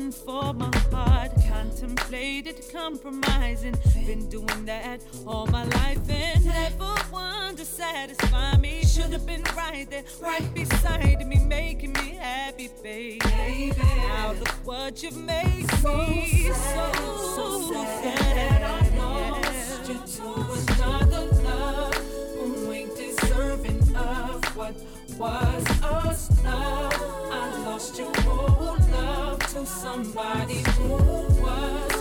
reason 0.05 0.25
for 0.25 0.53
my 0.53 0.71
heart. 0.91 1.31
Contemplated 1.47 2.61
compromising. 2.71 3.75
Been 4.05 4.27
doing 4.29 4.65
that 4.65 5.01
all 5.25 5.47
my 5.47 5.63
life 5.63 6.09
and 6.09 6.45
never 6.45 6.93
one 7.09 7.55
to 7.55 7.65
satisfy 7.65 8.57
me. 8.57 8.83
Should 8.85 9.11
have 9.13 9.25
been 9.25 9.43
right 9.55 9.87
there, 9.89 10.03
right 10.21 10.53
beside 10.53 11.27
me, 11.27 11.39
making 11.45 11.93
me 11.93 12.17
happy, 12.19 12.69
baby. 12.83 13.19
baby. 13.19 13.81
Now 13.97 14.33
look 14.33 14.65
what 14.65 15.03
you've 15.03 15.17
made 15.17 15.69
so 15.81 15.97
me. 15.97 16.49
Sad, 16.53 16.95
so, 16.95 17.35
so 17.35 17.83
sad. 18.01 18.19
sad. 18.19 18.63
I 18.63 18.97
lost 18.97 19.89
you 19.89 19.99
to 20.17 20.83
another 20.83 21.25
love. 21.43 21.95
Who 22.35 22.71
ain't 22.71 22.95
deserving 22.95 23.95
of 23.95 24.43
what 24.55 24.75
was 25.17 25.65
us 25.81 26.43
love. 26.43 26.74
somebody 29.95 30.61
who 30.75 30.89
was 31.41 31.93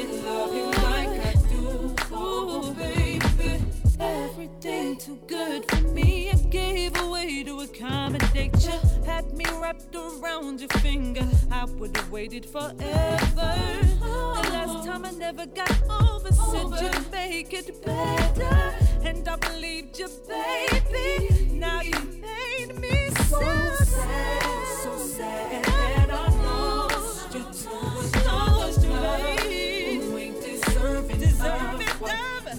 in 0.00 0.24
love 0.24 0.54
you 0.54 0.66
like 0.88 1.14
I 1.30 1.34
do. 1.50 1.94
Oh, 2.10 2.72
baby, 2.72 3.62
everything 4.00 4.96
too 4.96 5.18
good 5.26 5.70
for 5.70 5.82
me. 5.88 6.30
I 6.30 6.36
gave 6.48 6.98
away 6.98 7.42
to 7.44 7.60
accommodate 7.60 8.56
you. 8.64 8.72
Had 9.04 9.34
me 9.34 9.44
wrapped 9.60 9.94
around 9.94 10.60
your 10.60 10.70
finger. 10.80 11.28
I 11.50 11.66
would 11.66 11.94
have 11.94 12.10
waited 12.10 12.46
forever. 12.46 13.52
The 14.00 14.48
last 14.56 14.86
time 14.86 15.04
I 15.04 15.10
never 15.10 15.44
got 15.44 15.70
over, 15.90 16.32
said 16.32 16.68
you 16.82 17.10
make 17.10 17.52
it 17.52 17.84
better, 17.84 18.74
and 19.04 19.28
I 19.28 19.36
believed 19.36 19.98
you, 19.98 20.08
baby. 20.26 21.50
Now 21.52 21.82
you 21.82 22.00
made 22.28 22.78
me 22.78 23.10
so 23.28 23.40
sad, 23.84 24.66
so 24.82 24.96
sad. 24.96 25.71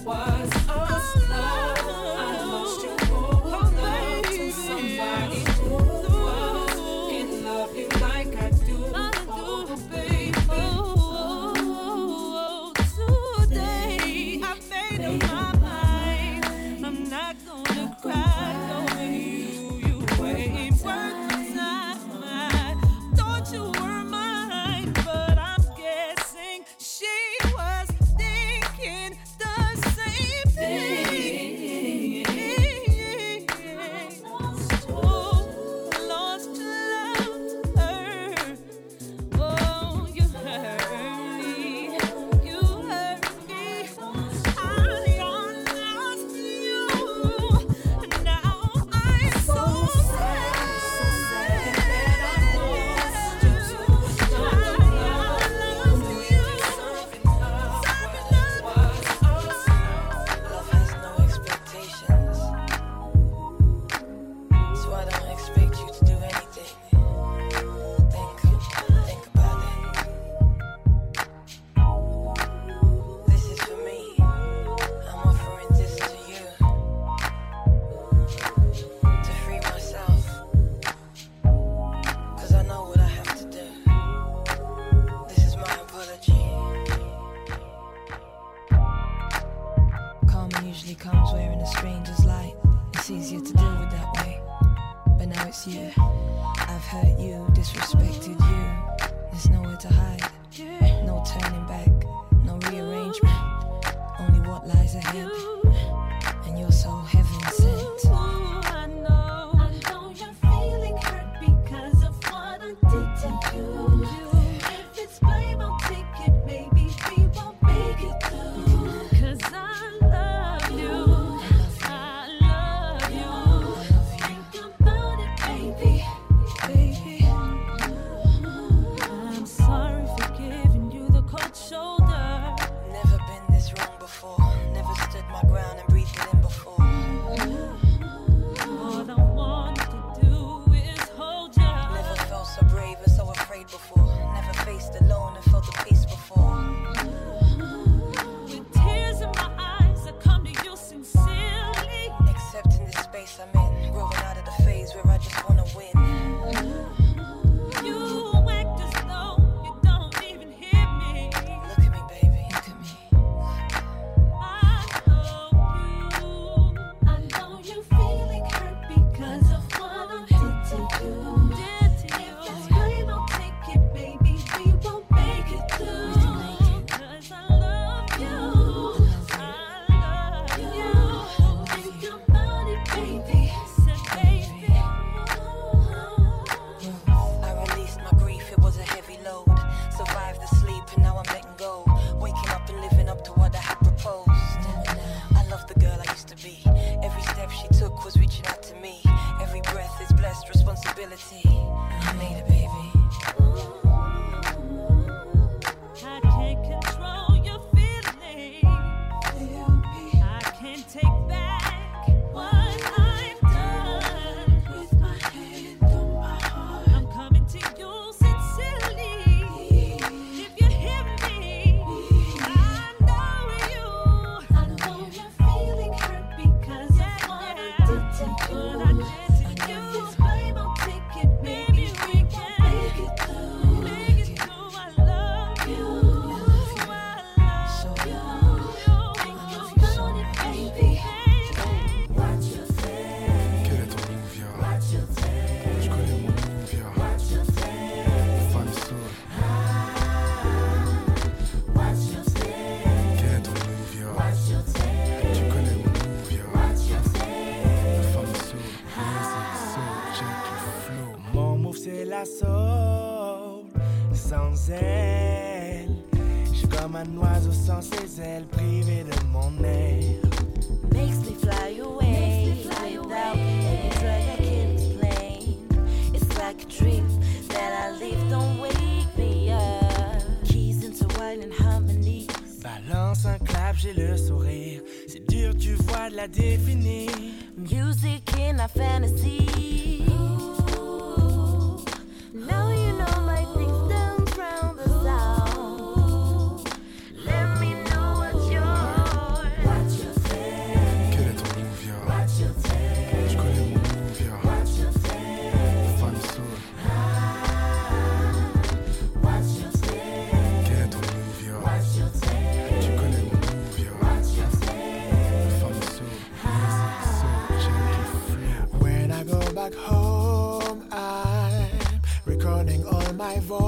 why. 0.04 0.33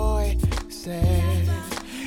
My 0.06 0.24
voices. 0.24 1.48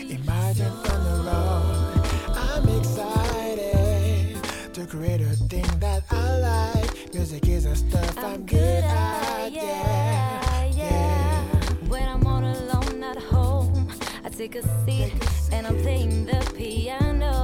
Imagine 0.09 0.73
on 0.91 0.99
the 1.07 1.17
road, 1.27 2.01
I'm 2.35 2.67
excited 2.79 4.37
to 4.73 4.85
create 4.85 5.21
a 5.21 5.35
thing 5.51 5.69
that 5.79 6.03
I 6.09 6.37
like. 6.39 7.13
Music 7.13 7.47
is 7.47 7.65
a 7.65 7.75
stuff 7.75 8.17
I'm 8.17 8.45
good 8.45 8.83
at, 8.83 9.51
yeah. 9.51 10.65
yeah. 10.65 11.43
When 11.87 12.07
I'm 12.07 12.25
all 12.25 12.43
alone 12.43 13.03
at 13.03 13.17
home, 13.17 13.87
I 14.23 14.29
take 14.29 14.55
a 14.55 14.63
seat 14.85 15.13
and 15.51 15.67
I'm 15.67 15.77
playing 15.81 16.25
the 16.25 16.39
piano. 16.55 17.35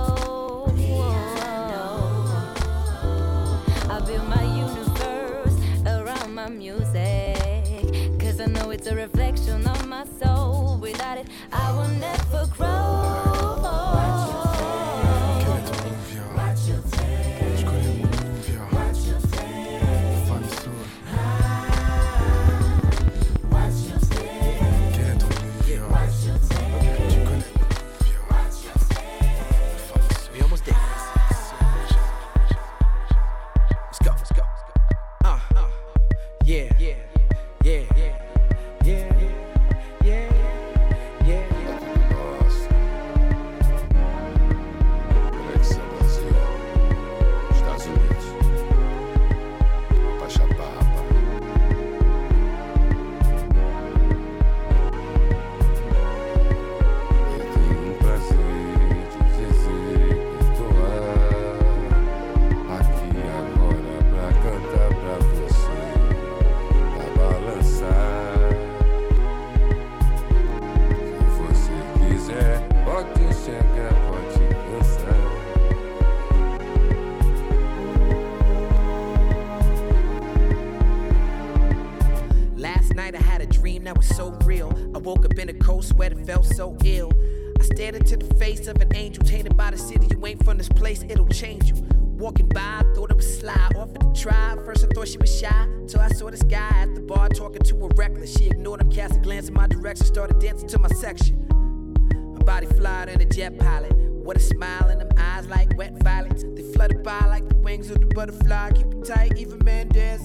I 3.88 4.00
build 4.08 4.28
my 4.28 4.44
universe 4.66 5.58
around 5.86 6.34
my 6.34 6.50
music. 6.50 8.20
Cause 8.20 8.40
I 8.42 8.48
know 8.48 8.72
it's 8.72 8.88
a 8.88 8.96
reflection 8.96 9.68
of 9.68 9.88
my. 9.88 9.95
Without 10.86 11.18
it, 11.18 11.26
I 11.52 11.72
will 11.72 11.88
never 11.88 12.46
grow. 12.56 13.25
So 86.46 86.78
ill. 86.84 87.12
I 87.60 87.64
stared 87.64 87.96
into 87.96 88.18
the 88.18 88.34
face 88.36 88.68
of 88.68 88.82
an 88.82 88.96
angel 88.96 89.24
tainted 89.24 89.56
by 89.58 89.72
the 89.72 89.78
city. 89.78 90.08
You 90.12 90.26
ain't 90.26 90.44
from 90.44 90.58
this 90.58 90.70
place, 90.70 91.04
it'll 91.04 91.28
change 91.28 91.70
you. 91.70 91.76
Walking 92.18 92.48
by, 92.48 92.62
I 92.62 92.84
thought 92.96 93.12
it 93.12 93.18
was 93.18 93.40
sly. 93.40 93.70
Offered 93.76 94.02
to 94.02 94.22
try. 94.22 94.56
First 94.66 94.86
I 94.86 94.88
thought 94.94 95.08
she 95.08 95.18
was 95.18 95.38
shy. 95.38 95.68
Till 95.88 96.00
I 96.00 96.08
saw 96.10 96.30
this 96.30 96.44
guy 96.44 96.70
at 96.76 96.96
the 96.96 97.02
bar 97.02 97.30
talking 97.30 97.62
to 97.62 97.86
a 97.86 97.88
reckless. 97.96 98.38
She 98.38 98.46
ignored 98.46 98.82
him, 98.82 98.92
cast 98.92 99.18
a 99.18 99.20
glance 99.20 99.50
in 99.50 99.54
my 99.54 99.68
direction, 99.68 100.06
started 100.06 100.40
dancing 100.40 100.68
to 100.70 100.80
my 100.80 100.90
section. 100.90 101.46
My 102.34 102.44
body 102.44 102.68
flyed 102.68 103.10
in 103.10 103.20
a 103.22 103.26
jet 103.26 103.58
pilot. 103.60 103.94
With 103.96 104.38
a 104.38 104.40
smile 104.40 104.90
in 104.90 105.00
them 105.00 105.10
eyes 105.18 105.46
like 105.48 105.78
wet 105.78 106.02
violets. 106.04 106.44
They 106.44 106.64
flutter 106.74 106.98
by 107.00 107.26
like 107.26 107.48
the 107.50 107.56
wings 107.56 107.90
of 107.92 108.00
the 108.00 108.08
butterfly. 108.08 108.72
Keep 108.72 108.88
it 108.94 109.06
tight, 109.06 109.38
even 109.38 109.60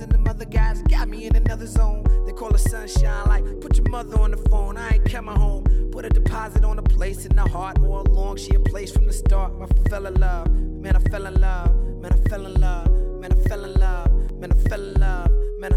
and 0.00 0.09
them 0.09 0.09
other 0.40 0.50
guys 0.50 0.80
got 0.82 1.06
me 1.06 1.26
in 1.26 1.36
another 1.36 1.66
zone. 1.66 2.02
They 2.24 2.32
call 2.32 2.48
it 2.54 2.58
sunshine, 2.60 3.26
like 3.26 3.44
put 3.60 3.76
your 3.76 3.86
mother 3.90 4.18
on 4.18 4.30
the 4.30 4.38
phone. 4.48 4.78
I 4.78 4.94
ain't 4.94 5.04
coming 5.04 5.36
home. 5.36 5.64
Put 5.92 6.06
a 6.06 6.08
deposit 6.08 6.64
on 6.64 6.78
a 6.78 6.82
place 6.82 7.26
in 7.26 7.36
the 7.36 7.42
heart 7.42 7.78
all 7.80 8.00
along. 8.08 8.38
She 8.38 8.54
a 8.54 8.60
place 8.60 8.90
from 8.90 9.06
the 9.06 9.12
start. 9.12 9.52
I 9.60 9.66
fell 9.90 10.06
in 10.06 10.14
love, 10.14 10.50
man. 10.50 10.96
I 10.96 11.00
fell 11.10 11.26
in 11.26 11.34
love, 11.34 11.74
man. 12.00 12.12
I 12.12 12.28
fell 12.28 12.46
in 12.46 12.54
love, 12.54 12.90
man. 13.20 13.32
I 13.32 13.48
fell 13.48 13.64
in 13.64 13.74
love, 13.74 14.40
man. 14.40 14.52
I 14.52 14.54
fell 14.68 14.80
in 14.82 14.94
love, 14.94 15.30
man. 15.58 15.72
I, 15.74 15.76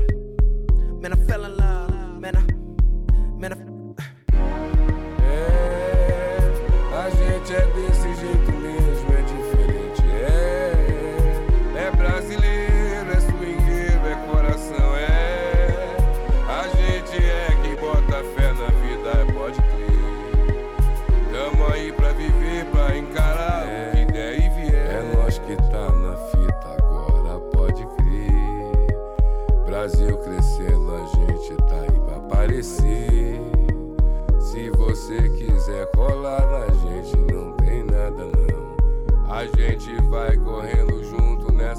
man. 1.02 1.11
I 1.11 1.15
fell 1.27 1.44
in 1.44 1.57
love, 1.57 2.19
man. 2.22 2.35
I, 2.38 2.41
man. 3.38 3.53
I, 3.53 3.73
É, 5.26 6.38
a 6.95 7.10
gente 7.10 7.53
é 7.53 7.65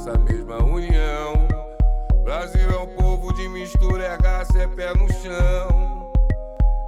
nessa 0.04 0.18
mesma 0.18 0.62
união. 0.62 1.46
Brasil 2.24 2.68
é 2.70 2.78
um 2.78 2.86
povo 2.86 3.32
de 3.32 3.48
mistura, 3.48 4.04
é 4.04 4.16
raça, 4.16 4.58
é 4.58 4.66
pé 4.66 4.92
no 4.94 5.06
chão. 5.12 6.12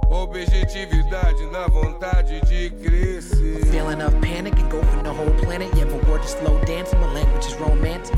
Objetividade 0.09 1.45
na 1.51 1.67
vontade 1.67 2.41
de 2.41 2.69
crescer. 2.69 3.65
Feeling 3.65 4.01
of 4.01 4.15
panic 4.19 4.59
engulfing 4.59 5.03
the 5.03 5.09
whole 5.09 5.31
planet. 5.41 5.69
Yeah, 5.75 5.85
my 5.85 5.97
word 6.09 6.23
is 6.23 6.31
slow 6.31 6.59
dancing, 6.65 6.99
my 6.99 7.13
language 7.13 7.45
is 7.45 7.55
romantic. 7.55 8.15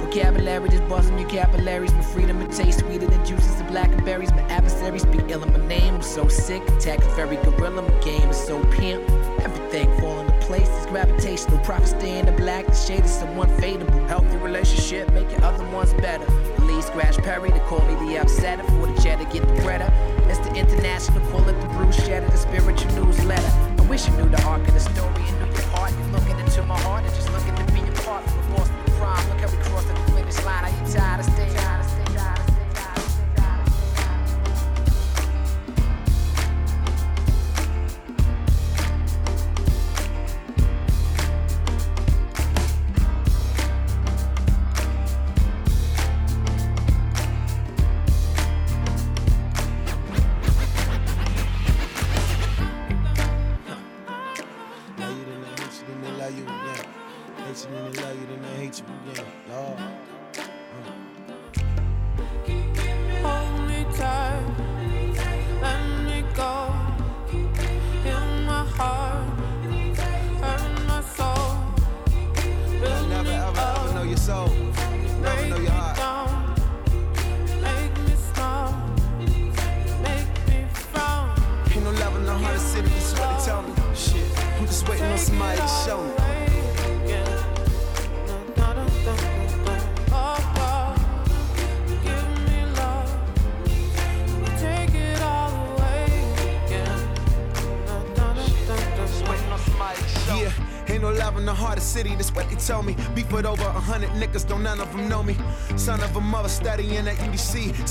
Vocabulary 0.00 0.68
just 0.68 0.86
busting 0.88 1.18
your 1.18 1.28
capillaries. 1.28 1.92
My 1.94 2.02
freedom 2.02 2.40
it 2.42 2.52
tastes 2.52 2.80
sweeter 2.80 3.06
than 3.06 3.24
juices 3.24 3.60
of 3.60 3.68
blackberries. 3.68 4.30
My 4.32 4.42
adversaries 4.50 5.04
be 5.06 5.18
ill 5.28 5.42
and 5.42 5.52
my 5.52 5.66
name 5.66 5.96
is 5.96 6.06
so 6.06 6.28
sick. 6.28 6.62
Attack 6.68 7.00
is 7.00 7.14
very 7.14 7.36
gorilla, 7.36 7.82
my 7.82 8.00
game 8.00 8.28
is 8.28 8.36
so 8.36 8.62
pimp. 8.66 9.02
Everything 9.40 9.88
fall 9.98 10.20
into 10.20 10.21
place. 10.42 10.68
It's 10.68 10.86
gravitational. 10.86 11.58
Profit 11.58 11.88
stay 11.88 12.18
in 12.18 12.26
the 12.26 12.32
black. 12.32 12.66
The 12.66 12.74
shade 12.74 13.04
is 13.04 13.10
someone 13.10 13.48
fadeable. 13.58 14.08
Healthy 14.08 14.36
relationship, 14.38 15.12
making 15.12 15.42
other 15.42 15.64
ones 15.70 15.94
better. 15.94 16.26
Lee 16.62 16.82
Scratch 16.82 17.16
Perry, 17.18 17.50
to 17.50 17.60
call 17.60 17.80
me 17.80 17.94
the 18.06 18.20
upsetter. 18.20 18.64
For 18.66 18.86
the 18.86 19.00
cheddar, 19.00 19.24
get 19.24 19.42
the 19.42 19.54
breader. 19.62 19.90
It's 20.28 20.38
the 20.38 20.54
international, 20.54 21.20
call 21.30 21.48
it 21.48 21.60
the 21.60 21.68
Bruce 21.68 21.96
the 21.96 22.36
spiritual 22.36 22.92
newsletter. 22.92 23.52
I 23.78 23.86
wish 23.88 24.06
you 24.06 24.14
knew 24.16 24.28
the 24.28 24.42
arc 24.44 24.66
of 24.66 24.74
the 24.74 24.80
story 24.80 25.22
and 25.28 25.38
knew 25.40 25.52
your 25.52 25.68
heart. 25.74 25.92
You're 25.98 26.08
looking 26.08 26.38
into 26.38 26.62
my 26.64 26.78
heart 26.80 27.04
and 27.04 27.14
just 27.14 27.31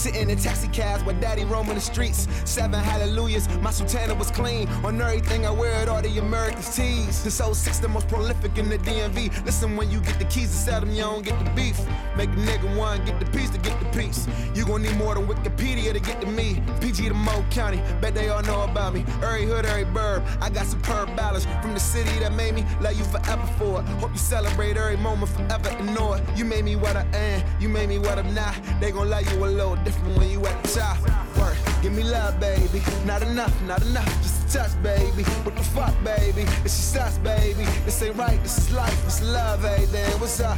sitting 0.02 0.32
in 0.32 0.38
taxi 0.38 0.68
cabs 0.70 1.04
with 1.04 1.22
daddy 1.22 1.46
roaming 1.46 1.76
the 1.76 1.82
streets. 1.82 2.28
Seven 2.44 2.80
hallelujahs, 2.80 3.48
my 3.60 3.70
sultana 3.70 4.16
was 4.16 4.32
clean. 4.32 4.68
On 4.84 5.00
everything 5.00 5.46
I 5.46 5.52
wear 5.52 5.84
it, 5.84 5.88
all 5.88 6.02
the 6.02 6.18
Americans. 6.18 6.76
This 7.24 7.36
06 7.38 7.80
the 7.80 7.88
most 7.88 8.08
prolific 8.08 8.58
in 8.58 8.68
the 8.70 8.80
DMV. 8.80 9.46
Listen, 9.46 9.78
when 9.78 9.92
you 9.92 10.00
get 10.02 10.18
the 10.18 10.26
keys 10.26 10.50
to 10.50 10.58
sell 10.58 10.80
them, 10.80 10.92
you 10.92 11.04
don't 11.04 11.24
get 11.24 11.38
the 11.44 11.52
beef. 11.52 11.80
Make 12.18 12.30
a 12.30 12.34
nigga 12.34 12.76
one, 12.76 13.06
get 13.06 13.20
the 13.20 13.26
piece 13.28 13.52
to 13.52 13.60
get 13.60 13.80
the 13.80 13.86
piece. 13.98 14.28
You 14.56 14.66
gon' 14.66 14.82
need 14.82 14.96
more 14.96 15.14
than 15.14 15.28
Wikipedia 15.28 15.94
to 15.94 16.00
get 16.00 16.20
to 16.22 16.28
me. 16.28 16.64
PG 16.82 17.10
to 17.10 17.14
Mo 17.14 17.46
County, 17.52 17.82
bet 18.02 18.16
they 18.16 18.30
all 18.30 18.42
know 18.42 18.64
about 18.64 18.96
me. 18.96 19.06
Every 19.22 19.46
hood, 19.46 19.66
every 19.66 19.86
burb, 19.86 20.26
I 20.42 20.50
got 20.50 20.66
superb 20.66 21.16
balance 21.16 21.46
from 21.62 21.74
the 21.74 21.80
city 21.80 22.18
that 22.20 22.34
made 22.34 22.56
me 22.56 22.66
love 22.80 22.98
you 22.98 23.04
forever 23.06 23.46
for 23.60 23.82
it. 23.82 23.86
Hope 24.02 24.12
you 24.12 24.18
celebrate 24.18 24.78
every 24.78 24.98
moment 24.98 25.32
forever 25.32 25.70
and 25.70 25.94
know 25.94 26.14
it. 26.14 26.24
You 26.36 26.46
made 26.46 26.66
me 26.66 26.76
what 26.76 26.96
I 26.96 27.06
am, 27.14 27.41
you 27.62 27.70
made 27.70 27.88
me 27.88 28.00
what 28.00 28.18
I'm 28.18 28.34
not. 28.34 28.56
They 28.80 28.92
gon' 28.92 29.10
love 29.10 29.32
you 29.32 29.46
a 29.46 29.46
little 29.46 29.76
different 29.78 30.18
when 30.18 30.30
you 30.30 30.44
at 30.46 30.64
the 30.64 30.80
top. 30.80 30.98
Work, 31.38 31.56
give 31.82 31.94
me 31.94 32.04
love, 32.04 32.40
baby. 32.40 32.82
Not 33.06 33.22
enough, 33.22 33.54
not 33.62 33.82
enough, 33.84 34.12
just 34.24 34.56
a 34.56 34.60
touch, 34.60 34.84
baby. 34.84 35.24
What 35.44 35.56
the 35.56 35.64
fuck, 35.64 35.94
baby? 36.04 36.42
It's 36.66 36.76
just 36.76 36.98
us, 36.98 37.18
baby. 37.20 37.66
This 37.86 38.02
ain't 38.02 38.16
right, 38.18 38.42
this 38.42 38.58
is 38.58 38.72
life, 38.72 39.06
this 39.06 39.22
love, 39.22 39.62
hey, 39.62 39.86
then 39.86 40.12
what's 40.20 40.40
up? 40.40 40.58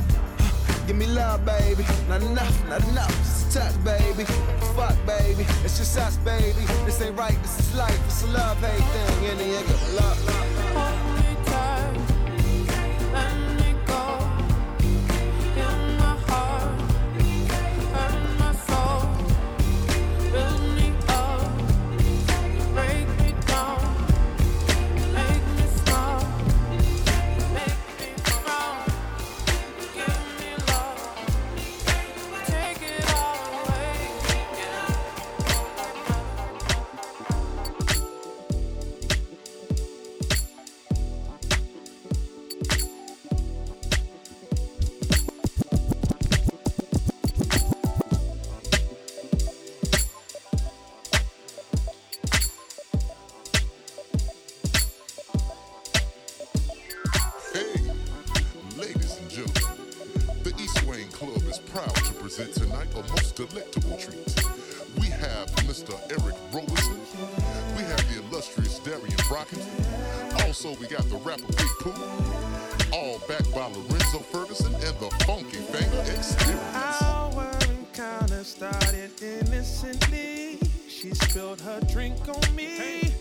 Give 0.87 0.95
me 0.95 1.07
love, 1.07 1.45
baby. 1.45 1.85
Not 2.07 2.23
enough, 2.23 2.69
not 2.69 2.83
enough. 2.87 3.15
Just 3.19 3.55
a 3.55 3.59
touch, 3.59 3.83
baby. 3.83 4.23
Fuck, 4.75 4.95
baby. 5.05 5.45
It's 5.63 5.77
just 5.77 5.97
us, 5.97 6.17
baby. 6.17 6.65
This 6.85 7.01
ain't 7.01 7.17
right, 7.17 7.37
this 7.41 7.59
is 7.59 7.75
life. 7.75 7.99
It's 8.05 8.23
love, 8.29 8.57
hey, 8.59 8.77
thing. 8.77 9.29
And 9.29 9.39
the 9.39 9.43
nigga, 9.43 9.99
love, 9.99 10.25
love, 10.25 10.75
love. 10.75 11.02
Present 62.35 62.55
tonight 62.55 62.87
a 62.95 63.07
most 63.11 63.35
delectable 63.35 63.95
treat. 63.95 64.33
We 64.99 65.05
have 65.05 65.47
Mr. 65.69 65.93
Eric 66.09 66.35
Roberson. 66.51 66.99
We 67.77 67.83
have 67.83 68.03
the 68.09 68.23
illustrious 68.23 68.79
Darien 68.79 69.05
Brockington. 69.29 70.47
Also, 70.47 70.73
we 70.77 70.87
got 70.87 71.07
the 71.09 71.17
rapper 71.17 71.45
Big 71.45 71.69
Pooh. 71.79 71.93
All 72.91 73.19
backed 73.27 73.53
by 73.53 73.67
Lorenzo 73.67 74.17
Ferguson 74.17 74.73
and 74.73 74.97
the 74.99 75.11
Funky 75.25 75.57
Finger 75.57 76.01
Experience. 76.11 77.01
Our 77.03 77.51
encounter 77.69 78.43
started 78.43 79.11
innocently. 79.21 80.57
She 80.89 81.13
spilled 81.13 81.61
her 81.61 81.81
drink 81.81 82.17
on 82.27 82.55
me, 82.55 83.13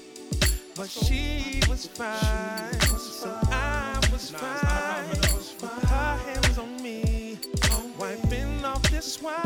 but 0.75 0.89
she 0.89 1.61
was 1.69 1.87
fine, 1.87 2.81
so 2.81 3.39
I 3.51 4.01
was 4.11 4.31
fine. 4.31 5.03
Her 5.87 6.17
hands 6.17 6.57
on 6.57 6.83
me, 6.83 7.12
wiping 9.03 9.27
off 9.27 9.42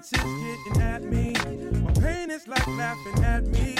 conscience 0.00 0.64
getting 0.64 0.82
at 0.82 1.02
me. 1.02 1.34
My 1.80 1.92
pain 1.92 2.30
is 2.30 2.48
like 2.48 2.66
laughing 2.68 3.24
at 3.24 3.46
me. 3.46 3.74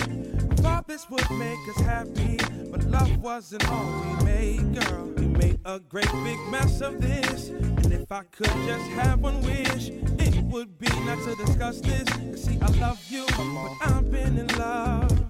Thought 0.56 0.86
this 0.86 1.08
would 1.08 1.30
make 1.30 1.58
us 1.68 1.80
happy, 1.80 2.36
but 2.70 2.84
love 2.84 3.16
wasn't 3.18 3.66
all 3.70 3.86
we 4.02 4.24
made, 4.24 4.74
girl. 4.74 5.06
We 5.16 5.26
made 5.26 5.60
a 5.64 5.80
great 5.80 6.10
big 6.24 6.38
mess 6.50 6.80
of 6.82 7.00
this. 7.00 7.48
And 7.48 7.92
if 7.92 8.12
I 8.12 8.24
could 8.24 8.52
just 8.66 8.86
have 8.90 9.20
one 9.20 9.40
wish, 9.42 9.88
it 9.88 10.44
would 10.44 10.78
be 10.78 10.88
not 11.06 11.22
to 11.24 11.34
discuss 11.36 11.80
this. 11.80 12.44
See, 12.44 12.58
I 12.60 12.66
love 12.78 13.00
you, 13.08 13.24
but 13.36 13.76
I've 13.80 14.10
been 14.10 14.38
in 14.38 14.48
love. 14.58 15.26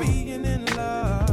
Being 0.00 0.44
in 0.44 0.66
love. 0.76 1.25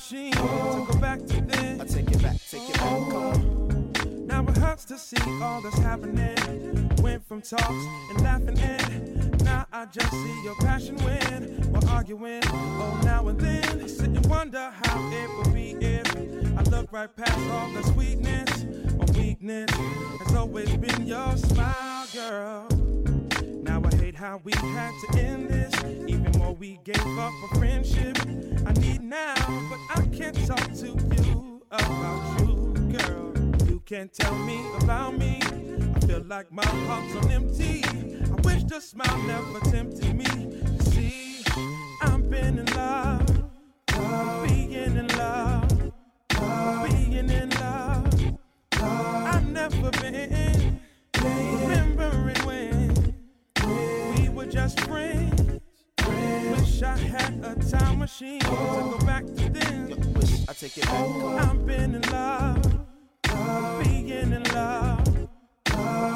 Machine 0.00 0.32
to 0.32 0.86
go 0.90 0.98
back 0.98 1.18
to 1.26 1.40
then. 1.42 1.80
I 1.80 1.84
take 1.84 2.10
it 2.10 2.22
back, 2.22 2.36
take 2.50 2.68
it 2.70 2.74
back, 2.74 2.88
come 2.88 3.14
on. 3.14 4.26
Now 4.26 4.42
it 4.46 4.56
hurts 4.56 4.86
to 4.86 4.98
see 4.98 5.20
all 5.42 5.60
that's 5.60 5.78
happening. 5.78 6.90
Went 7.02 7.26
from 7.26 7.42
talks 7.42 7.84
and 8.10 8.22
laughing 8.22 8.58
and 8.58 9.44
now 9.44 9.66
I 9.72 9.84
just 9.86 10.10
see 10.10 10.42
your 10.42 10.54
passion 10.56 10.96
win. 11.04 11.70
we're 11.70 11.90
arguing. 11.90 12.40
Oh, 12.46 13.00
now 13.04 13.28
and 13.28 13.38
then 13.38 13.82
I 13.82 13.86
sit 13.86 14.06
and 14.06 14.24
wonder 14.26 14.72
how 14.82 15.10
it 15.12 15.28
would 15.36 15.52
be 15.52 15.72
if 15.72 16.06
I 16.58 16.62
look 16.70 16.90
right 16.92 17.14
past 17.14 17.38
all 17.50 17.70
the 17.70 17.82
sweetness. 17.92 18.64
My 18.96 19.04
weakness 19.18 19.70
has 19.70 20.34
always 20.34 20.74
been 20.76 21.06
your 21.06 21.36
smile, 21.36 22.06
girl. 22.14 22.89
How 24.20 24.38
we 24.44 24.52
had 24.52 24.92
to 25.00 25.18
end 25.18 25.48
this. 25.48 25.74
Even 26.06 26.30
more 26.36 26.54
we 26.54 26.78
gave 26.84 27.18
up 27.18 27.32
for 27.40 27.56
friendship. 27.56 28.18
I 28.66 28.72
need 28.74 29.00
now, 29.00 29.34
but 29.70 29.78
I 29.96 30.06
can't 30.14 30.36
talk 30.46 30.62
to 30.74 30.88
you 30.88 31.62
about 31.70 32.40
you, 32.40 32.74
girl. 32.98 33.32
You 33.66 33.80
can't 33.86 34.12
tell 34.12 34.34
me 34.34 34.60
about 34.82 35.16
me. 35.16 35.40
I 35.42 36.00
feel 36.00 36.22
like 36.28 36.52
my 36.52 36.66
heart's 36.66 37.16
on 37.16 37.30
empty. 37.30 37.82
I 37.82 38.40
wish 38.42 38.64
the 38.64 38.78
smile 38.82 39.22
never 39.22 39.58
tempted 39.70 40.14
me. 40.14 40.52
You 40.70 40.78
see, 40.92 41.42
I've 42.02 42.28
been 42.28 42.58
in 42.58 42.66
love, 42.74 43.44
love 43.96 44.46
being 44.46 44.72
in 44.72 45.08
love, 45.16 45.92
love 46.38 46.90
being 46.90 47.30
in 47.30 47.48
love. 47.48 48.36
I've 48.72 49.48
never 49.48 49.90
been 49.92 50.14
Wish 56.80 56.88
I 56.88 56.96
had 56.96 57.44
a 57.44 57.70
time 57.70 57.98
machine 57.98 58.40
to 58.40 58.48
go 58.48 58.98
back 59.04 59.26
to 59.26 59.50
then. 59.50 59.92
I 60.48 60.52
take 60.54 60.78
it 60.78 60.84
back, 60.86 60.94
on. 60.94 61.38
I've 61.38 61.66
been 61.66 61.94
in 61.96 62.02
love, 62.10 63.84
being 63.84 64.08
in 64.08 64.42
love, 64.44 65.04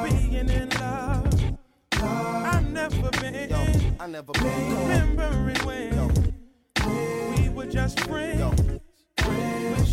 being 0.08 0.48
in 0.48 0.70
love. 0.70 1.58
I've 1.92 2.70
never 2.70 3.10
been, 3.10 3.96
I 4.00 4.06
never 4.06 4.32
been. 4.32 4.78
remembering 4.78 5.66
when 5.66 6.34
we 7.36 7.48
were 7.50 7.66
just 7.66 8.00
friends. 8.00 8.63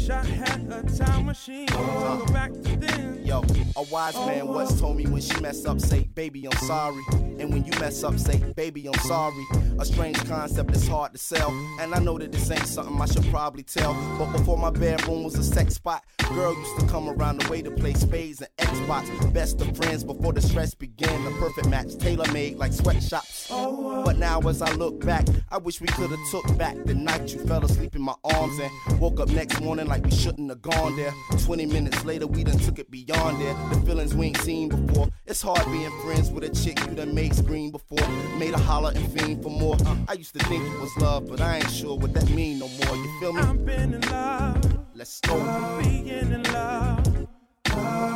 Wish 0.02 0.10
I 0.10 0.24
had 0.24 0.62
a 0.72 0.82
time 0.98 1.28
machine 1.28 1.68
to 1.68 1.74
go 1.74 2.26
back 2.34 2.52
to 2.52 2.76
then. 2.76 3.24
Yo, 3.24 3.44
a 3.76 3.84
wise 3.84 4.16
man 4.16 4.42
oh. 4.42 4.54
once 4.54 4.80
told 4.80 4.98
me 4.98 5.06
when 5.06 5.22
she 5.22 5.40
mess 5.42 5.64
up, 5.64 5.80
say, 5.80 6.10
baby, 6.16 6.44
I'm 6.48 6.58
sorry. 6.66 7.04
And 7.12 7.54
when 7.54 7.64
you 7.66 7.72
mess 7.80 8.04
up, 8.04 8.18
say, 8.18 8.38
baby, 8.56 8.88
I'm 8.88 9.00
sorry. 9.02 9.46
A 9.80 9.86
strange 9.86 10.18
concept 10.26 10.72
that's 10.72 10.88
hard 10.88 11.12
to 11.12 11.20
sell. 11.20 11.52
And 11.80 11.94
I 11.94 12.00
know 12.00 12.18
that 12.18 12.32
this 12.32 12.50
ain't 12.50 12.66
something 12.66 13.00
I 13.00 13.06
should 13.06 13.26
probably 13.26 13.62
tell. 13.62 13.94
But 14.18 14.32
before 14.32 14.58
my 14.58 14.72
bedroom 14.72 15.24
was 15.24 15.38
a 15.38 15.44
sex 15.44 15.76
spot, 15.76 16.04
girl 16.34 16.56
used 16.56 16.80
to 16.80 16.88
come 16.88 17.08
around 17.08 17.42
the 17.42 17.52
way 17.52 17.62
to 17.62 17.70
play 17.70 17.94
spades 17.94 18.42
and 18.42 18.50
Xbox. 18.58 19.34
Best 19.34 19.62
of 19.62 19.76
friends 19.78 20.04
before 20.04 20.34
the 20.34 20.42
stress 20.42 20.74
began. 20.74 21.24
The 21.26 21.32
perfect 21.32 21.68
match, 21.70 21.96
tailor 21.98 22.32
made 22.32 22.58
like 22.58 22.74
sweatshops. 22.74 23.50
Oh, 23.52 24.02
uh. 24.02 24.06
But 24.06 24.18
now 24.18 24.40
as 24.42 24.62
I 24.62 24.72
look 24.74 25.06
back, 25.06 25.28
I 25.52 25.58
wish 25.58 25.80
we 25.80 25.88
could 25.88 26.10
have 26.10 26.32
took 26.32 26.58
back 26.58 26.76
the 26.86 26.96
night 26.96 27.34
you 27.34 27.40
fell 27.46 27.64
asleep 27.64 27.96
in 27.96 28.02
my 28.02 28.16
arms 28.24 28.60
and 28.60 29.00
woke 29.00 29.20
up 29.20 29.30
next 29.30 29.62
morning 29.62 29.88
like 29.92 30.06
we 30.06 30.12
shouldn't 30.12 30.50
have 30.50 30.62
gone 30.62 30.96
there. 30.96 31.14
20 31.44 31.66
minutes 31.66 32.06
later, 32.06 32.26
we 32.26 32.46
done 32.46 32.58
took 32.60 32.80
it 32.80 32.90
beyond 32.90 33.42
there. 33.42 33.54
The 33.74 33.82
feelings 33.86 34.16
we 34.16 34.28
ain't 34.28 34.38
seen 34.38 34.70
before. 34.70 35.10
It's 35.26 35.42
hard 35.42 35.66
being 35.66 35.92
friends 36.06 36.32
with 36.32 36.46
a 36.46 36.50
chick 36.50 36.80
you 36.88 36.96
done 36.96 37.14
made 37.14 37.36
scream 37.36 37.72
before. 37.72 38.08
Made 38.38 38.54
a 38.54 38.58
holler 38.58 38.94
and 38.96 39.06
fiend 39.12 39.44
for 39.44 39.50
more. 39.50 39.76
I 40.08 40.14
used 40.14 40.34
to 40.40 40.46
think 40.46 40.64
it 40.64 40.80
was 40.80 40.96
love, 40.98 41.28
but 41.28 41.42
I 41.42 41.58
ain't 41.58 41.70
sure 41.70 41.98
what 41.98 42.14
that 42.14 42.30
mean 42.30 42.60
no 42.60 42.70
more. 42.70 42.96
You 42.96 43.20
feel 43.20 43.34
me? 43.34 43.42
I've 43.42 43.66
been 43.66 43.94
in 43.96 44.02
love, 44.10 44.80
Let's 44.96 45.20
go. 45.20 45.36
being 45.84 46.08
in 46.08 46.44
love, 46.54 47.04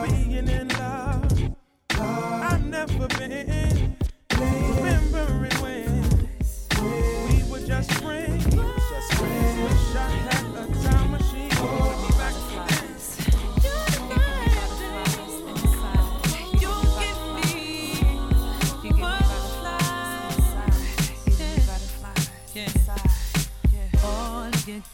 being 0.08 0.48
in 0.48 0.68
love. 0.70 1.56
I've 1.90 2.66
never 2.66 3.08
been 3.20 3.98
remembering 4.32 4.95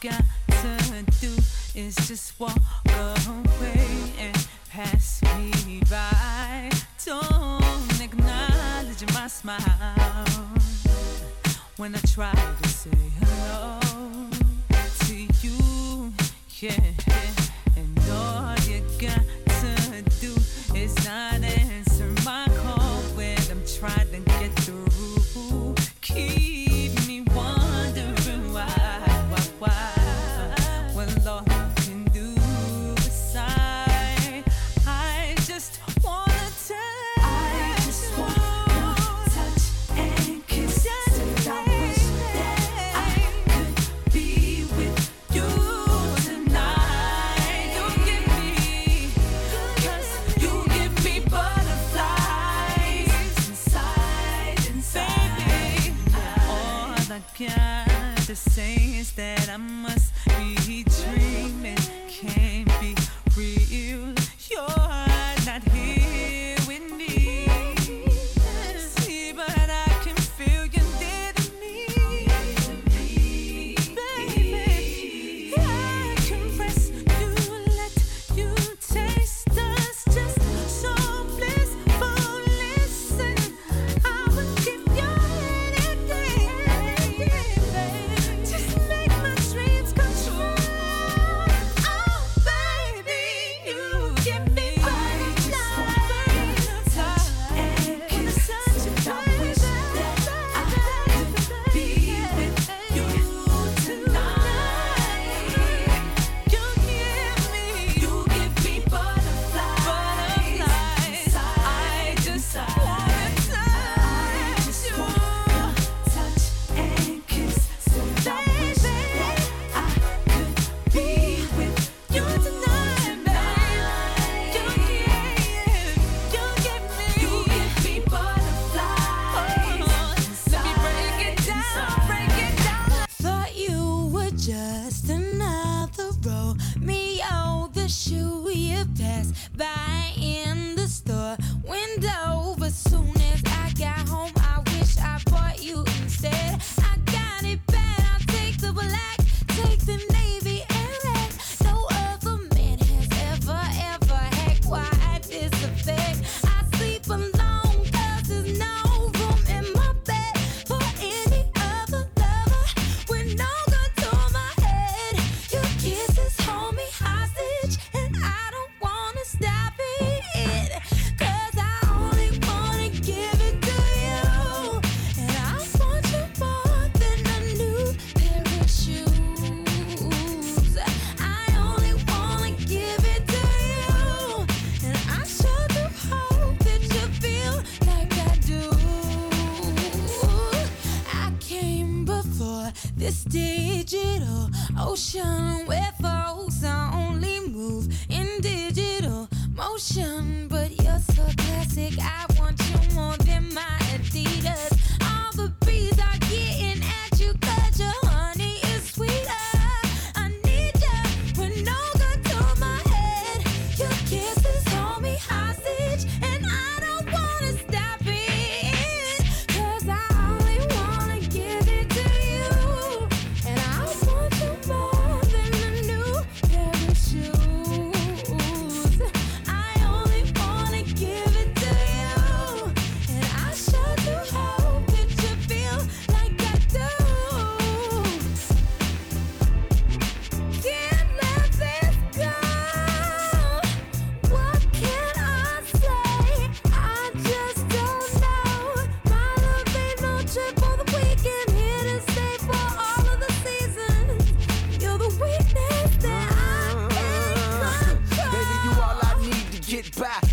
got 0.02 0.24
to 0.48 1.04
do 1.20 1.32
is 1.76 1.94
just 2.08 2.40
walk 2.40 2.56
away 2.88 3.86
and 4.18 4.48
pass 4.68 5.22
me 5.36 5.80
by. 5.88 6.68
Don't 7.04 8.00
acknowledge 8.00 9.14
my 9.14 9.28
smile 9.28 9.60
when 11.76 11.94
I 11.94 12.00
try 12.12 12.32
to 12.32 12.68
say 12.68 12.90
hello 13.20 13.78
to 15.06 15.14
you. 15.40 16.12
Yeah, 16.58 17.01
got 57.48 58.16
to 58.26 58.36
is 58.98 59.12
that 59.12 59.48
I 59.48 59.56
must 59.56 60.12
be 60.26 60.84
dreaming, 60.84 61.76
can't 62.08 62.71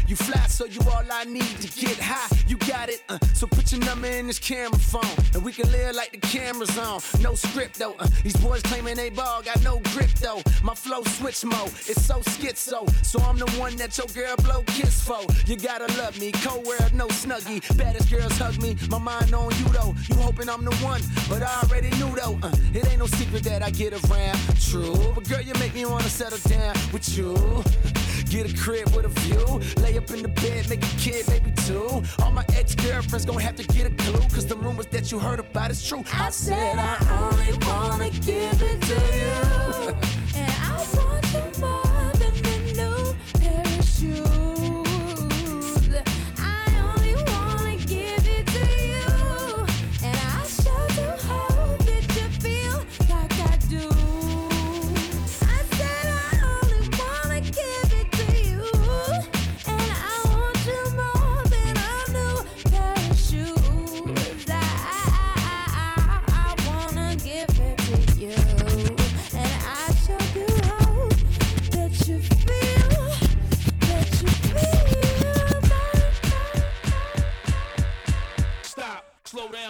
You 0.10 0.16
fly, 0.16 0.42
so 0.48 0.66
you 0.66 0.82
all 0.90 1.04
I 1.12 1.24
need 1.26 1.62
to 1.62 1.68
get 1.80 2.00
high. 2.00 2.36
You 2.48 2.58
got 2.58 2.90
it, 2.90 3.04
uh, 3.10 3.20
so 3.36 3.46
put 3.46 3.72
your 3.72 3.82
number 3.82 4.08
in 4.08 4.26
this 4.26 4.40
camera 4.40 4.80
phone, 4.80 5.06
and 5.36 5.46
we 5.46 5.52
can 5.52 5.72
live 5.72 5.96
like 5.96 6.14
the 6.14 6.18
camera's 6.18 6.76
on. 6.80 7.00
No 7.22 7.36
script 7.36 7.78
though. 7.78 7.94
Uh, 8.00 8.08
these 8.24 8.36
boys 8.38 8.64
claiming 8.64 8.96
they 8.96 9.12
ball, 9.12 9.44
got 9.44 9.62
no 9.62 9.78
grip 9.94 10.10
though. 10.14 10.42
My 10.64 10.74
flow 10.74 11.04
switch 11.04 11.46
mode, 11.46 11.72
it's 11.86 12.04
so 12.04 12.22
schizo. 12.22 12.90
So 13.06 13.20
I'm 13.20 13.38
the 13.38 13.46
one 13.60 13.76
that 13.76 14.00
your 14.00 14.08
girl 14.08 14.36
blow 14.38 14.64
kiss 14.64 15.00
for. 15.06 15.22
You 15.46 15.56
gotta 15.58 15.86
love 16.00 16.20
me, 16.20 16.32
cold 16.32 16.66
world, 16.66 16.92
no 16.92 17.06
snuggie. 17.10 17.62
Baddest 17.78 18.10
girls 18.10 18.36
hug 18.40 18.60
me, 18.60 18.78
my 18.90 18.98
mind 18.98 19.32
on 19.36 19.52
you 19.60 19.66
though. 19.66 19.94
You 20.10 20.16
hoping 20.16 20.50
I'm 20.50 20.66
the 20.66 20.76
one, 20.78 21.04
but 21.30 21.44
I 21.44 21.62
already 21.62 21.92
knew 21.98 22.10
though. 22.16 22.40
Uh, 22.42 22.52
it 22.74 22.90
ain't 22.90 22.98
no 22.98 23.06
secret 23.06 23.44
that 23.44 23.62
I 23.62 23.70
get 23.70 23.94
around. 23.94 24.40
True, 24.60 25.12
but 25.14 25.30
girl, 25.30 25.42
you 25.42 25.54
make 25.60 25.76
me 25.76 25.86
wanna 25.86 26.10
settle 26.10 26.40
down 26.50 26.74
with 26.92 27.16
you. 27.16 27.64
Get 28.30 28.52
a 28.52 28.56
crib 28.56 28.90
with 28.96 29.06
a 29.06 29.10
view. 29.22 29.62
Lay 29.84 29.98
up 29.98 30.10
in 30.12 30.22
the 30.22 30.30
bed, 30.30 30.70
make 30.70 30.84
a 30.84 30.96
kid, 30.98 31.28
maybe 31.28 31.52
two. 31.66 32.04
All 32.22 32.32
my 32.32 32.46
ex 32.56 32.76
girlfriends 32.76 33.26
gonna 33.26 33.42
have 33.42 33.56
to 33.56 33.64
get 33.64 33.88
a 33.88 33.96
clue. 34.04 34.20
Cause 34.30 34.46
the 34.46 34.56
rumors 34.56 34.88
that 34.88 35.12
you 35.12 35.20
heard 35.20 35.40
about 35.40 35.72
is 35.72 35.86
true. 35.88 36.04
I 36.14 36.30
said 36.30 36.78
I 36.78 36.98
only 37.22 37.54
wanna 37.68 38.10
give 38.10 38.62
it 38.62 38.82
to 38.82 39.00
you. 39.22 39.96
and 40.36 40.54
I 40.62 40.86
want 40.96 41.26
you 41.34 41.62
more 41.62 42.12
than 42.20 42.34
the 42.44 42.58
new 42.80 43.16
parachute. 43.40 44.39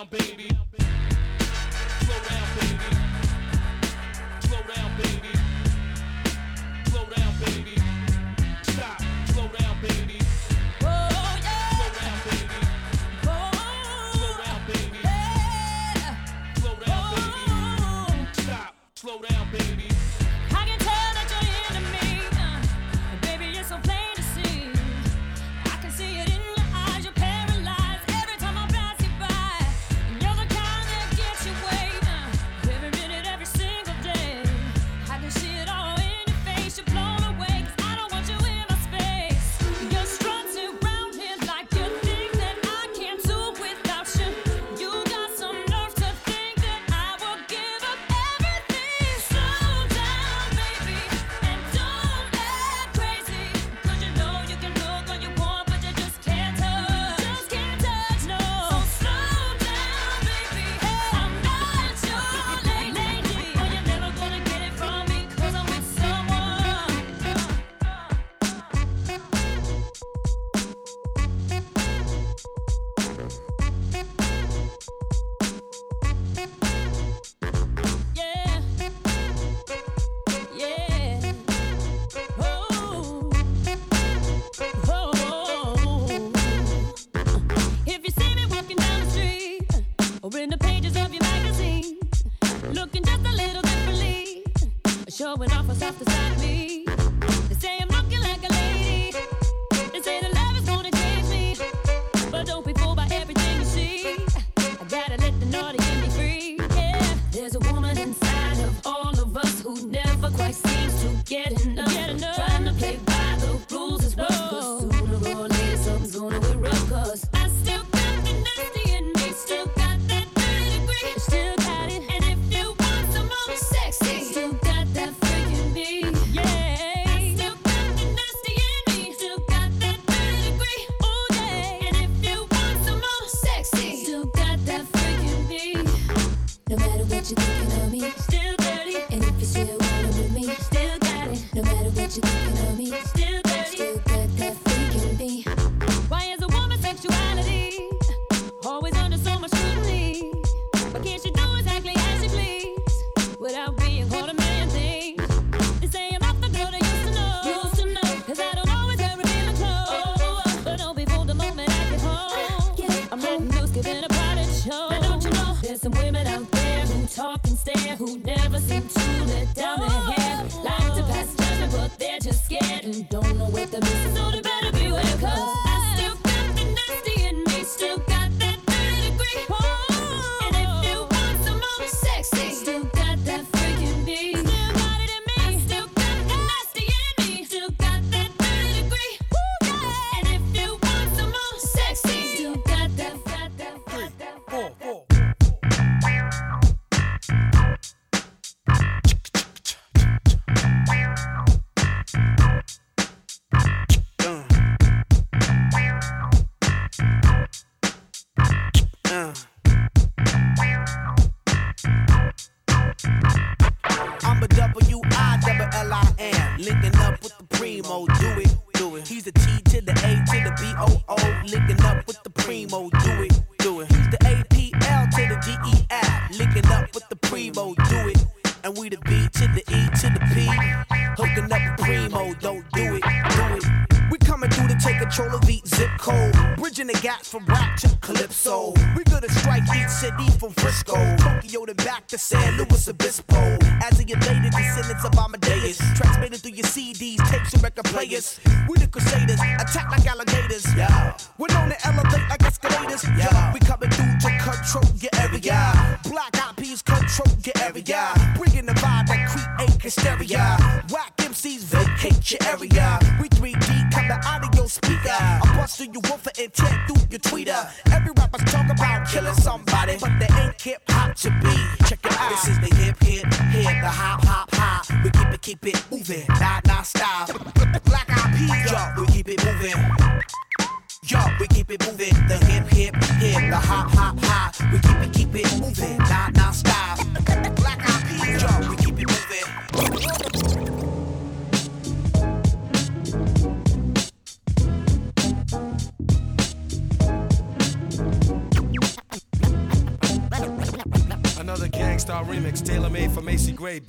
baby. 0.09 0.48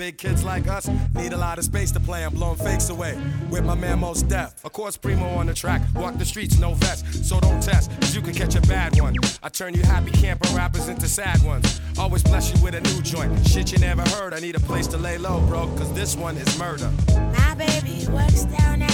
big 0.00 0.16
kids 0.16 0.42
like 0.42 0.66
us 0.66 0.88
need 1.14 1.34
a 1.34 1.36
lot 1.36 1.58
of 1.58 1.64
space 1.64 1.90
to 1.90 2.00
play. 2.00 2.24
I'm 2.24 2.32
blowing 2.32 2.56
fakes 2.56 2.88
away 2.88 3.20
with 3.50 3.66
my 3.66 3.74
man 3.74 3.98
Mos 3.98 4.22
Def. 4.22 4.64
Of 4.64 4.72
course, 4.72 4.96
Primo 4.96 5.28
on 5.34 5.46
the 5.46 5.52
track. 5.52 5.82
Walk 5.94 6.16
the 6.16 6.24
streets, 6.24 6.58
no 6.58 6.72
vest. 6.72 7.22
So 7.22 7.38
don't 7.38 7.62
test, 7.62 7.90
cause 8.00 8.16
you 8.16 8.22
can 8.22 8.32
catch 8.32 8.54
a 8.54 8.62
bad 8.62 8.98
one. 8.98 9.14
I 9.42 9.50
turn 9.50 9.74
you 9.74 9.82
happy 9.82 10.10
camper 10.12 10.48
rappers 10.56 10.88
into 10.88 11.06
sad 11.06 11.42
ones. 11.42 11.82
Always 11.98 12.22
bless 12.22 12.50
you 12.50 12.64
with 12.64 12.74
a 12.74 12.80
new 12.80 13.02
joint. 13.02 13.46
Shit 13.46 13.72
you 13.72 13.78
never 13.78 14.00
heard. 14.16 14.32
I 14.32 14.40
need 14.40 14.56
a 14.56 14.60
place 14.60 14.86
to 14.86 14.96
lay 14.96 15.18
low, 15.18 15.38
bro, 15.46 15.66
cause 15.76 15.92
this 15.92 16.16
one 16.16 16.38
is 16.38 16.58
murder. 16.58 16.90
My 17.36 17.54
baby 17.56 18.06
works 18.10 18.44
down 18.44 18.80
at 18.80 18.89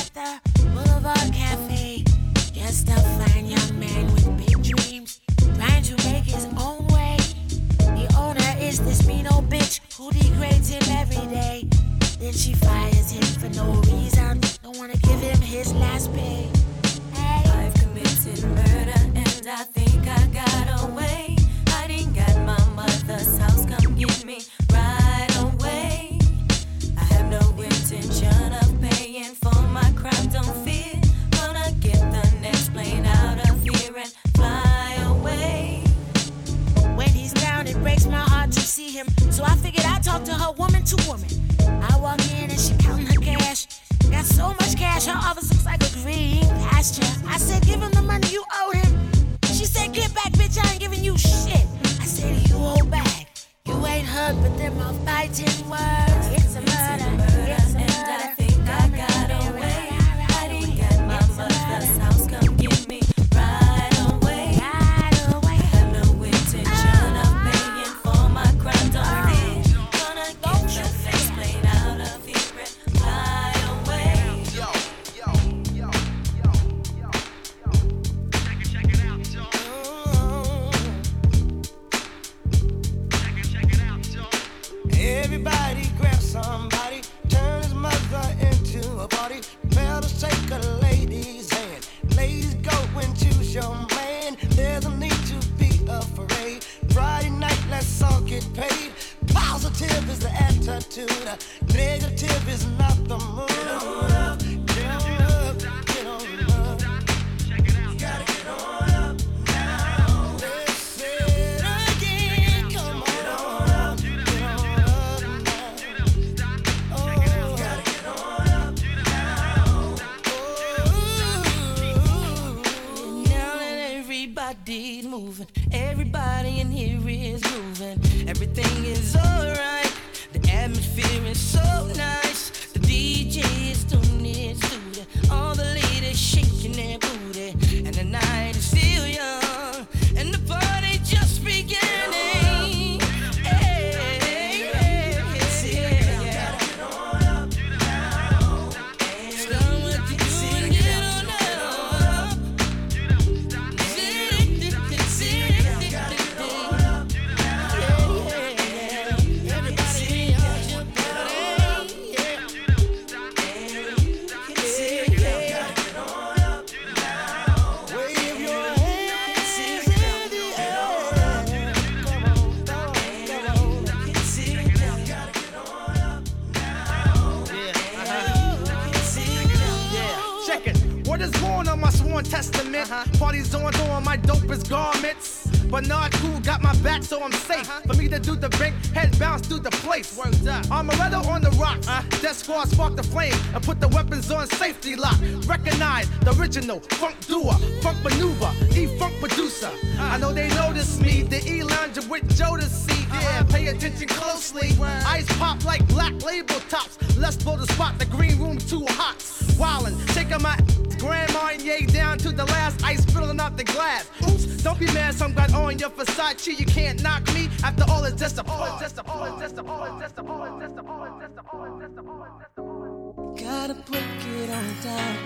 Spark 192.67 192.97
the 192.97 193.03
flame 193.03 193.35
and 193.55 193.63
put 193.63 193.81
the 193.81 193.89
weapons 193.89 194.31
on 194.31 194.47
safety 194.49 194.97
lock. 194.97 195.17
Recognize 195.47 196.09
the 196.21 196.35
original 196.39 196.81
funk 196.81 197.17
doer, 197.27 197.55
funk 197.81 198.03
maneuver, 198.05 198.53
E 198.75 198.87
funk 198.99 199.15
producer. 199.21 199.71
I 199.99 200.19
know 200.19 200.33
they 200.33 200.49
notice 200.49 201.01
me, 201.01 201.23
the 201.23 201.43
E 201.49 201.63
lounger 201.63 202.03
with 202.09 202.25
Jodeci. 202.37 202.97
Yeah, 203.23 203.43
pay 203.45 203.69
attention 203.69 204.09
closely. 204.09 204.71
Ice 205.07 205.27
pop 205.39 205.65
like 205.65 205.87
black 205.89 206.23
label 206.23 206.61
tops. 206.69 206.99
Let's 207.17 207.37
blow 207.37 207.57
the 207.57 207.67
spot, 207.73 207.99
the 207.99 208.07
green 208.07 208.39
room 208.39 208.59
too 208.59 208.85
hot. 208.89 209.19
Wildin', 209.59 209.97
shaking 210.15 210.43
my 210.43 210.59
grandma 211.07 211.51
and 211.53 211.63
yay 211.63 211.87
down 211.87 212.19
to 212.19 212.31
the 212.33 212.45
last 212.47 212.85
ice 212.85 213.03
spilling 213.03 213.41
out 213.41 213.57
the 213.57 213.65
glass. 213.65 214.11
Oops, 214.29 214.63
don't 214.63 214.79
be 214.79 214.87
mad, 214.87 215.15
some 215.15 215.33
got 215.33 215.53
on 215.55 215.79
your 215.79 215.91
Versace. 215.91 216.59
You 216.59 216.67
can't 216.67 217.03
knock 217.03 217.23
me. 217.33 217.49
After 217.63 217.85
all, 217.91 218.05
it's 218.05 218.21
just 218.21 218.39
a 218.39 218.45
part. 218.45 218.81
Just 218.81 218.99
a 218.99 219.05
part. 219.05 219.41
Just 219.41 219.59
a 219.59 219.63
part. 219.63 220.01
Just 220.01 220.19
a 220.19 220.23
part. 220.25 220.61
Just 220.61 220.77
a 220.79 220.83
part. 220.83 221.21
Just 221.21 221.39
a 221.39 221.43
part. 221.43 221.81
Just 221.81 221.99
a 221.99 222.03
part. 222.03 223.37
Gotta 223.39 223.75
break 223.89 224.05
it 224.39 224.51
on 224.51 224.69
down. 224.83 225.17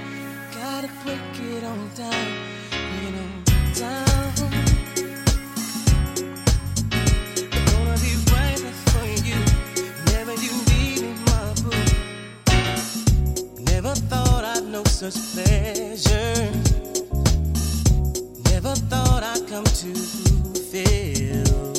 Gotta 0.53 0.91
break 1.03 1.37
it 1.49 1.65
on 1.65 1.91
down. 1.95 2.27
You 3.03 3.11
know, 3.17 3.29
down. 3.81 4.33
Gonna 7.71 7.97
be 8.05 8.13
right 8.33 8.59
for 8.91 9.07
you. 9.27 9.50
Never 13.83 13.95
thought 13.95 14.45
I'd 14.45 14.65
know 14.65 14.85
such 14.85 15.15
pleasure. 15.33 16.53
Never 18.53 18.75
thought 18.91 19.23
I'd 19.23 19.49
come 19.49 19.65
to 19.65 19.95
feel 20.69 21.73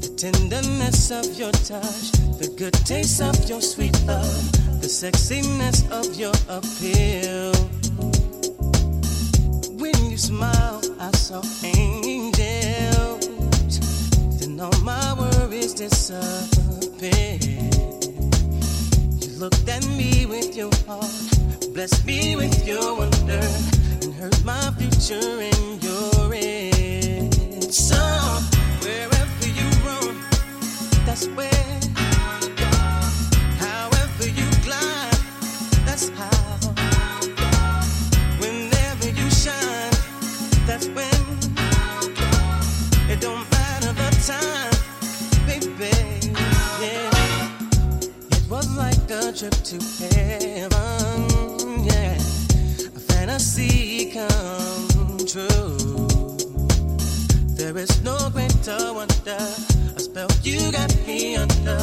the 0.00 0.08
tenderness 0.16 1.10
of 1.10 1.26
your 1.38 1.52
touch, 1.52 2.12
the 2.40 2.48
good 2.56 2.72
taste 2.86 3.20
of 3.20 3.36
your 3.50 3.60
sweet 3.60 3.92
love, 4.06 4.50
the 4.80 4.88
sexiness 4.88 5.84
of 5.90 6.16
your 6.16 6.32
appeal. 6.48 7.52
When 9.76 10.10
you 10.10 10.16
smile, 10.16 10.80
I 10.98 11.10
saw 11.10 11.42
angels. 11.64 13.28
Then 14.40 14.58
all 14.58 14.80
my 14.80 15.12
worries 15.20 15.74
disappeared. 15.74 17.77
Looked 19.38 19.68
at 19.68 19.86
me 19.86 20.26
with 20.26 20.56
your 20.56 20.70
heart, 20.84 21.06
blessed 21.72 22.04
me 22.04 22.34
with 22.34 22.66
your 22.66 22.96
wonder, 22.96 23.40
and 24.02 24.12
heard 24.14 24.44
my 24.44 24.72
future 24.76 25.40
in 25.40 25.78
your 25.80 26.34
end. 26.34 27.72
So, 27.72 27.94
wherever 28.82 29.46
you 29.46 29.68
roam, 29.86 30.20
that's 31.06 31.26
where. 31.36 31.78
However 33.62 34.26
you 34.26 34.50
glide, 34.66 35.18
that's 35.86 36.08
how. 36.08 36.58
Whenever 38.40 39.08
you 39.08 39.30
shine, 39.30 39.94
that's 40.66 40.88
when. 40.88 41.14
It 43.08 43.20
don't 43.20 43.48
matter 43.52 43.92
the 43.92 44.10
time, 44.26 44.77
a 49.28 49.32
trip 49.32 49.52
to 49.52 49.76
heaven, 50.14 51.84
yeah. 51.84 52.14
A 52.14 53.00
fantasy 53.08 54.10
come 54.10 55.18
true. 55.26 55.76
There 57.56 57.76
is 57.76 58.02
no 58.02 58.16
greater 58.30 58.78
wonder. 58.94 59.36
A 59.96 60.00
spell 60.00 60.28
you 60.42 60.72
got 60.72 60.96
me 61.06 61.36
under. 61.36 61.78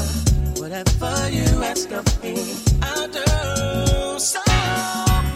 Whatever 0.60 1.30
you 1.30 1.46
ask 1.64 1.92
of 1.92 2.24
me, 2.24 2.36
I'll 2.82 3.08
do. 3.10 4.20
So 4.20 4.42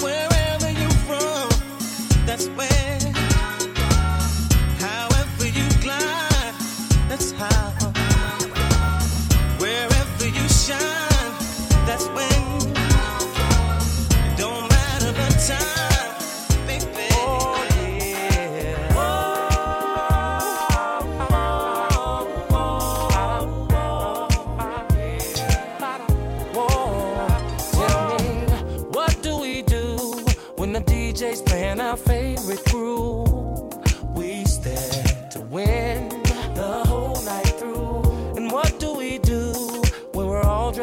wherever 0.02 0.72
you're 0.72 1.00
from, 1.06 2.26
that's 2.26 2.48
where. 2.48 3.19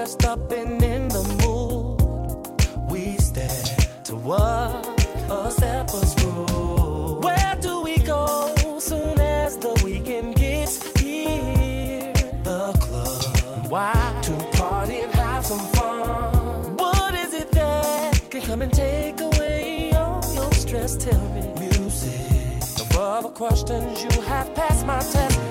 Dressed 0.07 0.25
up 0.25 0.53
and 0.53 0.83
in 0.85 1.09
the 1.09 1.25
mood? 1.43 2.91
We 2.91 3.17
stand 3.17 3.89
to 4.05 4.15
what 4.15 4.87
a 5.29 5.51
stepper's 5.51 6.15
rule. 6.25 7.19
Where 7.21 7.57
do 7.61 7.83
we 7.83 7.99
go 7.99 8.55
soon 8.79 9.19
as 9.21 9.57
the 9.59 9.81
weekend 9.85 10.37
gets 10.37 10.77
here? 11.01 12.13
The 12.45 12.73
club. 12.79 13.67
Why? 13.69 14.21
To 14.23 14.33
party 14.57 15.01
and 15.01 15.13
have 15.13 15.45
some 15.45 15.67
fun. 15.75 16.77
What 16.77 17.15
is 17.15 17.35
it 17.35 17.51
that 17.51 18.31
can 18.31 18.43
come 18.43 18.63
and 18.63 18.73
take 18.73 19.21
away 19.21 19.93
all 19.93 20.23
your 20.35 20.53
stress? 20.53 20.97
Tell 20.97 21.21
me. 21.35 21.43
Music. 21.59 22.61
No 22.93 23.03
other 23.03 23.31
questions 23.31 24.05
you 24.05 24.21
have 24.23 24.55
passed 24.55 24.87
my 24.87 25.01
test. 25.01 25.46